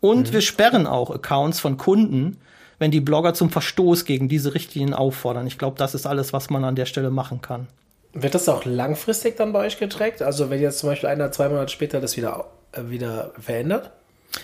Und 0.00 0.28
mhm. 0.28 0.32
wir 0.32 0.40
sperren 0.40 0.86
auch 0.86 1.10
Accounts 1.10 1.60
von 1.60 1.76
Kunden, 1.76 2.38
wenn 2.78 2.90
die 2.90 3.02
Blogger 3.02 3.34
zum 3.34 3.50
Verstoß 3.50 4.06
gegen 4.06 4.30
diese 4.30 4.54
Richtlinien 4.54 4.94
auffordern. 4.94 5.46
Ich 5.46 5.58
glaube, 5.58 5.76
das 5.76 5.94
ist 5.94 6.06
alles, 6.06 6.32
was 6.32 6.48
man 6.48 6.64
an 6.64 6.76
der 6.76 6.86
Stelle 6.86 7.10
machen 7.10 7.42
kann. 7.42 7.66
Wird 8.14 8.34
das 8.34 8.48
auch 8.48 8.64
langfristig 8.64 9.36
dann 9.36 9.52
bei 9.52 9.66
euch 9.66 9.78
getrackt? 9.78 10.22
Also 10.22 10.48
wenn 10.48 10.62
jetzt 10.62 10.78
zum 10.78 10.88
Beispiel 10.88 11.10
ein 11.10 11.18
oder 11.18 11.30
zwei 11.30 11.50
Monate 11.50 11.70
später 11.70 12.00
das 12.00 12.16
wieder, 12.16 12.46
äh, 12.72 12.88
wieder 12.88 13.32
verändert? 13.38 13.90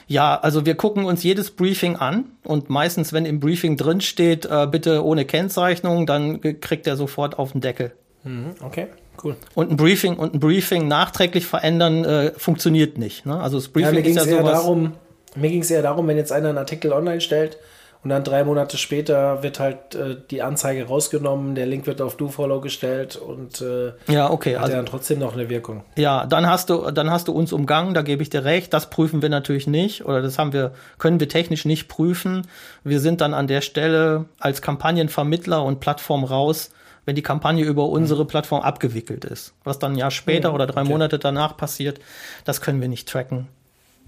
Ja, 0.07 0.39
also 0.39 0.67
wir 0.67 0.75
gucken 0.75 1.05
uns 1.05 1.23
jedes 1.23 1.51
Briefing 1.51 1.97
an 1.97 2.27
und 2.45 2.71
meistens, 2.71 3.13
wenn 3.13 3.27
im 3.27 3.41
Briefing 3.41 3.77
drin 3.77 4.01
steht, 4.01 4.47
äh, 4.47 4.67
bitte 4.71 5.05
ohne 5.05 5.25
Kennzeichnung, 5.25 6.07
dann 6.07 6.41
kriegt 6.61 6.87
er 6.87 6.97
sofort 6.97 7.39
auf 7.39 7.53
den 7.53 7.61
Deckel. 7.61 7.93
Mhm, 8.25 8.55
okay, 8.63 8.89
cool. 9.25 9.37
Und 9.55 9.71
ein 9.71 9.77
Briefing 9.77 10.17
und 10.17 10.35
ein 10.35 10.41
Briefing 10.41 10.89
nachträglich 10.89 11.47
verändern 11.47 12.05
äh, 12.05 12.33
funktioniert 12.37 12.99
nicht. 12.99 13.27
Ne? 13.27 13.41
Also 13.41 13.59
das 13.59 13.69
Briefing 13.69 13.95
ja, 13.95 14.01
mir 14.01 14.07
ist 14.07 14.17
ja 14.17 14.25
sowas. 14.25 14.53
Darum, 14.53 14.93
mir 15.37 15.51
ging 15.51 15.63
es 15.63 15.71
eher 15.71 15.83
darum, 15.83 16.07
wenn 16.09 16.17
jetzt 16.17 16.33
einer 16.33 16.51
einen 16.51 16.59
Artikel 16.59 16.93
online 16.93 17.21
stellt 17.21 17.59
und 18.03 18.09
dann 18.09 18.25
drei 18.25 18.45
Monate 18.45 18.79
später 18.79 19.43
wird 19.43 19.61
halt 19.61 19.95
äh, 19.95 20.17
die 20.31 20.41
Anzeige 20.41 20.87
rausgenommen, 20.87 21.55
der 21.55 21.67
Link 21.67 21.87
wird 21.87 22.01
auf 22.01 22.17
DoFollow 22.17 22.61
gestellt 22.63 23.17
und 23.17 23.61
äh, 23.61 23.93
ja, 24.11 24.31
okay, 24.31 24.57
hat 24.57 24.65
also, 24.65 24.77
dann 24.77 24.87
trotzdem 24.87 25.19
noch 25.19 25.35
eine 25.35 25.51
Wirkung. 25.51 25.85
Ja, 25.97 26.25
dann 26.25 26.47
hast 26.47 26.71
du, 26.71 26.91
dann 26.93 27.11
hast 27.11 27.29
du 27.29 27.33
uns 27.33 27.53
umgangen, 27.53 27.93
da 27.93 28.01
gebe 28.01 28.23
ich 28.23 28.31
dir 28.31 28.45
recht. 28.45 28.73
Das 28.73 28.89
prüfen 28.89 29.21
wir 29.21 29.29
natürlich 29.29 29.67
nicht 29.67 30.07
oder 30.07 30.23
das 30.23 30.39
haben 30.39 30.55
wir, 30.55 30.73
können 30.99 31.21
wir 31.21 31.29
technisch 31.29 31.67
nicht 31.67 31.89
prüfen. 31.89 32.47
Wir 32.85 33.01
sind 33.01 33.21
dann 33.21 33.35
an 33.35 33.47
der 33.47 33.61
Stelle 33.61 34.25
als 34.39 34.63
Kampagnenvermittler 34.63 35.63
und 35.63 35.81
Plattform 35.81 36.25
raus, 36.25 36.71
wenn 37.05 37.17
die 37.17 37.23
Kampagne 37.23 37.65
über 37.65 37.87
unsere 37.87 38.25
Plattform 38.25 38.63
abgewickelt 38.63 39.27
ist. 39.27 39.53
Was 39.63 39.79
dann 39.79 39.93
ein 39.93 39.99
Jahr 39.99 40.11
später 40.11 40.49
ja, 40.49 40.55
oder 40.55 40.67
drei 40.67 40.83
okay. 40.83 40.91
Monate 40.91 41.19
danach 41.19 41.55
passiert, 41.59 42.01
das 42.47 42.63
können 42.63 42.81
wir 42.81 42.89
nicht 42.89 43.07
tracken. 43.09 43.49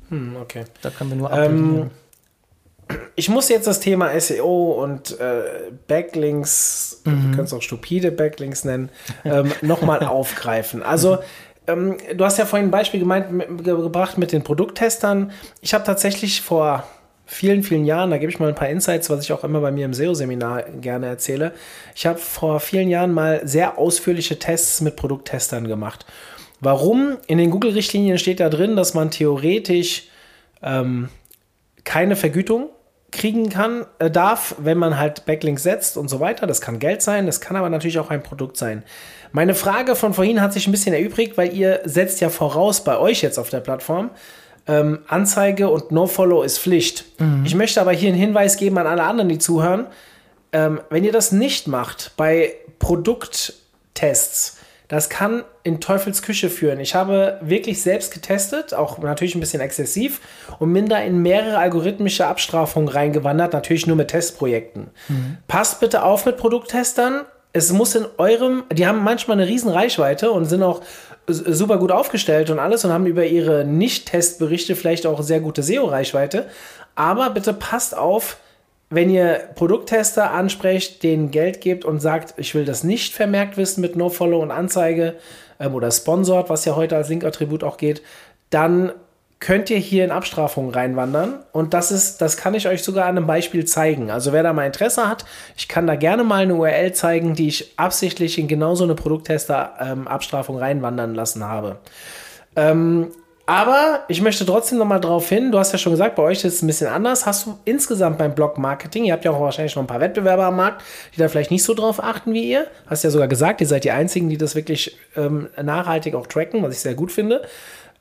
Hm, 0.08 0.36
okay. 0.40 0.64
Da 0.80 0.88
können 0.88 1.10
wir 1.10 1.16
nur 1.16 1.32
ähm, 1.32 1.90
ich 3.16 3.28
muss 3.28 3.48
jetzt 3.48 3.66
das 3.66 3.80
Thema 3.80 4.18
SEO 4.18 4.82
und 4.82 5.18
äh, 5.20 5.70
Backlinks, 5.86 7.02
mhm. 7.04 7.10
wir 7.10 7.30
können 7.36 7.44
es 7.44 7.52
auch 7.52 7.62
stupide 7.62 8.10
Backlinks 8.10 8.64
nennen, 8.64 8.90
ähm, 9.24 9.52
nochmal 9.62 10.00
aufgreifen. 10.04 10.82
Also, 10.82 11.18
ähm, 11.66 11.96
du 12.14 12.24
hast 12.24 12.38
ja 12.38 12.46
vorhin 12.46 12.68
ein 12.68 12.72
Beispiel 12.72 13.00
gemeint, 13.00 13.26
gebracht 13.64 14.18
mit 14.18 14.32
den 14.32 14.42
Produkttestern. 14.42 15.32
Ich 15.60 15.74
habe 15.74 15.84
tatsächlich 15.84 16.40
vor 16.40 16.84
vielen, 17.24 17.62
vielen 17.62 17.84
Jahren, 17.84 18.10
da 18.10 18.18
gebe 18.18 18.30
ich 18.30 18.38
mal 18.38 18.48
ein 18.48 18.54
paar 18.54 18.68
Insights, 18.68 19.08
was 19.08 19.24
ich 19.24 19.32
auch 19.32 19.44
immer 19.44 19.60
bei 19.60 19.70
mir 19.70 19.86
im 19.86 19.94
SEO-Seminar 19.94 20.64
gerne 20.80 21.06
erzähle. 21.06 21.52
Ich 21.94 22.06
habe 22.06 22.18
vor 22.18 22.60
vielen 22.60 22.88
Jahren 22.88 23.12
mal 23.12 23.40
sehr 23.46 23.78
ausführliche 23.78 24.38
Tests 24.38 24.80
mit 24.80 24.96
Produkttestern 24.96 25.66
gemacht. 25.66 26.04
Warum? 26.60 27.16
In 27.26 27.38
den 27.38 27.50
Google-Richtlinien 27.50 28.18
steht 28.18 28.40
da 28.40 28.48
drin, 28.48 28.76
dass 28.76 28.94
man 28.94 29.10
theoretisch 29.10 30.08
ähm, 30.62 31.08
keine 31.84 32.16
Vergütung 32.16 32.68
kriegen 33.12 33.50
kann, 33.50 33.86
äh, 33.98 34.10
darf, 34.10 34.56
wenn 34.58 34.78
man 34.78 34.98
halt 34.98 35.24
Backlinks 35.26 35.62
setzt 35.62 35.96
und 35.96 36.08
so 36.08 36.18
weiter. 36.18 36.46
Das 36.46 36.60
kann 36.60 36.78
Geld 36.78 37.02
sein, 37.02 37.26
das 37.26 37.40
kann 37.40 37.56
aber 37.56 37.70
natürlich 37.70 37.98
auch 37.98 38.10
ein 38.10 38.22
Produkt 38.22 38.56
sein. 38.56 38.82
Meine 39.30 39.54
Frage 39.54 39.94
von 39.94 40.14
vorhin 40.14 40.40
hat 40.40 40.52
sich 40.52 40.66
ein 40.66 40.72
bisschen 40.72 40.94
erübrigt, 40.94 41.38
weil 41.38 41.54
ihr 41.54 41.80
setzt 41.84 42.20
ja 42.20 42.28
voraus 42.28 42.82
bei 42.84 42.98
euch 42.98 43.22
jetzt 43.22 43.38
auf 43.38 43.50
der 43.50 43.60
Plattform, 43.60 44.10
ähm, 44.66 45.00
Anzeige 45.08 45.68
und 45.68 45.90
No-Follow 45.90 46.42
ist 46.42 46.58
Pflicht. 46.58 47.04
Mhm. 47.18 47.44
Ich 47.44 47.54
möchte 47.54 47.80
aber 47.80 47.92
hier 47.92 48.08
einen 48.10 48.18
Hinweis 48.18 48.56
geben 48.56 48.78
an 48.78 48.86
alle 48.86 49.02
anderen, 49.04 49.28
die 49.28 49.38
zuhören. 49.38 49.86
Ähm, 50.52 50.80
wenn 50.90 51.04
ihr 51.04 51.12
das 51.12 51.32
nicht 51.32 51.66
macht 51.66 52.12
bei 52.16 52.54
Produkttests, 52.78 54.58
das 54.92 55.08
kann 55.08 55.42
in 55.62 55.80
Teufels 55.80 56.20
Küche 56.20 56.50
führen. 56.50 56.78
Ich 56.78 56.94
habe 56.94 57.38
wirklich 57.40 57.80
selbst 57.80 58.12
getestet, 58.12 58.74
auch 58.74 58.98
natürlich 58.98 59.34
ein 59.34 59.40
bisschen 59.40 59.62
exzessiv, 59.62 60.20
und 60.58 60.70
bin 60.74 60.86
da 60.86 60.98
in 60.98 61.22
mehrere 61.22 61.56
algorithmische 61.56 62.26
Abstrafungen 62.26 62.88
reingewandert, 62.88 63.54
natürlich 63.54 63.86
nur 63.86 63.96
mit 63.96 64.08
Testprojekten. 64.08 64.90
Mhm. 65.08 65.38
Passt 65.48 65.80
bitte 65.80 66.02
auf 66.02 66.26
mit 66.26 66.36
Produkttestern. 66.36 67.22
Es 67.54 67.72
muss 67.72 67.94
in 67.94 68.04
eurem, 68.18 68.64
die 68.70 68.86
haben 68.86 69.02
manchmal 69.02 69.38
eine 69.38 69.48
riesen 69.48 69.70
Reichweite 69.70 70.30
und 70.30 70.44
sind 70.44 70.62
auch 70.62 70.82
super 71.26 71.78
gut 71.78 71.90
aufgestellt 71.90 72.50
und 72.50 72.58
alles 72.58 72.84
und 72.84 72.92
haben 72.92 73.06
über 73.06 73.24
ihre 73.24 73.64
Nicht-Testberichte 73.64 74.76
vielleicht 74.76 75.06
auch 75.06 75.22
sehr 75.22 75.40
gute 75.40 75.62
SEO-Reichweite. 75.62 76.50
Aber 76.96 77.30
bitte 77.30 77.54
passt 77.54 77.96
auf, 77.96 78.36
wenn 78.94 79.10
ihr 79.10 79.40
Produkttester 79.54 80.32
ansprecht, 80.32 81.02
denen 81.02 81.30
Geld 81.30 81.60
gebt 81.60 81.84
und 81.84 82.00
sagt, 82.00 82.34
ich 82.36 82.54
will 82.54 82.64
das 82.64 82.84
nicht 82.84 83.14
vermerkt 83.14 83.56
wissen 83.56 83.80
mit 83.80 83.96
No-Follow 83.96 84.40
und 84.40 84.50
Anzeige 84.50 85.14
ähm, 85.58 85.74
oder 85.74 85.90
Sponsored, 85.90 86.50
was 86.50 86.64
ja 86.64 86.76
heute 86.76 86.96
als 86.96 87.08
Link-Attribut 87.08 87.64
auch 87.64 87.78
geht, 87.78 88.02
dann 88.50 88.92
könnt 89.40 89.70
ihr 89.70 89.78
hier 89.78 90.04
in 90.04 90.12
Abstrafungen 90.12 90.72
reinwandern. 90.72 91.40
Und 91.50 91.74
das 91.74 91.90
ist, 91.90 92.20
das 92.20 92.36
kann 92.36 92.54
ich 92.54 92.68
euch 92.68 92.84
sogar 92.84 93.06
an 93.06 93.16
einem 93.16 93.26
Beispiel 93.26 93.64
zeigen. 93.64 94.10
Also 94.10 94.32
wer 94.32 94.44
da 94.44 94.52
mal 94.52 94.66
Interesse 94.66 95.08
hat, 95.08 95.24
ich 95.56 95.66
kann 95.66 95.86
da 95.86 95.96
gerne 95.96 96.22
mal 96.22 96.42
eine 96.42 96.54
URL 96.54 96.92
zeigen, 96.92 97.34
die 97.34 97.48
ich 97.48 97.72
absichtlich 97.76 98.38
in 98.38 98.46
genau 98.46 98.76
so 98.76 98.84
eine 98.84 98.94
Produkttester-Abstrafung 98.94 100.56
ähm, 100.56 100.62
reinwandern 100.62 101.14
lassen 101.14 101.44
habe. 101.44 101.78
Ähm, 102.54 103.08
aber 103.44 104.04
ich 104.06 104.20
möchte 104.20 104.46
trotzdem 104.46 104.78
noch 104.78 104.86
mal 104.86 105.00
darauf 105.00 105.28
hin, 105.28 105.50
du 105.50 105.58
hast 105.58 105.72
ja 105.72 105.78
schon 105.78 105.92
gesagt, 105.92 106.14
bei 106.14 106.22
euch 106.22 106.44
ist 106.44 106.54
es 106.54 106.62
ein 106.62 106.68
bisschen 106.68 106.86
anders. 106.86 107.26
Hast 107.26 107.46
du 107.46 107.58
insgesamt 107.64 108.18
beim 108.18 108.34
Blog-Marketing, 108.34 109.04
ihr 109.04 109.12
habt 109.12 109.24
ja 109.24 109.32
auch 109.32 109.40
wahrscheinlich 109.40 109.74
noch 109.74 109.82
ein 109.82 109.88
paar 109.88 110.00
Wettbewerber 110.00 110.44
am 110.44 110.56
Markt, 110.56 110.82
die 111.14 111.18
da 111.18 111.28
vielleicht 111.28 111.50
nicht 111.50 111.64
so 111.64 111.74
drauf 111.74 112.02
achten 112.02 112.32
wie 112.34 112.48
ihr. 112.48 112.68
Hast 112.86 113.02
ja 113.02 113.10
sogar 113.10 113.26
gesagt, 113.26 113.60
ihr 113.60 113.66
seid 113.66 113.82
die 113.82 113.90
Einzigen, 113.90 114.28
die 114.28 114.38
das 114.38 114.54
wirklich 114.54 114.96
ähm, 115.16 115.48
nachhaltig 115.60 116.14
auch 116.14 116.28
tracken, 116.28 116.62
was 116.62 116.74
ich 116.74 116.80
sehr 116.80 116.94
gut 116.94 117.10
finde. 117.10 117.42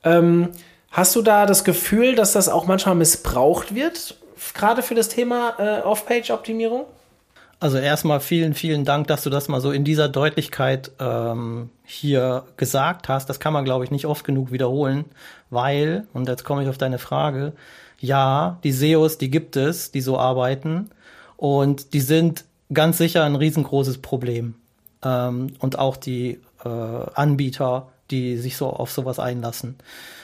Ähm, 0.04 0.50
hast 0.92 1.16
du 1.16 1.22
da 1.22 1.44
das 1.44 1.64
Gefühl, 1.64 2.14
dass 2.14 2.32
das 2.32 2.48
auch 2.48 2.66
manchmal 2.66 2.94
missbraucht 2.94 3.74
wird, 3.74 4.16
gerade 4.54 4.82
für 4.82 4.94
das 4.94 5.08
Thema 5.08 5.54
äh, 5.58 5.82
Off-Page-Optimierung? 5.82 6.86
Also 7.62 7.78
erstmal 7.78 8.18
vielen, 8.18 8.54
vielen 8.54 8.84
Dank, 8.84 9.06
dass 9.06 9.22
du 9.22 9.30
das 9.30 9.46
mal 9.46 9.60
so 9.60 9.70
in 9.70 9.84
dieser 9.84 10.08
Deutlichkeit 10.08 10.90
ähm, 10.98 11.70
hier 11.84 12.42
gesagt 12.56 13.08
hast. 13.08 13.28
Das 13.28 13.38
kann 13.38 13.52
man, 13.52 13.64
glaube 13.64 13.84
ich, 13.84 13.92
nicht 13.92 14.06
oft 14.06 14.24
genug 14.24 14.50
wiederholen, 14.50 15.04
weil, 15.48 16.08
und 16.12 16.26
jetzt 16.26 16.42
komme 16.42 16.64
ich 16.64 16.68
auf 16.68 16.76
deine 16.76 16.98
Frage, 16.98 17.52
ja, 18.00 18.58
die 18.64 18.72
SEOs, 18.72 19.16
die 19.16 19.30
gibt 19.30 19.54
es, 19.54 19.92
die 19.92 20.00
so 20.00 20.18
arbeiten 20.18 20.90
und 21.36 21.94
die 21.94 22.00
sind 22.00 22.46
ganz 22.74 22.98
sicher 22.98 23.22
ein 23.22 23.36
riesengroßes 23.36 23.98
Problem. 23.98 24.56
Ähm, 25.04 25.54
und 25.60 25.78
auch 25.78 25.96
die 25.96 26.40
äh, 26.64 26.68
Anbieter, 26.68 27.92
die 28.10 28.38
sich 28.38 28.56
so 28.56 28.70
auf 28.70 28.90
sowas 28.90 29.20
einlassen. 29.20 29.76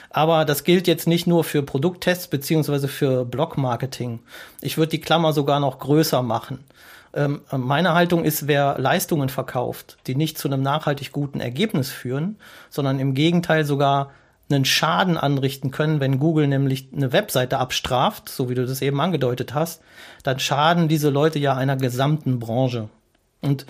Aber 0.09 0.43
das 0.43 0.65
gilt 0.65 0.87
jetzt 0.87 1.07
nicht 1.07 1.25
nur 1.25 1.45
für 1.45 1.63
Produkttests 1.63 2.27
beziehungsweise 2.27 2.89
für 2.89 3.23
Blog-Marketing. 3.23 4.19
Ich 4.59 4.77
würde 4.77 4.89
die 4.89 4.99
Klammer 4.99 5.31
sogar 5.31 5.61
noch 5.61 5.79
größer 5.79 6.21
machen. 6.21 6.65
Ähm, 7.13 7.41
meine 7.51 7.93
Haltung 7.93 8.23
ist, 8.23 8.47
wer 8.47 8.77
Leistungen 8.77 9.29
verkauft, 9.29 9.97
die 10.07 10.15
nicht 10.15 10.37
zu 10.37 10.47
einem 10.47 10.61
nachhaltig 10.61 11.11
guten 11.11 11.39
Ergebnis 11.39 11.89
führen, 11.89 12.37
sondern 12.69 12.99
im 12.99 13.13
Gegenteil 13.13 13.65
sogar 13.65 14.11
einen 14.51 14.65
Schaden 14.65 15.17
anrichten 15.17 15.71
können, 15.71 15.99
wenn 15.99 16.19
Google 16.19 16.47
nämlich 16.47 16.89
eine 16.95 17.11
Webseite 17.11 17.59
abstraft, 17.59 18.29
so 18.29 18.49
wie 18.49 18.55
du 18.55 18.65
das 18.65 18.81
eben 18.81 18.99
angedeutet 18.99 19.53
hast, 19.53 19.81
dann 20.23 20.39
schaden 20.39 20.87
diese 20.87 21.09
Leute 21.09 21.39
ja 21.39 21.55
einer 21.55 21.77
gesamten 21.77 22.39
Branche. 22.39 22.89
Und 23.41 23.65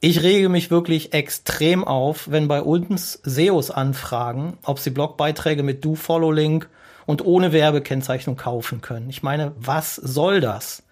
ich 0.00 0.22
rege 0.22 0.48
mich 0.48 0.70
wirklich 0.70 1.14
extrem 1.14 1.84
auf, 1.84 2.30
wenn 2.30 2.48
bei 2.48 2.60
uns 2.60 3.20
SEOs 3.22 3.70
anfragen, 3.70 4.58
ob 4.64 4.78
sie 4.78 4.90
Blogbeiträge 4.90 5.62
mit 5.62 5.84
Do-Follow-Link 5.84 6.68
und 7.06 7.24
ohne 7.24 7.52
Werbekennzeichnung 7.52 8.36
kaufen 8.36 8.80
können. 8.80 9.08
Ich 9.08 9.22
meine, 9.22 9.52
was 9.56 9.96
soll 9.96 10.40
das? 10.40 10.82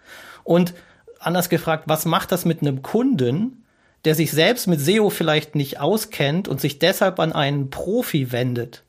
Und 0.45 0.75
anders 1.21 1.49
gefragt, 1.49 1.85
was 1.87 2.05
macht 2.05 2.33
das 2.33 2.45
mit 2.45 2.63
einem 2.63 2.83
Kunden, 2.83 3.65
der 4.05 4.15
sich 4.15 4.33
selbst 4.33 4.67
mit 4.67 4.81
SEO 4.81 5.11
vielleicht 5.11 5.55
nicht 5.55 5.79
auskennt 5.79 6.49
und 6.49 6.61
sich 6.61 6.79
deshalb 6.79 7.21
an 7.21 7.33
einen 7.33 7.71
Profi 7.71 8.33
wendet? 8.33 8.83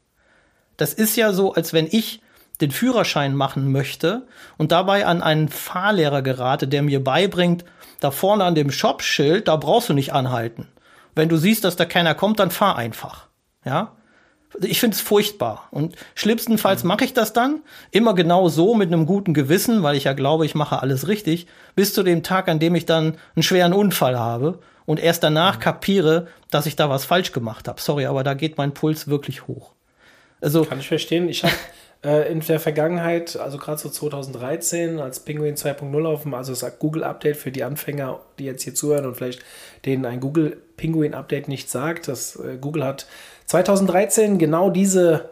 Das 0.78 0.94
ist 0.94 1.16
ja 1.16 1.34
so, 1.34 1.54
als 1.54 1.74
wenn 1.74 1.88
ich 1.88 2.22
den 2.62 2.72
Führerschein 2.72 3.36
machen 3.36 3.72
möchte 3.72 4.28
und 4.58 4.72
dabei 4.72 5.06
an 5.06 5.22
einen 5.22 5.50
Fahrlehrer 5.50 6.22
gerate, 6.22 6.68
der 6.68 6.82
mir 6.82 7.04
beibringt, 7.04 7.66
da 8.00 8.12
vorne 8.12 8.44
an 8.46 8.56
dem 8.56 8.72
Shopschild, 8.72 9.48
da 9.48 9.56
brauchst 9.58 9.90
du 9.90 9.94
nicht 9.94 10.14
anhalten. 10.14 10.68
Wenn 11.14 11.30
du 11.30 11.38
siehst, 11.38 11.64
dass 11.64 11.76
da 11.76 11.86
keiner 11.86 12.16
kommt, 12.16 12.40
dann 12.40 12.52
fahr 12.52 12.78
einfach. 12.78 13.28
Ja? 13.66 13.96
Ich 14.60 14.80
finde 14.80 14.96
es 14.96 15.02
furchtbar. 15.02 15.68
Und 15.72 15.96
schlimmstenfalls 16.16 16.84
mache 16.84 17.06
ich 17.06 17.14
das 17.14 17.34
dann 17.34 17.62
immer 17.92 18.14
genau 18.14 18.50
so 18.50 18.76
mit 18.76 18.92
einem 18.92 19.06
guten 19.06 19.34
Gewissen, 19.34 19.84
weil 19.84 19.96
ich 19.96 20.06
ja 20.06 20.14
glaube, 20.14 20.46
ich 20.46 20.56
mache 20.56 20.82
alles 20.82 21.08
richtig, 21.08 21.48
bis 21.76 21.94
zu 21.94 22.04
dem 22.04 22.24
Tag, 22.24 22.48
an 22.48 22.60
dem 22.60 22.76
ich 22.76 22.86
dann 22.86 23.18
einen 23.36 23.44
schweren 23.44 23.74
Unfall 23.74 24.20
habe 24.20 24.60
und 24.86 25.00
erst 25.00 25.24
danach 25.24 25.60
kapiere, 25.60 26.28
dass 26.50 26.66
ich 26.66 26.76
da 26.76 26.90
was 26.90 27.06
falsch 27.06 27.32
gemacht 27.32 27.68
habe. 27.68 27.80
Sorry, 27.80 28.06
aber 28.06 28.24
da 28.24 28.34
geht 28.34 28.58
mein 28.58 28.74
Puls 28.74 29.08
wirklich 29.08 29.48
hoch. 29.48 29.72
Also 30.42 30.66
kann 30.66 30.80
ich 30.80 30.88
verstehen. 30.88 31.30
Ich 31.30 31.44
habe 31.44 31.54
äh, 32.04 32.32
in 32.32 32.40
der 32.42 32.60
Vergangenheit, 32.60 33.38
also 33.38 33.58
gerade 33.58 33.80
so 33.80 33.90
2013, 33.90 35.00
als 35.00 35.20
Penguin 35.22 35.56
2.0 35.56 36.06
auf 36.06 36.24
dem, 36.24 36.34
also 36.34 36.54
das 36.54 36.80
Google-Update 36.80 37.38
für 37.38 37.52
die 37.52 37.64
Anfänger, 37.64 38.20
die 38.40 38.46
jetzt 38.46 38.64
hier 38.64 38.76
zuhören 38.76 39.06
und 39.06 39.16
vielleicht 39.16 39.44
denen 39.86 40.06
ein 40.06 40.20
Google 40.20 40.58
Penguin-Update 40.78 41.48
nicht 41.48 41.70
sagt, 41.70 42.08
dass 42.08 42.36
äh, 42.38 42.58
Google 42.60 42.84
hat 42.84 43.06
2013 43.52 44.38
genau 44.38 44.70
diese 44.70 45.30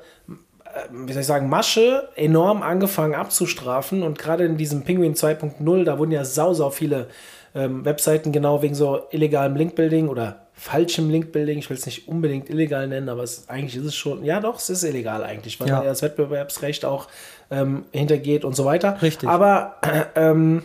äh, 0.65 0.87
wie 0.91 1.13
soll 1.13 1.21
ich 1.21 1.27
sagen, 1.27 1.49
Masche 1.49 2.09
enorm 2.15 2.61
angefangen 2.61 3.15
abzustrafen 3.15 4.03
und 4.03 4.19
gerade 4.19 4.45
in 4.45 4.57
diesem 4.57 4.83
Penguin 4.83 5.15
2.0, 5.15 5.83
da 5.85 5.97
wurden 5.97 6.11
ja 6.11 6.25
sau, 6.25 6.53
sau 6.53 6.69
viele 6.69 7.07
ähm, 7.55 7.85
Webseiten 7.85 8.31
genau 8.31 8.61
wegen 8.61 8.75
so 8.75 8.99
illegalem 9.11 9.55
Linkbuilding 9.55 10.09
oder 10.09 10.47
falschem 10.53 11.09
Linkbuilding, 11.09 11.59
ich 11.59 11.69
will 11.69 11.77
es 11.77 11.85
nicht 11.85 12.09
unbedingt 12.09 12.49
illegal 12.49 12.87
nennen, 12.87 13.07
aber 13.07 13.23
es, 13.23 13.47
eigentlich 13.47 13.77
ist 13.77 13.85
es 13.85 13.95
schon, 13.95 14.25
ja 14.25 14.41
doch, 14.41 14.57
es 14.57 14.69
ist 14.69 14.83
illegal 14.83 15.23
eigentlich, 15.23 15.57
weil 15.61 15.69
ja. 15.69 15.81
das 15.81 16.01
Wettbewerbsrecht 16.01 16.83
auch 16.83 17.07
ähm, 17.49 17.85
hintergeht 17.91 18.43
und 18.43 18.55
so 18.55 18.65
weiter. 18.65 19.01
Richtig. 19.01 19.29
Aber 19.29 19.77
äh, 19.81 20.03
ähm, 20.29 20.63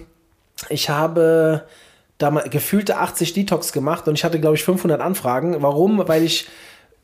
ich 0.69 0.91
habe 0.91 1.63
damals 2.19 2.51
gefühlte 2.51 2.99
80 2.99 3.33
Detox 3.33 3.73
gemacht 3.73 4.09
und 4.09 4.15
ich 4.15 4.25
hatte, 4.25 4.41
glaube 4.41 4.57
ich, 4.57 4.65
500 4.65 5.01
Anfragen. 5.01 5.63
Warum? 5.63 6.07
Weil 6.09 6.25
ich 6.25 6.49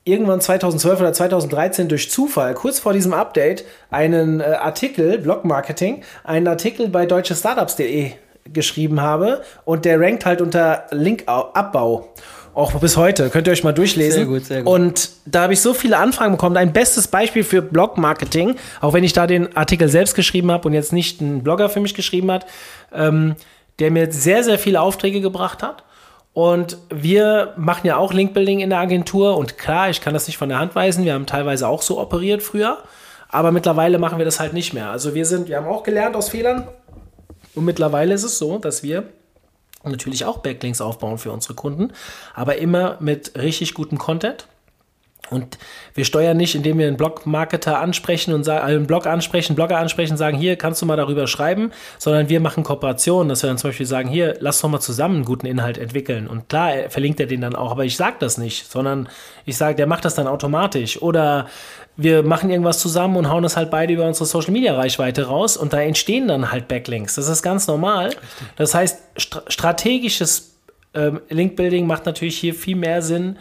irgendwann 0.04 0.40
2012 0.40 1.00
oder 1.00 1.12
2013 1.12 1.88
durch 1.88 2.10
Zufall, 2.10 2.54
kurz 2.54 2.78
vor 2.78 2.92
diesem 2.92 3.12
Update, 3.12 3.64
einen 3.90 4.40
äh, 4.40 4.44
Artikel, 4.44 5.18
Blog 5.18 5.44
Marketing, 5.44 6.02
einen 6.24 6.48
Artikel 6.48 6.88
bei 6.88 7.06
deutschestartups.de 7.06 8.12
geschrieben 8.52 9.00
habe 9.00 9.42
und 9.64 9.84
der 9.84 10.00
rankt 10.00 10.24
halt 10.26 10.40
unter 10.40 10.86
Linkabbau. 10.90 12.08
Auch 12.52 12.72
bis 12.80 12.96
heute. 12.96 13.30
Könnt 13.30 13.46
ihr 13.46 13.52
euch 13.52 13.62
mal 13.62 13.72
durchlesen. 13.72 14.18
Sehr 14.18 14.26
gut, 14.26 14.44
sehr 14.44 14.62
gut. 14.62 14.72
Und 14.72 15.10
da 15.24 15.42
habe 15.42 15.52
ich 15.52 15.60
so 15.60 15.72
viele 15.72 15.98
Anfragen 15.98 16.32
bekommen. 16.32 16.56
Ein 16.56 16.72
bestes 16.72 17.06
Beispiel 17.06 17.44
für 17.44 17.62
Blog-Marketing, 17.62 18.56
auch 18.80 18.92
wenn 18.92 19.04
ich 19.04 19.12
da 19.12 19.28
den 19.28 19.56
Artikel 19.56 19.88
selbst 19.88 20.14
geschrieben 20.14 20.50
habe 20.50 20.66
und 20.66 20.74
jetzt 20.74 20.92
nicht 20.92 21.20
ein 21.20 21.44
Blogger 21.44 21.68
für 21.68 21.80
mich 21.80 21.94
geschrieben 21.94 22.30
hat, 22.32 22.46
ähm, 22.92 23.36
der 23.78 23.92
mir 23.92 24.10
sehr, 24.10 24.42
sehr 24.42 24.58
viele 24.58 24.80
Aufträge 24.80 25.20
gebracht 25.20 25.62
hat. 25.62 25.84
Und 26.32 26.78
wir 26.90 27.54
machen 27.56 27.86
ja 27.86 27.96
auch 27.96 28.12
Linkbuilding 28.12 28.60
in 28.60 28.70
der 28.70 28.78
Agentur. 28.78 29.36
Und 29.36 29.58
klar, 29.58 29.90
ich 29.90 30.00
kann 30.00 30.14
das 30.14 30.26
nicht 30.26 30.38
von 30.38 30.48
der 30.48 30.58
Hand 30.58 30.74
weisen. 30.74 31.04
Wir 31.04 31.14
haben 31.14 31.26
teilweise 31.26 31.66
auch 31.66 31.82
so 31.82 32.00
operiert 32.00 32.42
früher. 32.42 32.78
Aber 33.28 33.52
mittlerweile 33.52 33.98
machen 33.98 34.18
wir 34.18 34.24
das 34.24 34.40
halt 34.40 34.52
nicht 34.52 34.72
mehr. 34.72 34.90
Also 34.90 35.14
wir 35.14 35.26
sind, 35.26 35.48
wir 35.48 35.56
haben 35.56 35.66
auch 35.66 35.82
gelernt 35.82 36.16
aus 36.16 36.30
Fehlern. 36.30 36.68
Und 37.54 37.64
mittlerweile 37.64 38.14
ist 38.14 38.24
es 38.24 38.38
so, 38.38 38.58
dass 38.58 38.82
wir 38.82 39.04
natürlich 39.84 40.24
auch 40.24 40.38
Backlinks 40.38 40.80
aufbauen 40.80 41.18
für 41.18 41.32
unsere 41.32 41.54
Kunden, 41.54 41.92
aber 42.34 42.58
immer 42.58 42.96
mit 43.00 43.36
richtig 43.36 43.74
gutem 43.74 43.98
Content. 43.98 44.46
Und 45.28 45.58
wir 45.94 46.04
steuern 46.04 46.36
nicht, 46.36 46.54
indem 46.54 46.78
wir 46.78 46.88
einen 46.88 46.96
Blog-Marketer 46.96 47.78
ansprechen 47.78 48.34
und 48.34 48.42
sagen, 48.42 48.64
einen 48.64 48.86
Blog 48.86 49.06
ansprechen, 49.06 49.54
Blogger 49.54 49.78
ansprechen, 49.78 50.16
sagen, 50.16 50.36
hier 50.36 50.56
kannst 50.56 50.82
du 50.82 50.86
mal 50.86 50.96
darüber 50.96 51.26
schreiben, 51.26 51.70
sondern 51.98 52.28
wir 52.28 52.40
machen 52.40 52.64
Kooperationen, 52.64 53.28
dass 53.28 53.42
wir 53.42 53.48
dann 53.48 53.58
zum 53.58 53.70
Beispiel 53.70 53.86
sagen, 53.86 54.08
hier, 54.08 54.36
lass 54.40 54.60
doch 54.60 54.68
mal 54.68 54.80
zusammen 54.80 55.16
einen 55.16 55.24
guten 55.24 55.46
Inhalt 55.46 55.78
entwickeln. 55.78 56.26
Und 56.26 56.48
klar, 56.48 56.72
verlinkt 56.88 57.20
er 57.20 57.26
den 57.26 57.42
dann 57.42 57.54
auch, 57.54 57.70
aber 57.70 57.84
ich 57.84 57.96
sage 57.96 58.16
das 58.18 58.38
nicht, 58.38 58.70
sondern 58.70 59.08
ich 59.44 59.56
sage, 59.56 59.76
der 59.76 59.86
macht 59.86 60.04
das 60.04 60.14
dann 60.14 60.26
automatisch. 60.26 61.00
Oder 61.00 61.46
wir 61.96 62.22
machen 62.22 62.50
irgendwas 62.50 62.80
zusammen 62.80 63.16
und 63.16 63.28
hauen 63.28 63.42
das 63.42 63.56
halt 63.56 63.70
beide 63.70 63.92
über 63.92 64.06
unsere 64.06 64.24
Social 64.26 64.52
Media 64.52 64.74
Reichweite 64.74 65.26
raus 65.26 65.56
und 65.56 65.72
da 65.72 65.80
entstehen 65.80 66.28
dann 66.28 66.50
halt 66.50 66.66
Backlinks. 66.66 67.14
Das 67.14 67.28
ist 67.28 67.42
ganz 67.42 67.66
normal. 67.66 68.10
Das 68.56 68.74
heißt, 68.74 68.98
st 69.18 69.42
strategisches 69.48 70.56
ähm, 70.94 71.20
Linkbuilding 71.28 71.86
macht 71.86 72.06
natürlich 72.06 72.38
hier 72.38 72.54
viel 72.54 72.76
mehr 72.76 73.02
Sinn. 73.02 73.38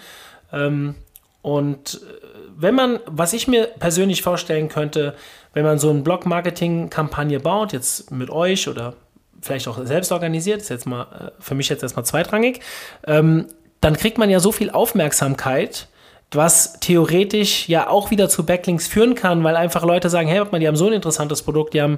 Ähm, 0.51 0.95
und 1.41 2.01
äh, 2.03 2.19
wenn 2.57 2.75
man, 2.75 2.99
was 3.05 3.33
ich 3.33 3.47
mir 3.47 3.67
persönlich 3.79 4.21
vorstellen 4.21 4.67
könnte, 4.67 5.15
wenn 5.53 5.63
man 5.63 5.79
so 5.79 5.89
eine 5.89 6.01
Blog-Marketing-Kampagne 6.01 7.39
baut, 7.39 7.73
jetzt 7.73 8.11
mit 8.11 8.29
euch 8.29 8.67
oder 8.67 8.93
vielleicht 9.41 9.67
auch 9.67 9.83
selbst 9.85 10.11
organisiert, 10.11 10.61
ist 10.61 10.69
jetzt 10.69 10.85
mal 10.85 11.03
äh, 11.03 11.41
für 11.41 11.55
mich 11.55 11.69
jetzt 11.69 11.83
erstmal 11.83 12.05
zweitrangig, 12.05 12.59
ähm, 13.07 13.47
dann 13.81 13.95
kriegt 13.95 14.17
man 14.17 14.29
ja 14.29 14.39
so 14.41 14.51
viel 14.51 14.69
Aufmerksamkeit, 14.69 15.87
was 16.31 16.79
theoretisch 16.79 17.67
ja 17.69 17.89
auch 17.89 18.11
wieder 18.11 18.29
zu 18.29 18.45
Backlinks 18.45 18.87
führen 18.87 19.15
kann, 19.15 19.43
weil 19.43 19.55
einfach 19.55 19.83
Leute 19.83 20.09
sagen, 20.09 20.27
hey, 20.27 20.43
mal, 20.51 20.59
die 20.59 20.67
haben 20.67 20.75
so 20.75 20.85
ein 20.85 20.93
interessantes 20.93 21.41
Produkt, 21.41 21.73
die 21.73 21.81
haben 21.81 21.97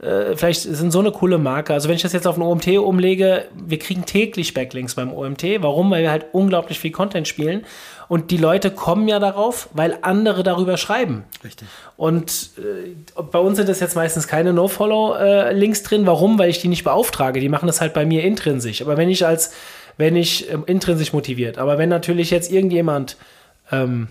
äh, 0.00 0.36
vielleicht 0.36 0.60
sind 0.62 0.92
so 0.92 1.00
eine 1.00 1.10
coole 1.10 1.38
Marke. 1.38 1.72
Also 1.72 1.88
wenn 1.88 1.96
ich 1.96 2.02
das 2.02 2.12
jetzt 2.12 2.26
auf 2.26 2.36
ein 2.36 2.42
OMT 2.42 2.68
umlege, 2.78 3.46
wir 3.54 3.78
kriegen 3.80 4.04
täglich 4.04 4.54
Backlinks 4.54 4.94
beim 4.94 5.12
OMT. 5.12 5.42
Warum? 5.62 5.90
Weil 5.90 6.02
wir 6.02 6.10
halt 6.12 6.26
unglaublich 6.32 6.78
viel 6.78 6.92
Content 6.92 7.26
spielen 7.26 7.64
und 8.12 8.30
die 8.30 8.36
Leute 8.36 8.70
kommen 8.70 9.08
ja 9.08 9.18
darauf, 9.18 9.70
weil 9.72 9.96
andere 10.02 10.42
darüber 10.42 10.76
schreiben. 10.76 11.24
Richtig. 11.42 11.66
Und 11.96 12.50
äh, 12.58 13.22
bei 13.22 13.38
uns 13.38 13.56
sind 13.56 13.70
das 13.70 13.80
jetzt 13.80 13.96
meistens 13.96 14.28
keine 14.28 14.52
No-Follow-Links 14.52 15.80
äh, 15.80 15.82
drin. 15.82 16.04
Warum? 16.04 16.38
Weil 16.38 16.50
ich 16.50 16.60
die 16.60 16.68
nicht 16.68 16.84
beauftrage. 16.84 17.40
Die 17.40 17.48
machen 17.48 17.68
das 17.68 17.80
halt 17.80 17.94
bei 17.94 18.04
mir 18.04 18.22
intrinsisch. 18.22 18.82
Aber 18.82 18.98
wenn 18.98 19.08
ich 19.08 19.24
als, 19.24 19.54
wenn 19.96 20.14
ich 20.14 20.52
ähm, 20.52 20.64
intrinsisch 20.66 21.14
motiviert, 21.14 21.56
aber 21.56 21.78
wenn 21.78 21.88
natürlich 21.88 22.30
jetzt 22.30 22.52
irgendjemand 22.52 23.16
ähm, 23.70 24.08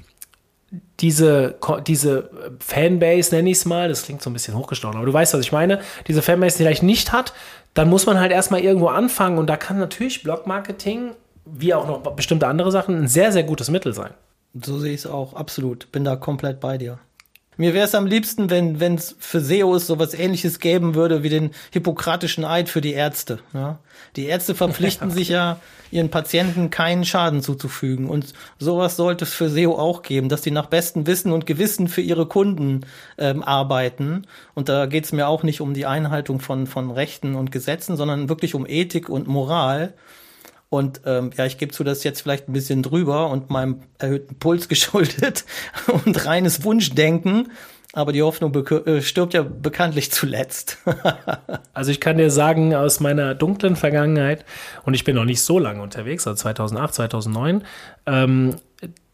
diese, 1.00 1.60
diese 1.86 2.32
Fanbase, 2.58 3.36
nenne 3.36 3.52
ich 3.52 3.58
es 3.58 3.66
mal, 3.66 3.88
das 3.88 4.02
klingt 4.02 4.24
so 4.24 4.32
ein 4.32 4.34
bisschen 4.34 4.58
hochgestochen, 4.58 4.98
aber 4.98 5.06
du 5.06 5.14
weißt, 5.14 5.36
was 5.36 5.42
ich 5.42 5.52
meine, 5.52 5.80
diese 6.08 6.24
Fanbase 6.24 6.58
vielleicht 6.58 6.82
nicht 6.82 7.12
hat, 7.12 7.36
dann 7.76 7.88
muss 7.88 8.08
man 8.08 8.20
halt 8.20 8.32
erstmal 8.32 8.62
irgendwo 8.62 8.88
anfangen 8.88 9.38
und 9.38 9.48
da 9.48 9.58
kann 9.58 9.78
natürlich 9.78 10.24
Blog-Marketing, 10.24 11.12
wie 11.54 11.74
auch 11.74 11.88
noch 11.88 12.02
bestimmte 12.16 12.48
andere 12.48 12.72
Sachen, 12.72 12.96
ein 13.04 13.08
sehr, 13.08 13.32
sehr 13.32 13.44
gutes 13.44 13.70
Mittel 13.70 13.94
sein. 13.94 14.14
So 14.62 14.80
sehe 14.80 14.94
ich 14.94 15.02
es 15.02 15.08
auch, 15.08 15.34
absolut. 15.34 15.92
Bin 15.92 16.04
da 16.04 16.16
komplett 16.16 16.60
bei 16.60 16.78
dir. 16.78 17.00
Mir 17.58 17.74
wäre 17.74 17.86
es 17.86 17.94
am 17.96 18.08
liebsten, 18.08 18.50
wenn 18.50 18.96
es 18.96 19.16
für 19.20 19.40
SEOs 19.40 19.86
sowas 19.86 20.14
ähnliches 20.14 20.60
geben 20.60 20.96
würde 20.96 21.22
wie 21.22 21.30
den 21.30 21.52
hippokratischen 21.72 22.46
Eid 22.46 22.70
für 22.70 22.82
die 22.82 22.94
Ärzte. 22.94 23.40
Ja? 23.54 23.80
Die 24.16 24.26
Ärzte 24.26 24.56
verpflichten 24.56 25.10
ja. 25.10 25.16
sich 25.16 25.30
ja, 25.30 25.60
ihren 25.92 26.10
Patienten 26.10 26.70
keinen 26.70 27.06
Schaden 27.06 27.42
zuzufügen. 27.42 28.10
Und 28.10 28.34
sowas 28.58 28.96
sollte 28.96 29.26
es 29.26 29.34
für 29.34 29.50
SEO 29.50 29.78
auch 29.78 30.02
geben, 30.02 30.30
dass 30.30 30.42
die 30.42 30.50
nach 30.50 30.68
bestem 30.68 31.06
Wissen 31.06 31.34
und 31.34 31.46
Gewissen 31.46 31.88
für 31.88 32.02
ihre 32.02 32.26
Kunden 32.26 32.82
ähm, 33.18 33.44
arbeiten. 33.44 34.24
Und 34.56 34.68
da 34.68 34.86
geht 34.86 35.04
es 35.04 35.12
mir 35.12 35.28
auch 35.28 35.44
nicht 35.44 35.62
um 35.62 35.74
die 35.74 35.86
Einhaltung 35.86 36.40
von, 36.40 36.68
von 36.68 36.90
Rechten 36.90 37.36
und 37.36 37.52
Gesetzen, 37.52 37.96
sondern 37.98 38.30
wirklich 38.30 38.56
um 38.56 38.66
Ethik 38.66 39.10
und 39.10 39.28
Moral. 39.28 39.94
Und 40.72 41.02
ähm, 41.06 41.32
ja, 41.36 41.46
ich 41.46 41.58
gebe 41.58 41.74
zu, 41.74 41.84
das 41.84 42.06
jetzt 42.06 42.22
vielleicht 42.22 42.48
ein 42.48 42.54
bisschen 42.54 42.82
drüber 42.82 43.30
und 43.30 43.50
meinem 43.50 43.82
erhöhten 44.00 44.40
Puls 44.40 44.68
geschuldet 44.70 45.44
und 46.06 46.26
reines 46.26 46.64
Wunschdenken. 46.64 47.52
Aber 47.92 48.14
die 48.14 48.22
Hoffnung 48.22 48.56
äh, 48.56 49.02
stirbt 49.02 49.34
ja 49.34 49.44
bekanntlich 49.44 50.14
zuletzt. 50.14 50.78
also 51.74 51.92
ich 51.92 52.00
kann 52.00 52.18
dir 52.18 52.32
sagen, 52.32 52.74
aus 52.74 53.02
meiner 53.02 53.36
dunklen 53.36 53.76
Vergangenheit, 53.76 54.46
und 54.84 54.94
ich 54.94 55.04
bin 55.04 55.18
noch 55.18 55.26
nicht 55.26 55.42
so 55.42 55.60
lange 55.60 55.82
unterwegs, 55.82 56.26
also 56.26 56.38
2008, 56.38 56.94
2009, 56.94 57.64
ähm, 58.06 58.56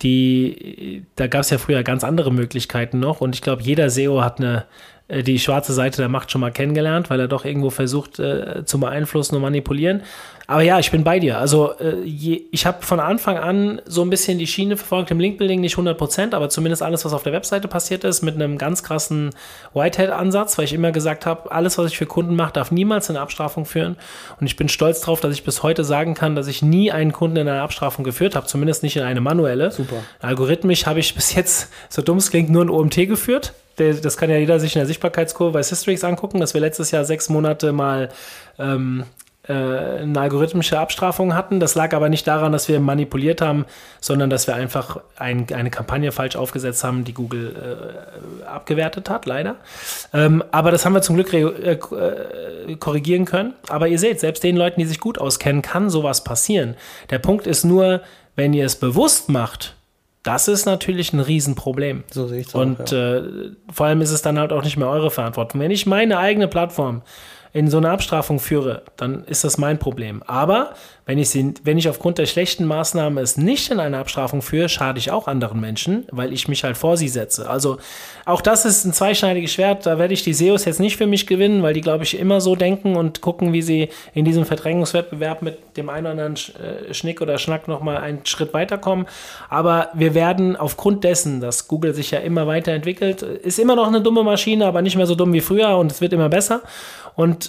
die, 0.04 1.08
da 1.16 1.26
gab 1.26 1.42
es 1.42 1.50
ja 1.50 1.58
früher 1.58 1.82
ganz 1.82 2.04
andere 2.04 2.32
Möglichkeiten 2.32 3.00
noch. 3.00 3.20
Und 3.20 3.34
ich 3.34 3.42
glaube, 3.42 3.64
jeder 3.64 3.90
SEO 3.90 4.22
hat 4.22 4.40
eine 4.40 4.66
die 5.10 5.40
schwarze 5.40 5.74
Seite 5.74 5.98
der 5.98 6.10
Macht 6.10 6.32
schon 6.32 6.42
mal 6.42 6.52
kennengelernt, 6.52 7.10
weil 7.10 7.20
er 7.20 7.28
doch 7.28 7.46
irgendwo 7.46 7.70
versucht 7.70 8.20
äh, 8.20 8.66
zu 8.66 8.80
beeinflussen 8.80 9.36
und 9.36 9.42
manipulieren. 9.42 10.04
Aber 10.50 10.62
ja, 10.62 10.80
ich 10.80 10.92
bin 10.92 11.04
bei 11.04 11.20
dir. 11.20 11.38
Also 11.38 11.74
äh, 11.78 12.02
je, 12.04 12.44
ich 12.52 12.66
habe 12.66 12.82
von 12.82 13.02
Anfang 13.02 13.38
an 13.38 13.82
so 13.86 14.02
ein 14.02 14.10
bisschen 14.10 14.38
die 14.38 14.48
Schiene 14.48 14.78
verfolgt 14.78 15.12
im 15.12 15.20
Linkbuilding, 15.20 15.60
nicht 15.60 15.78
100%, 15.78 16.34
aber 16.34 16.50
zumindest 16.50 16.82
alles, 16.82 17.04
was 17.04 17.14
auf 17.14 17.24
der 17.24 17.34
Webseite 17.34 17.68
passiert 17.68 18.06
ist, 18.06 18.22
mit 18.22 18.36
einem 18.36 18.58
ganz 18.58 18.82
krassen 18.82 19.32
Whitehead-Ansatz, 19.74 20.58
weil 20.58 20.66
ich 20.66 20.74
immer 20.74 20.94
gesagt 20.94 21.26
habe, 21.26 21.52
alles, 21.52 21.78
was 21.78 21.92
ich 21.92 21.98
für 21.98 22.06
Kunden 22.06 22.36
mache, 22.36 22.54
darf 22.54 22.72
niemals 22.72 23.10
in 23.10 23.16
eine 23.16 23.24
Abstrafung 23.24 23.66
führen. 23.66 23.98
Und 24.40 24.48
ich 24.48 24.56
bin 24.56 24.70
stolz 24.70 25.02
darauf, 25.02 25.20
dass 25.20 25.34
ich 25.34 25.44
bis 25.44 25.64
heute 25.64 25.84
sagen 25.84 26.14
kann, 26.14 26.36
dass 26.36 26.48
ich 26.48 26.62
nie 26.62 26.92
einen 26.94 27.12
Kunden 27.12 27.38
in 27.38 27.48
eine 27.48 27.62
Abstrafung 27.62 28.06
geführt 28.06 28.36
habe, 28.36 28.48
zumindest 28.48 28.84
nicht 28.84 28.96
in 28.96 29.04
eine 29.04 29.20
manuelle. 29.20 29.72
Super. 29.72 29.98
Algorithmisch 30.22 30.86
habe 30.86 31.00
ich 31.00 31.14
bis 31.14 31.36
jetzt, 31.36 31.72
so 31.90 32.02
dumm 32.02 32.18
es 32.18 32.30
klingt, 32.30 32.50
nur 32.50 32.64
ein 32.64 32.70
OMT 32.70 32.96
geführt 33.08 33.54
das 33.78 34.18
kann 34.18 34.30
ja 34.30 34.38
jeder 34.38 34.60
sich 34.60 34.76
in 34.76 34.80
der 34.80 34.88
Sichtbarkeitskurve 34.88 35.54
bei 35.54 35.64
Systrix 35.64 36.04
angucken, 36.04 36.40
dass 36.40 36.54
wir 36.54 36.62
letztes 36.62 36.92
Jahr 36.92 37.06
sechs 37.06 37.30
Monate 37.30 37.72
mal 37.72 38.10
ähm, 38.60 39.06
äh, 39.48 39.54
eine 39.54 40.20
algorithmische 40.20 40.78
Abstrafung 40.78 41.34
hatten. 41.34 41.62
Das 41.62 41.76
lag 41.76 41.94
aber 41.94 42.10
nicht 42.10 42.28
daran, 42.28 42.52
dass 42.52 42.68
wir 42.68 42.82
manipuliert 42.82 43.40
haben, 43.40 43.66
sondern 44.02 44.30
dass 44.30 44.46
wir 44.46 44.56
einfach 44.56 45.00
ein, 45.16 45.48
eine 45.54 45.70
Kampagne 45.70 46.12
falsch 46.12 46.36
aufgesetzt 46.36 46.84
haben, 46.84 47.06
die 47.06 47.14
Google 47.14 47.56
äh, 48.44 48.46
abgewertet 48.46 49.10
hat, 49.10 49.26
leider. 49.26 49.56
Ähm, 50.14 50.44
aber 50.52 50.72
das 50.72 50.86
haben 50.86 50.94
wir 50.94 51.02
zum 51.02 51.16
Glück 51.16 51.32
äh, 51.32 51.44
äh, 51.44 52.76
korrigieren 52.76 53.24
können. 53.24 53.54
Aber 53.70 53.88
ihr 53.88 54.00
seht, 54.00 54.20
selbst 54.20 54.44
den 54.44 54.58
Leuten, 54.58 54.82
die 54.82 54.86
sich 54.86 55.00
gut 55.00 55.18
auskennen, 55.18 55.62
kann 55.62 55.90
sowas 55.90 56.26
passieren. 56.26 56.76
Der 57.10 57.20
Punkt 57.20 57.48
ist 57.48 57.64
nur, 57.64 58.02
wenn 58.36 58.52
ihr 58.54 58.66
es 58.66 58.76
bewusst 58.76 59.30
macht, 59.30 59.77
das 60.28 60.48
ist 60.50 60.66
natürlich 60.66 61.14
ein 61.14 61.22
Riesenproblem. 61.22 62.04
So 62.12 62.28
sehe 62.28 62.42
ich 62.42 62.48
es 62.48 62.56
Und 62.56 62.92
ja. 62.92 63.18
äh, 63.18 63.52
vor 63.72 63.86
allem 63.86 64.02
ist 64.02 64.12
es 64.12 64.22
dann 64.22 64.38
halt 64.38 64.52
auch 64.52 64.64
nicht 64.64 64.76
mehr 64.76 64.90
eure 64.90 65.10
Verantwortung. 65.10 65.62
Wenn 65.62 65.72
ich 65.72 65.86
meine 65.86 66.18
eigene 66.18 66.48
Plattform 66.48 67.02
in 67.54 67.70
so 67.70 67.78
eine 67.78 67.90
Abstrafung 67.90 68.40
führe, 68.40 68.84
dann 68.98 69.24
ist 69.26 69.44
das 69.44 69.58
mein 69.58 69.80
Problem. 69.80 70.24
Aber 70.24 70.74
wenn 71.08 71.20
ich, 71.20 71.30
sie, 71.30 71.54
wenn 71.64 71.78
ich 71.78 71.88
aufgrund 71.88 72.18
der 72.18 72.26
schlechten 72.26 72.66
Maßnahme 72.66 73.22
es 73.22 73.38
nicht 73.38 73.72
in 73.72 73.80
eine 73.80 73.98
Abstrafung 73.98 74.42
führe, 74.42 74.68
schade 74.68 75.00
ich 75.00 75.10
auch 75.10 75.28
anderen 75.28 75.62
Menschen, 75.62 76.06
weil 76.12 76.34
ich 76.34 76.50
mich 76.50 76.66
halt 76.66 76.76
vor 76.76 76.98
sie 76.98 77.08
setze. 77.08 77.50
Also 77.50 77.78
auch 78.26 78.42
das 78.42 78.66
ist 78.66 78.84
ein 78.84 78.92
zweischneidiges 78.92 79.54
Schwert. 79.54 79.86
Da 79.86 79.98
werde 79.98 80.14
ich 80.14 80.24
die 80.24 80.34
SEOs 80.34 80.66
jetzt 80.66 80.82
nicht 80.82 80.98
für 80.98 81.08
mich 81.08 81.26
gewinnen, 81.26 81.64
weil 81.64 81.74
die, 81.74 81.80
glaube 81.80 82.04
ich, 82.04 82.20
immer 82.20 82.42
so 82.42 82.58
denken 82.58 82.98
und 82.98 83.22
gucken, 83.22 83.54
wie 83.54 83.62
sie 83.62 83.88
in 84.14 84.26
diesem 84.26 84.46
Verdrängungswettbewerb 84.46 85.42
mit 85.42 85.78
dem 85.78 85.90
einen 85.90 86.08
oder 86.08 86.12
anderen 86.12 86.36
äh, 86.36 86.94
Schnick 86.94 87.22
oder 87.22 87.38
Schnack 87.38 87.70
nochmal 87.70 87.98
einen 87.98 88.26
Schritt 88.26 88.54
weiterkommen. 88.54 89.06
Aber 89.50 89.90
wir 89.94 90.14
werden 90.14 90.58
aufgrund 90.58 91.06
dessen, 91.06 91.40
dass 91.40 91.70
Google 91.70 91.94
sich 91.94 92.12
ja 92.12 92.20
immer 92.20 92.48
weiterentwickelt, 92.48 93.22
ist 93.22 93.60
immer 93.60 93.78
noch 93.78 93.88
eine 93.88 94.02
dumme 94.02 94.24
Maschine, 94.24 94.66
aber 94.66 94.82
nicht 94.82 94.98
mehr 94.98 95.08
so 95.08 95.16
dumm 95.16 95.32
wie 95.32 95.40
früher 95.40 95.78
und 95.78 95.90
es 95.90 96.02
wird 96.02 96.12
immer 96.12 96.28
besser. 96.28 96.64
Und 97.16 97.47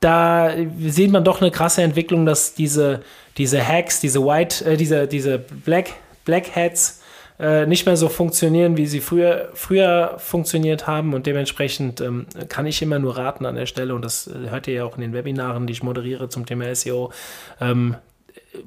da 0.00 0.50
sieht 0.78 1.12
man 1.12 1.24
doch 1.24 1.40
eine 1.40 1.50
krasse 1.50 1.82
Entwicklung, 1.82 2.24
dass 2.24 2.54
diese, 2.54 3.02
diese 3.36 3.66
Hacks, 3.66 4.00
diese 4.00 4.24
White, 4.24 4.64
äh, 4.64 4.76
diese, 4.76 5.06
diese 5.06 5.38
Black, 5.38 5.90
Black 6.24 6.56
Hats 6.56 7.02
äh, 7.38 7.66
nicht 7.66 7.84
mehr 7.84 7.96
so 7.96 8.08
funktionieren, 8.08 8.78
wie 8.78 8.86
sie 8.86 9.00
früher, 9.00 9.50
früher 9.54 10.14
funktioniert 10.18 10.86
haben. 10.86 11.12
Und 11.12 11.26
dementsprechend 11.26 12.00
ähm, 12.00 12.26
kann 12.48 12.66
ich 12.66 12.80
immer 12.80 12.98
nur 12.98 13.18
raten 13.18 13.44
an 13.44 13.54
der 13.54 13.66
Stelle, 13.66 13.94
und 13.94 14.02
das 14.04 14.26
äh, 14.26 14.48
hört 14.48 14.66
ihr 14.68 14.74
ja 14.74 14.84
auch 14.84 14.96
in 14.96 15.02
den 15.02 15.12
Webinaren, 15.12 15.66
die 15.66 15.74
ich 15.74 15.82
moderiere 15.82 16.30
zum 16.30 16.46
Thema 16.46 16.74
SEO, 16.74 17.12
ähm, 17.60 17.96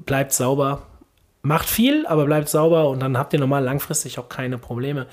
bleibt 0.06 0.32
sauber. 0.32 0.82
Macht 1.42 1.68
viel, 1.68 2.06
aber 2.06 2.24
bleibt 2.24 2.48
sauber 2.48 2.88
und 2.88 3.00
dann 3.00 3.18
habt 3.18 3.32
ihr 3.32 3.40
normal 3.40 3.64
langfristig 3.64 4.18
auch 4.18 4.28
keine 4.28 4.56
Probleme. 4.56 5.06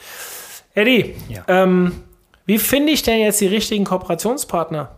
Eddie, 0.76 1.16
ja. 1.28 1.44
ähm, 1.48 2.04
wie 2.46 2.58
finde 2.58 2.94
ich 2.94 3.02
denn 3.04 3.20
jetzt 3.20 3.42
die 3.42 3.48
richtigen 3.48 3.84
Kooperationspartner? 3.84 4.92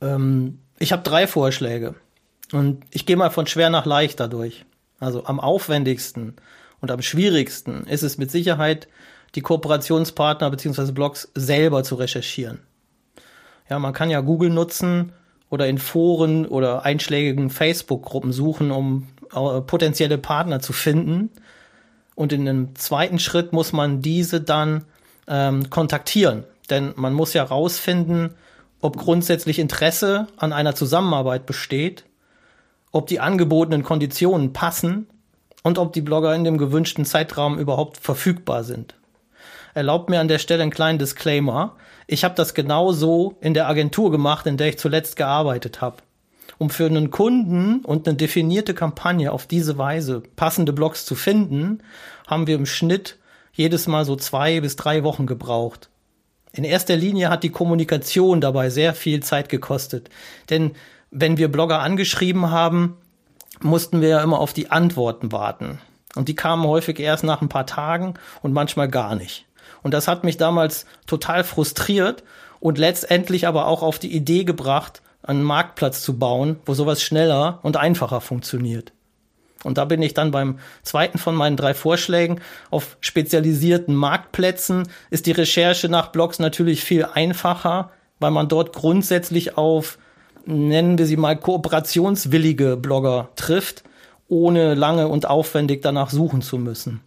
Ähm, 0.00 0.58
ich 0.78 0.92
habe 0.92 1.02
drei 1.02 1.26
Vorschläge. 1.26 1.94
Und 2.52 2.84
ich 2.90 3.06
gehe 3.06 3.16
mal 3.16 3.30
von 3.30 3.46
schwer 3.46 3.70
nach 3.70 3.86
leichter 3.86 4.28
durch. 4.28 4.64
Also 4.98 5.24
am 5.24 5.40
aufwendigsten 5.40 6.34
und 6.80 6.90
am 6.90 7.02
schwierigsten 7.02 7.84
ist 7.84 8.02
es 8.02 8.18
mit 8.18 8.30
Sicherheit, 8.30 8.88
die 9.34 9.40
Kooperationspartner 9.40 10.50
bzw. 10.50 10.92
Blogs 10.92 11.30
selber 11.34 11.84
zu 11.84 11.94
recherchieren. 11.94 12.60
Ja, 13.68 13.78
man 13.78 13.92
kann 13.92 14.10
ja 14.10 14.20
Google 14.20 14.50
nutzen 14.50 15.12
oder 15.48 15.68
in 15.68 15.78
Foren 15.78 16.46
oder 16.46 16.84
einschlägigen 16.84 17.50
Facebook-Gruppen 17.50 18.32
suchen, 18.32 18.70
um 18.70 19.08
äh, 19.32 19.60
potenzielle 19.60 20.18
Partner 20.18 20.60
zu 20.60 20.72
finden. 20.72 21.30
Und 22.14 22.32
in 22.32 22.48
einem 22.48 22.74
zweiten 22.74 23.18
Schritt 23.18 23.52
muss 23.52 23.72
man 23.72 24.02
diese 24.02 24.40
dann 24.40 24.84
ähm, 25.28 25.70
kontaktieren. 25.70 26.44
Denn 26.68 26.92
man 26.96 27.14
muss 27.14 27.32
ja 27.32 27.44
rausfinden, 27.44 28.34
ob 28.80 28.96
grundsätzlich 28.96 29.58
Interesse 29.58 30.26
an 30.36 30.52
einer 30.52 30.74
Zusammenarbeit 30.74 31.46
besteht, 31.46 32.04
ob 32.92 33.06
die 33.06 33.20
angebotenen 33.20 33.82
Konditionen 33.82 34.52
passen 34.52 35.06
und 35.62 35.78
ob 35.78 35.92
die 35.92 36.00
Blogger 36.00 36.34
in 36.34 36.44
dem 36.44 36.58
gewünschten 36.58 37.04
Zeitraum 37.04 37.58
überhaupt 37.58 37.98
verfügbar 37.98 38.64
sind. 38.64 38.94
Erlaubt 39.74 40.10
mir 40.10 40.20
an 40.20 40.28
der 40.28 40.38
Stelle 40.38 40.62
einen 40.62 40.72
kleinen 40.72 40.98
Disclaimer. 40.98 41.76
Ich 42.06 42.24
habe 42.24 42.34
das 42.34 42.54
genau 42.54 42.92
so 42.92 43.36
in 43.40 43.54
der 43.54 43.68
Agentur 43.68 44.10
gemacht, 44.10 44.46
in 44.46 44.56
der 44.56 44.68
ich 44.68 44.78
zuletzt 44.78 45.16
gearbeitet 45.16 45.80
habe. 45.80 45.98
Um 46.58 46.70
für 46.70 46.86
einen 46.86 47.10
Kunden 47.10 47.84
und 47.84 48.08
eine 48.08 48.16
definierte 48.16 48.74
Kampagne 48.74 49.30
auf 49.30 49.46
diese 49.46 49.78
Weise 49.78 50.22
passende 50.36 50.72
Blogs 50.72 51.06
zu 51.06 51.14
finden, 51.14 51.82
haben 52.26 52.46
wir 52.46 52.56
im 52.56 52.66
Schnitt 52.66 53.18
jedes 53.52 53.86
Mal 53.86 54.04
so 54.04 54.16
zwei 54.16 54.60
bis 54.60 54.76
drei 54.76 55.04
Wochen 55.04 55.26
gebraucht. 55.26 55.89
In 56.52 56.64
erster 56.64 56.96
Linie 56.96 57.30
hat 57.30 57.42
die 57.42 57.50
Kommunikation 57.50 58.40
dabei 58.40 58.70
sehr 58.70 58.94
viel 58.94 59.22
Zeit 59.22 59.48
gekostet. 59.48 60.10
Denn 60.48 60.72
wenn 61.10 61.36
wir 61.36 61.50
Blogger 61.50 61.80
angeschrieben 61.80 62.50
haben, 62.50 62.96
mussten 63.60 64.00
wir 64.00 64.08
ja 64.08 64.22
immer 64.22 64.38
auf 64.38 64.52
die 64.52 64.70
Antworten 64.70 65.32
warten. 65.32 65.78
Und 66.16 66.28
die 66.28 66.34
kamen 66.34 66.64
häufig 66.64 66.98
erst 66.98 67.24
nach 67.24 67.40
ein 67.40 67.48
paar 67.48 67.66
Tagen 67.66 68.14
und 68.42 68.52
manchmal 68.52 68.88
gar 68.88 69.14
nicht. 69.14 69.46
Und 69.82 69.94
das 69.94 70.08
hat 70.08 70.24
mich 70.24 70.36
damals 70.36 70.86
total 71.06 71.44
frustriert 71.44 72.24
und 72.58 72.78
letztendlich 72.78 73.46
aber 73.46 73.66
auch 73.66 73.82
auf 73.82 73.98
die 73.98 74.14
Idee 74.14 74.44
gebracht, 74.44 75.02
einen 75.22 75.42
Marktplatz 75.42 76.02
zu 76.02 76.18
bauen, 76.18 76.58
wo 76.64 76.74
sowas 76.74 77.02
schneller 77.02 77.60
und 77.62 77.76
einfacher 77.76 78.20
funktioniert. 78.20 78.92
Und 79.64 79.78
da 79.78 79.84
bin 79.84 80.00
ich 80.00 80.14
dann 80.14 80.30
beim 80.30 80.58
zweiten 80.82 81.18
von 81.18 81.34
meinen 81.34 81.56
drei 81.56 81.74
Vorschlägen. 81.74 82.40
Auf 82.70 82.96
spezialisierten 83.00 83.94
Marktplätzen 83.94 84.88
ist 85.10 85.26
die 85.26 85.32
Recherche 85.32 85.88
nach 85.88 86.08
Blogs 86.08 86.38
natürlich 86.38 86.82
viel 86.82 87.04
einfacher, 87.04 87.90
weil 88.20 88.30
man 88.30 88.48
dort 88.48 88.72
grundsätzlich 88.72 89.58
auf, 89.58 89.98
nennen 90.46 90.96
wir 90.96 91.06
sie 91.06 91.16
mal, 91.16 91.36
kooperationswillige 91.36 92.76
Blogger 92.76 93.28
trifft, 93.36 93.84
ohne 94.28 94.74
lange 94.74 95.08
und 95.08 95.26
aufwendig 95.26 95.82
danach 95.82 96.10
suchen 96.10 96.40
zu 96.40 96.56
müssen. 96.56 97.00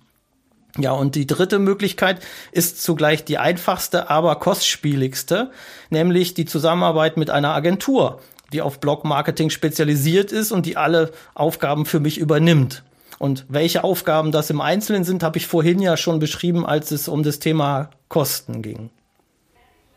Ja, 0.78 0.92
und 0.92 1.14
die 1.14 1.28
dritte 1.28 1.60
Möglichkeit 1.60 2.20
ist 2.52 2.82
zugleich 2.82 3.24
die 3.24 3.38
einfachste, 3.38 4.10
aber 4.10 4.36
kostspieligste, 4.38 5.52
nämlich 5.92 6.34
die 6.34 6.46
Zusammenarbeit 6.46 7.16
mit 7.16 7.30
einer 7.30 7.54
Agentur 7.54 8.20
die 8.54 8.62
auf 8.62 8.80
Blog-Marketing 8.80 9.50
spezialisiert 9.50 10.32
ist 10.32 10.52
und 10.52 10.66
die 10.66 10.78
alle 10.78 11.12
Aufgaben 11.34 11.86
für 11.86 12.00
mich 12.00 12.18
übernimmt. 12.18 12.84
Und 13.20 13.46
welche 13.50 13.84
Aufgaben 13.84 14.32
das 14.32 14.50
im 14.50 14.62
Einzelnen 14.62 15.04
sind, 15.04 15.24
habe 15.24 15.38
ich 15.38 15.48
vorhin 15.48 15.80
ja 15.80 15.98
schon 15.98 16.20
beschrieben, 16.20 16.66
als 16.66 16.92
es 16.92 17.08
um 17.08 17.24
das 17.24 17.40
Thema 17.40 17.90
Kosten 18.10 18.62
ging. 18.62 18.90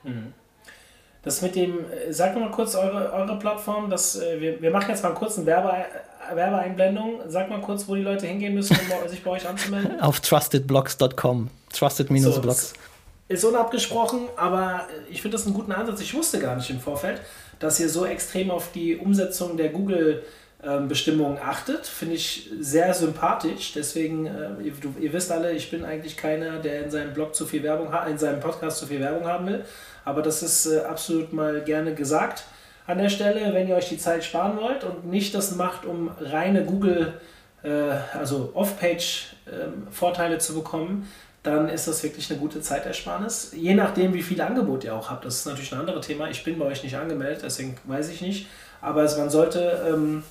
Mhm. 0.05 0.33
Das 1.23 1.43
mit 1.43 1.57
dem, 1.57 1.81
äh, 1.91 2.13
sag 2.13 2.37
mal 2.37 2.51
kurz 2.53 2.77
eure, 2.77 3.13
eure 3.13 3.37
Plattform, 3.39 3.91
das, 3.91 4.17
äh, 4.21 4.41
wir, 4.41 4.63
wir 4.63 4.71
machen 4.71 4.91
jetzt 4.91 5.03
mal 5.03 5.09
einen 5.09 5.19
kurzen 5.19 5.45
Werbe, 5.45 5.73
Werbeeinblendung. 6.33 7.21
Sag 7.27 7.51
mal 7.51 7.61
kurz, 7.61 7.89
wo 7.89 7.97
die 7.97 8.03
Leute 8.03 8.27
hingehen 8.27 8.55
müssen, 8.55 8.77
um 8.77 9.09
sich 9.09 9.25
bei 9.25 9.31
euch 9.31 9.49
anzumelden. 9.49 10.01
Auf 10.01 10.21
trustedblogs.com. 10.21 11.51
Trusted-blogs. 11.73 12.71
So, 12.71 12.77
ist 13.29 13.45
unabgesprochen, 13.45 14.29
aber 14.37 14.87
ich 15.11 15.21
finde 15.21 15.37
das 15.37 15.47
einen 15.47 15.55
guten 15.55 15.73
Ansatz. 15.73 16.01
Ich 16.01 16.15
wusste 16.15 16.39
gar 16.39 16.55
nicht 16.55 16.71
im 16.71 16.79
Vorfeld, 16.79 17.21
dass 17.59 17.81
ihr 17.81 17.89
so 17.89 18.05
extrem 18.05 18.51
auf 18.51 18.73
die 18.73 18.97
Umsetzung 18.97 19.57
der 19.57 19.71
Google 19.71 20.23
Bestimmungen 20.89 21.39
achtet, 21.39 21.87
finde 21.87 22.17
ich 22.17 22.51
sehr 22.59 22.93
sympathisch. 22.93 23.73
Deswegen, 23.75 24.27
äh, 24.27 24.49
ihr, 24.65 24.73
ihr, 24.99 25.13
wisst 25.13 25.31
alle, 25.31 25.53
ich 25.53 25.71
bin 25.71 25.85
eigentlich 25.85 26.17
keiner, 26.17 26.59
der 26.59 26.83
in 26.83 26.91
seinem 26.91 27.13
Blog 27.13 27.37
zu 27.37 27.47
viel 27.47 27.63
Werbung 27.63 27.93
hat, 27.93 28.09
in 28.09 28.19
seinem 28.19 28.41
Podcast 28.41 28.79
zu 28.79 28.87
viel 28.87 28.99
Werbung 28.99 29.27
haben 29.27 29.47
will. 29.47 29.65
Aber 30.05 30.23
das 30.23 30.43
ist 30.43 30.67
äh, 30.67 30.81
absolut 30.81 31.33
mal 31.33 31.63
gerne 31.63 31.95
gesagt 31.95 32.45
an 32.87 32.99
der 32.99 33.09
Stelle, 33.09 33.53
wenn 33.53 33.69
ihr 33.69 33.77
euch 33.77 33.89
die 33.89 33.99
Zeit 33.99 34.25
sparen 34.25 34.57
wollt 34.57 34.85
und 34.85 35.07
nicht 35.07 35.35
das 35.35 35.55
macht, 35.57 35.85
um 35.85 36.11
reine 36.21 36.65
Google, 36.65 37.15
äh, 37.15 37.36
also 38.13 38.51
Off-Page-Vorteile 38.55 40.35
ähm, 40.35 40.41
zu 40.41 40.55
bekommen, 40.55 41.09
dann 41.43 41.69
ist 41.69 41.87
das 41.87 42.03
wirklich 42.03 42.31
eine 42.31 42.41
gute 42.41 42.61
Zeitersparnis. 42.61 43.53
Je 43.55 43.75
nachdem, 43.75 44.15
wie 44.15 44.23
viel 44.23 44.41
Angebot 44.41 44.85
ihr 44.85 44.95
auch 44.95 45.11
habt. 45.11 45.25
Das 45.25 45.37
ist 45.37 45.47
natürlich 45.47 45.73
ein 45.73 45.81
anderes 45.81 46.07
Thema. 46.07 46.29
Ich 46.29 46.43
bin 46.45 46.59
bei 46.59 46.65
euch 46.65 46.83
nicht 46.83 46.97
angemeldet, 46.97 47.43
deswegen 47.45 47.77
weiß 47.85 48.09
ich 48.11 48.21
nicht. 48.21 48.49
Aber 48.81 49.03
man 49.17 49.31
sollte 49.31 49.85
ähm, 49.89 50.23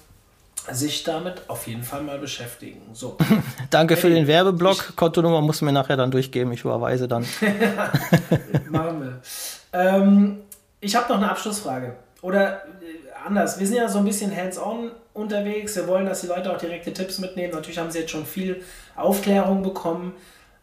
sich 0.72 1.04
damit 1.04 1.44
auf 1.48 1.68
jeden 1.68 1.84
Fall 1.84 2.04
mal 2.04 2.20
beschäftigen. 2.20 2.82
So. 2.94 3.18
Danke 3.70 3.98
für 3.98 4.10
den 4.10 4.28
Werbeblock. 4.28 4.96
Kontonummer 4.96 5.42
musst 5.42 5.62
du 5.62 5.66
mir 5.66 5.72
nachher 5.72 5.98
dann 5.98 6.12
durchgeben. 6.12 6.52
Ich 6.54 6.62
überweise 6.62 7.08
dann. 7.08 7.24
Machen 8.70 9.02
wir. 9.02 9.22
Ähm, 9.74 10.42
ich 10.82 10.96
habe 10.96 11.10
noch 11.10 11.18
eine 11.18 11.30
Abschlussfrage. 11.32 11.96
Oder 12.22 12.66
äh, 12.66 13.26
anders. 13.26 13.60
Wir 13.60 13.68
sind 13.68 13.78
ja 13.78 13.88
so 13.88 14.00
ein 14.00 14.06
bisschen 14.06 14.36
hands-on 14.36 14.92
unterwegs. 15.16 15.76
Wir 15.76 15.88
wollen, 15.88 16.06
dass 16.06 16.22
die 16.22 16.28
Leute 16.28 16.52
auch 16.52 16.58
direkte 16.58 16.94
Tipps 16.94 17.18
mitnehmen. 17.18 17.54
Natürlich 17.54 17.80
haben 17.80 17.90
sie 17.90 18.00
jetzt 18.00 18.12
schon 18.12 18.26
viel 18.26 18.64
Aufklärung 18.96 19.64
bekommen. 19.64 20.14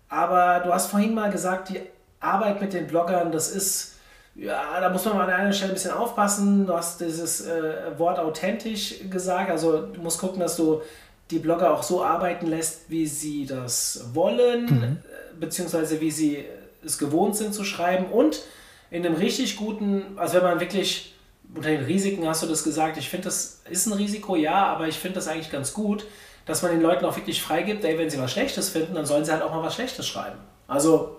Aber 0.08 0.60
du 0.60 0.72
hast 0.72 0.90
vorhin 0.90 1.14
mal 1.14 1.30
gesagt, 1.30 1.70
die 1.70 1.80
Arbeit 2.20 2.60
mit 2.60 2.74
den 2.74 2.86
Bloggern, 2.86 3.32
das 3.32 3.50
ist, 3.50 3.96
ja, 4.34 4.78
da 4.78 4.90
muss 4.90 5.04
man 5.06 5.16
mal 5.16 5.24
an 5.24 5.40
einer 5.40 5.52
Stelle 5.52 5.72
ein 5.72 5.74
bisschen 5.74 5.92
aufpassen. 5.92 6.66
Du 6.66 6.76
hast 6.76 7.00
dieses 7.00 7.46
äh, 7.46 7.98
Wort 7.98 8.18
authentisch 8.18 8.96
gesagt. 9.10 9.50
Also 9.50 9.86
du 9.86 10.00
musst 10.00 10.20
gucken, 10.20 10.40
dass 10.40 10.56
du 10.56 10.82
die 11.30 11.38
Blogger 11.38 11.72
auch 11.72 11.82
so 11.82 12.04
arbeiten 12.04 12.46
lässt, 12.46 12.90
wie 12.90 13.06
sie 13.06 13.46
das 13.46 14.04
wollen, 14.12 14.66
mhm. 14.66 14.82
Äh, 14.82 15.40
beziehungsweise 15.40 16.00
wie 16.00 16.10
sie 16.10 16.44
es 16.84 16.98
gewohnt 16.98 17.36
sind 17.36 17.54
zu 17.54 17.64
schreiben. 17.64 18.06
Und 18.06 18.42
in 18.90 19.06
einem 19.06 19.14
richtig 19.14 19.56
guten, 19.56 20.04
also 20.16 20.34
wenn 20.34 20.42
man 20.42 20.60
wirklich 20.60 21.14
unter 21.54 21.68
den 21.68 21.84
Risiken 21.84 22.26
hast 22.26 22.42
du 22.42 22.46
das 22.46 22.64
gesagt, 22.64 22.96
ich 22.96 23.08
finde, 23.08 23.24
das 23.24 23.60
ist 23.68 23.86
ein 23.86 23.92
Risiko, 23.92 24.36
ja, 24.36 24.66
aber 24.66 24.88
ich 24.88 24.98
finde 24.98 25.16
das 25.16 25.28
eigentlich 25.28 25.50
ganz 25.50 25.72
gut 25.72 26.04
dass 26.46 26.62
man 26.62 26.72
den 26.72 26.80
Leuten 26.80 27.04
auch 27.04 27.16
wirklich 27.16 27.42
freigibt, 27.42 27.84
ey, 27.84 27.98
wenn 27.98 28.10
sie 28.10 28.20
was 28.20 28.32
Schlechtes 28.32 28.70
finden, 28.70 28.94
dann 28.94 29.06
sollen 29.06 29.24
sie 29.24 29.32
halt 29.32 29.42
auch 29.42 29.52
mal 29.52 29.62
was 29.62 29.74
Schlechtes 29.74 30.06
schreiben. 30.06 30.38
Also, 30.66 31.16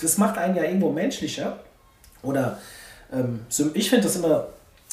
das 0.00 0.18
macht 0.18 0.38
einen 0.38 0.56
ja 0.56 0.64
irgendwo 0.64 0.90
menschlicher. 0.90 1.58
Oder 2.22 2.58
ähm, 3.12 3.46
ich 3.74 3.90
finde 3.90 4.04
das 4.04 4.16
immer 4.16 4.48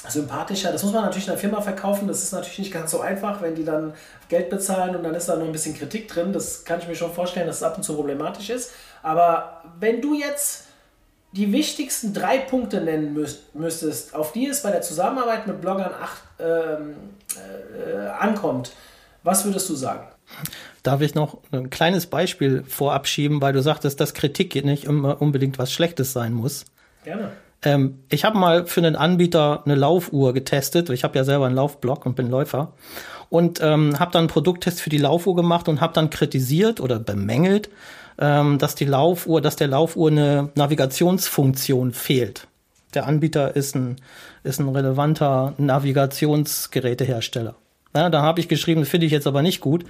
sympathischer. 0.07 0.72
Das 0.72 0.84
muss 0.84 0.93
man 0.93 1.03
natürlich 1.03 1.28
einer 1.30 1.39
Firma 1.39 1.61
verkaufen. 1.61 2.07
Das 2.07 2.22
ist 2.22 2.32
natürlich 2.32 2.59
nicht 2.59 2.74
ganz 2.74 2.91
so 2.91 3.01
einfach, 3.01 3.41
wenn 3.41 3.55
die 3.55 3.65
dann 3.65 3.93
Geld 4.30 4.49
bezahlen 4.49 4.95
und 4.95 5.03
dann 5.03 5.15
ist 5.15 5.28
da 5.28 5.36
noch 5.36 5.45
ein 5.45 5.51
bisschen 5.51 5.76
Kritik 5.76 6.07
drin. 6.07 6.34
Das 6.34 6.63
kann 6.63 6.80
ich 6.80 6.88
mir 6.88 6.95
schon 6.95 7.11
vorstellen, 7.11 7.47
dass 7.47 7.57
es 7.57 7.63
ab 7.63 7.78
und 7.78 7.84
zu 7.84 7.95
problematisch 7.95 8.49
ist. 8.49 8.72
Aber 9.01 9.63
wenn 9.80 10.01
du 10.01 10.13
jetzt 10.13 10.65
die 11.38 11.51
wichtigsten 11.51 12.13
drei 12.13 12.39
Punkte 12.39 12.81
nennen 12.81 13.13
müsst, 13.13 13.53
müsstest, 13.55 14.15
auf 14.15 14.33
die 14.33 14.47
es 14.47 14.63
bei 14.63 14.71
der 14.71 14.81
Zusammenarbeit 14.81 15.45
mit 15.45 15.61
Bloggern 15.61 15.91
acht, 15.93 16.23
ähm, 16.39 16.95
äh, 17.35 18.07
ankommt, 18.19 18.71
was 19.23 19.45
würdest 19.45 19.69
du 19.69 19.75
sagen? 19.75 20.07
Darf 20.81 21.01
ich 21.01 21.13
noch 21.13 21.38
ein 21.51 21.69
kleines 21.69 22.07
Beispiel 22.07 22.63
vorab 22.67 23.07
schieben, 23.07 23.39
weil 23.41 23.53
du 23.53 23.61
sagtest, 23.61 23.99
dass 23.99 24.13
Kritik 24.15 24.55
nicht 24.65 24.85
immer 24.85 25.21
unbedingt 25.21 25.59
was 25.59 25.71
Schlechtes 25.71 26.11
sein 26.11 26.33
muss. 26.33 26.65
Gerne. 27.03 27.31
Ähm, 27.61 27.99
ich 28.09 28.25
habe 28.25 28.38
mal 28.38 28.65
für 28.65 28.81
einen 28.81 28.95
Anbieter 28.95 29.61
eine 29.65 29.75
Laufuhr 29.75 30.33
getestet. 30.33 30.89
Ich 30.89 31.03
habe 31.03 31.17
ja 31.17 31.23
selber 31.23 31.45
einen 31.45 31.55
Laufblog 31.55 32.05
und 32.05 32.15
bin 32.15 32.29
Läufer. 32.29 32.73
Und 33.29 33.61
ähm, 33.61 33.99
habe 33.99 34.11
dann 34.11 34.21
einen 34.21 34.27
Produkttest 34.29 34.81
für 34.81 34.89
die 34.89 34.97
Laufuhr 34.97 35.35
gemacht 35.35 35.67
und 35.67 35.81
habe 35.81 35.93
dann 35.93 36.09
kritisiert 36.09 36.79
oder 36.79 36.99
bemängelt, 36.99 37.69
ähm, 38.20 38.57
dass 38.57 38.76
die 38.76 38.86
Laufuhr, 38.86 39.41
dass 39.41 39.55
der 39.55 39.68
Laufuhr 39.68 40.09
eine 40.09 40.49
Navigationsfunktion 40.55 41.93
fehlt. 41.93 42.47
Der 42.93 43.05
Anbieter 43.05 43.55
ist 43.55 43.76
ein, 43.76 43.97
ist 44.43 44.59
ein 44.59 44.70
relevanter 44.70 45.53
Navigationsgerätehersteller. 45.57 47.55
Ja, 47.95 48.09
da 48.09 48.22
habe 48.22 48.39
ich 48.39 48.47
geschrieben, 48.47 48.86
finde 48.86 49.07
ich 49.07 49.11
jetzt 49.11 49.28
aber 49.28 49.41
nicht 49.41 49.59
gut. 49.59 49.84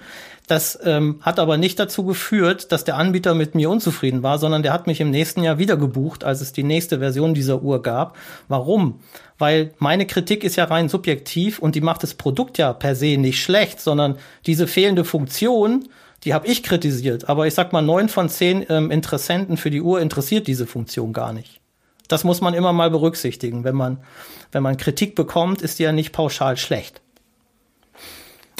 Das 0.48 0.80
ähm, 0.86 1.20
hat 1.22 1.40
aber 1.40 1.58
nicht 1.58 1.78
dazu 1.78 2.06
geführt, 2.06 2.72
dass 2.72 2.86
der 2.86 2.96
Anbieter 2.96 3.34
mit 3.34 3.54
mir 3.54 3.70
unzufrieden 3.70 4.24
war, 4.24 4.38
sondern 4.38 4.64
der 4.64 4.72
hat 4.72 4.88
mich 4.88 5.02
im 5.02 5.10
nächsten 5.10 5.44
Jahr 5.44 5.58
wieder 5.58 5.76
gebucht, 5.76 6.24
als 6.24 6.40
es 6.40 6.54
die 6.54 6.64
nächste 6.64 7.00
Version 7.00 7.34
dieser 7.34 7.62
Uhr 7.62 7.82
gab. 7.82 8.16
Warum? 8.48 9.02
Weil 9.38 9.74
meine 9.78 10.06
Kritik 10.06 10.46
ist 10.46 10.56
ja 10.56 10.64
rein 10.64 10.88
subjektiv 10.88 11.60
und 11.60 11.76
die 11.76 11.82
macht 11.82 12.02
das 12.02 12.14
Produkt 12.14 12.58
ja 12.58 12.72
per 12.72 12.96
se 12.96 13.18
nicht 13.18 13.44
schlecht, 13.44 13.82
sondern 13.82 14.18
diese 14.46 14.68
fehlende 14.68 15.04
Funktion, 15.04 15.90
die 16.24 16.34
habe 16.34 16.48
ich 16.48 16.64
kritisiert. 16.64 17.30
Aber 17.30 17.48
ich 17.48 17.54
sag 17.54 17.74
mal, 17.74 17.82
neun 17.82 18.10
von 18.10 18.30
zehn 18.30 18.66
ähm, 18.70 18.92
Interessenten 18.92 19.58
für 19.58 19.70
die 19.70 19.82
Uhr 19.82 20.02
interessiert 20.02 20.48
diese 20.48 20.68
Funktion 20.68 21.14
gar 21.14 21.34
nicht. 21.34 21.60
Das 22.08 22.24
muss 22.24 22.42
man 22.42 22.54
immer 22.54 22.74
mal 22.74 22.90
berücksichtigen. 22.90 23.64
Wenn 23.64 23.76
man, 23.76 24.00
wenn 24.52 24.64
man 24.64 24.78
Kritik 24.78 25.16
bekommt, 25.16 25.62
ist 25.62 25.80
die 25.80 25.84
ja 25.84 25.92
nicht 25.92 26.14
pauschal 26.14 26.58
schlecht. 26.58 27.02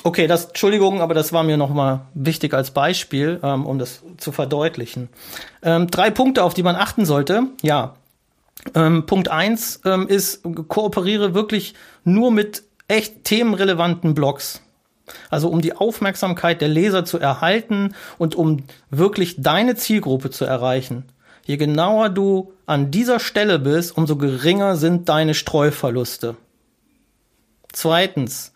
Okay, 0.04 0.28
das, 0.28 0.46
Entschuldigung, 0.46 1.02
aber 1.02 1.14
das 1.14 1.34
war 1.34 1.44
mir 1.44 1.58
nochmal 1.58 2.02
wichtig 2.14 2.54
als 2.54 2.72
Beispiel, 2.72 3.40
ähm, 3.44 3.66
um 3.66 3.80
das 3.80 4.04
zu 4.18 4.32
verdeutlichen. 4.32 5.10
Ähm, 5.64 5.88
drei 5.88 6.12
Punkte, 6.12 6.44
auf 6.44 6.54
die 6.54 6.64
man 6.64 6.76
achten 6.76 7.06
sollte. 7.06 7.44
Ja. 7.62 7.96
Ähm, 8.76 9.06
Punkt 9.06 9.30
eins 9.30 9.82
ähm, 9.86 10.08
ist, 10.08 10.44
kooperiere 10.68 11.34
wirklich 11.34 11.74
nur 12.04 12.32
mit 12.32 12.64
echt 12.88 13.24
themenrelevanten 13.24 14.14
Blogs. 14.14 14.62
Also 15.30 15.50
um 15.50 15.62
die 15.62 15.74
Aufmerksamkeit 15.74 16.62
der 16.62 16.68
Leser 16.68 17.06
zu 17.06 17.20
erhalten 17.20 17.96
und 18.18 18.36
um 18.36 18.64
wirklich 18.90 19.42
deine 19.42 19.76
Zielgruppe 19.76 20.30
zu 20.30 20.46
erreichen. 20.46 21.06
Je 21.46 21.58
genauer 21.58 22.10
du 22.10 22.54
an 22.66 22.92
dieser 22.92 23.20
Stelle 23.20 23.58
bist, 23.60 23.96
umso 23.98 24.18
geringer 24.18 24.76
sind 24.76 25.08
deine 25.08 25.34
Streuverluste. 25.34 26.36
Zweitens, 27.72 28.54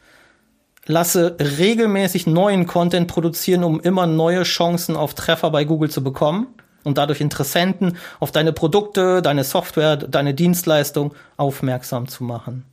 lasse 0.86 1.38
regelmäßig 1.39 2.28
neuen 2.28 2.68
Content 2.68 3.08
produzieren, 3.08 3.64
um 3.64 3.80
immer 3.80 4.08
neue 4.08 4.43
Chancen 4.43 4.95
auf 4.95 5.14
Treffer 5.14 5.52
bei 5.52 5.64
Google 5.64 5.89
zu 5.89 6.04
bekommen 6.04 6.47
und 6.84 6.97
dadurch 6.97 7.22
Interessenten 7.22 7.97
auf 8.20 8.32
deine 8.32 8.54
Produkte, 8.54 9.22
deine 9.22 9.43
Software, 9.43 9.95
deine 9.95 10.34
Dienstleistung 10.34 11.14
aufmerksam 11.38 12.08
zu 12.08 12.24
machen. 12.24 12.66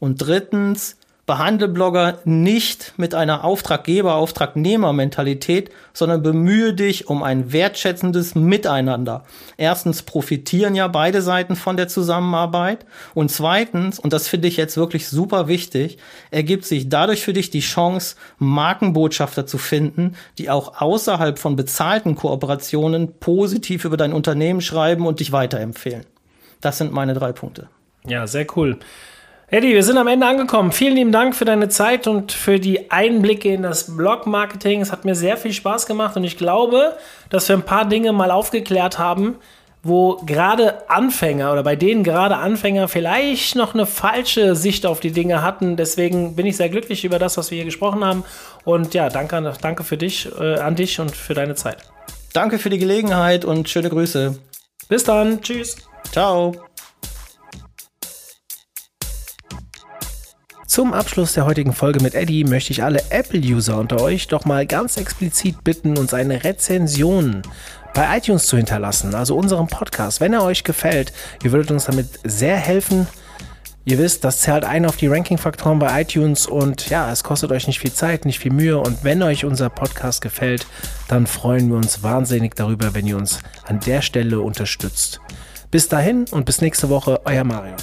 Und 0.00 0.16
drittens, 0.16 0.96
Behandle 1.28 1.68
Blogger 1.68 2.18
nicht 2.24 2.94
mit 2.96 3.14
einer 3.14 3.44
Auftraggeber-Auftragnehmer-Mentalität, 3.44 5.70
sondern 5.92 6.22
bemühe 6.22 6.72
dich 6.72 7.08
um 7.08 7.22
ein 7.22 7.52
wertschätzendes 7.52 8.34
Miteinander. 8.34 9.24
Erstens 9.58 10.02
profitieren 10.02 10.74
ja 10.74 10.88
beide 10.88 11.20
Seiten 11.20 11.54
von 11.54 11.76
der 11.76 11.86
Zusammenarbeit 11.86 12.86
und 13.12 13.30
zweitens, 13.30 13.98
und 13.98 14.14
das 14.14 14.26
finde 14.26 14.48
ich 14.48 14.56
jetzt 14.56 14.78
wirklich 14.78 15.08
super 15.08 15.48
wichtig, 15.48 15.98
ergibt 16.30 16.64
sich 16.64 16.88
dadurch 16.88 17.22
für 17.22 17.34
dich 17.34 17.50
die 17.50 17.60
Chance, 17.60 18.16
Markenbotschafter 18.38 19.44
zu 19.44 19.58
finden, 19.58 20.16
die 20.38 20.48
auch 20.48 20.80
außerhalb 20.80 21.38
von 21.38 21.56
bezahlten 21.56 22.14
Kooperationen 22.14 23.18
positiv 23.20 23.84
über 23.84 23.98
dein 23.98 24.14
Unternehmen 24.14 24.62
schreiben 24.62 25.06
und 25.06 25.20
dich 25.20 25.30
weiterempfehlen. 25.30 26.06
Das 26.62 26.78
sind 26.78 26.90
meine 26.90 27.12
drei 27.12 27.32
Punkte. 27.32 27.68
Ja, 28.06 28.26
sehr 28.26 28.46
cool. 28.56 28.78
Eddie, 29.50 29.72
wir 29.72 29.82
sind 29.82 29.96
am 29.96 30.08
Ende 30.08 30.26
angekommen. 30.26 30.72
Vielen 30.72 30.94
lieben 30.94 31.12
Dank 31.12 31.34
für 31.34 31.46
deine 31.46 31.70
Zeit 31.70 32.06
und 32.06 32.32
für 32.32 32.60
die 32.60 32.90
Einblicke 32.90 33.48
in 33.54 33.62
das 33.62 33.96
Blog-Marketing. 33.96 34.82
Es 34.82 34.92
hat 34.92 35.06
mir 35.06 35.14
sehr 35.14 35.38
viel 35.38 35.54
Spaß 35.54 35.86
gemacht 35.86 36.16
und 36.18 36.24
ich 36.24 36.36
glaube, 36.36 36.98
dass 37.30 37.48
wir 37.48 37.56
ein 37.56 37.62
paar 37.62 37.86
Dinge 37.86 38.12
mal 38.12 38.30
aufgeklärt 38.30 38.98
haben, 38.98 39.36
wo 39.82 40.16
gerade 40.26 40.90
Anfänger 40.90 41.50
oder 41.50 41.62
bei 41.62 41.76
denen 41.76 42.04
gerade 42.04 42.36
Anfänger 42.36 42.88
vielleicht 42.88 43.56
noch 43.56 43.72
eine 43.72 43.86
falsche 43.86 44.54
Sicht 44.54 44.84
auf 44.84 45.00
die 45.00 45.12
Dinge 45.12 45.40
hatten. 45.40 45.76
Deswegen 45.76 46.36
bin 46.36 46.44
ich 46.44 46.58
sehr 46.58 46.68
glücklich 46.68 47.06
über 47.06 47.18
das, 47.18 47.38
was 47.38 47.50
wir 47.50 47.56
hier 47.56 47.64
gesprochen 47.64 48.04
haben. 48.04 48.24
Und 48.64 48.92
ja, 48.92 49.08
danke, 49.08 49.54
danke 49.62 49.82
für 49.82 49.96
dich, 49.96 50.28
äh, 50.38 50.58
an 50.58 50.76
dich 50.76 51.00
und 51.00 51.16
für 51.16 51.32
deine 51.32 51.54
Zeit. 51.54 51.78
Danke 52.34 52.58
für 52.58 52.68
die 52.68 52.78
Gelegenheit 52.78 53.46
und 53.46 53.66
schöne 53.70 53.88
Grüße. 53.88 54.38
Bis 54.90 55.04
dann. 55.04 55.40
Tschüss. 55.40 55.76
Ciao. 56.12 56.67
Zum 60.68 60.92
Abschluss 60.92 61.32
der 61.32 61.46
heutigen 61.46 61.72
Folge 61.72 62.02
mit 62.02 62.14
Eddie 62.14 62.44
möchte 62.44 62.72
ich 62.72 62.82
alle 62.84 63.02
Apple-User 63.08 63.78
unter 63.78 64.02
euch 64.02 64.28
doch 64.28 64.44
mal 64.44 64.66
ganz 64.66 64.98
explizit 64.98 65.64
bitten, 65.64 65.96
uns 65.96 66.12
eine 66.12 66.44
Rezension 66.44 67.40
bei 67.94 68.18
iTunes 68.18 68.46
zu 68.46 68.58
hinterlassen, 68.58 69.14
also 69.14 69.34
unserem 69.34 69.66
Podcast. 69.66 70.20
Wenn 70.20 70.34
er 70.34 70.42
euch 70.42 70.64
gefällt, 70.64 71.14
ihr 71.42 71.52
würdet 71.52 71.70
uns 71.70 71.86
damit 71.86 72.20
sehr 72.22 72.58
helfen. 72.58 73.08
Ihr 73.86 73.96
wisst, 73.96 74.24
das 74.24 74.42
zahlt 74.42 74.66
ein 74.66 74.84
auf 74.84 74.98
die 74.98 75.06
Ranking-Faktoren 75.06 75.78
bei 75.78 76.02
iTunes 76.02 76.46
und 76.46 76.90
ja, 76.90 77.10
es 77.10 77.24
kostet 77.24 77.50
euch 77.50 77.66
nicht 77.66 77.80
viel 77.80 77.94
Zeit, 77.94 78.26
nicht 78.26 78.38
viel 78.38 78.52
Mühe. 78.52 78.76
Und 78.76 79.02
wenn 79.02 79.22
euch 79.22 79.46
unser 79.46 79.70
Podcast 79.70 80.20
gefällt, 80.20 80.66
dann 81.08 81.26
freuen 81.26 81.70
wir 81.70 81.78
uns 81.78 82.02
wahnsinnig 82.02 82.54
darüber, 82.56 82.92
wenn 82.92 83.06
ihr 83.06 83.16
uns 83.16 83.38
an 83.64 83.80
der 83.80 84.02
Stelle 84.02 84.40
unterstützt. 84.40 85.22
Bis 85.70 85.88
dahin 85.88 86.26
und 86.30 86.44
bis 86.44 86.60
nächste 86.60 86.90
Woche, 86.90 87.22
euer 87.24 87.44
Mario. 87.44 87.74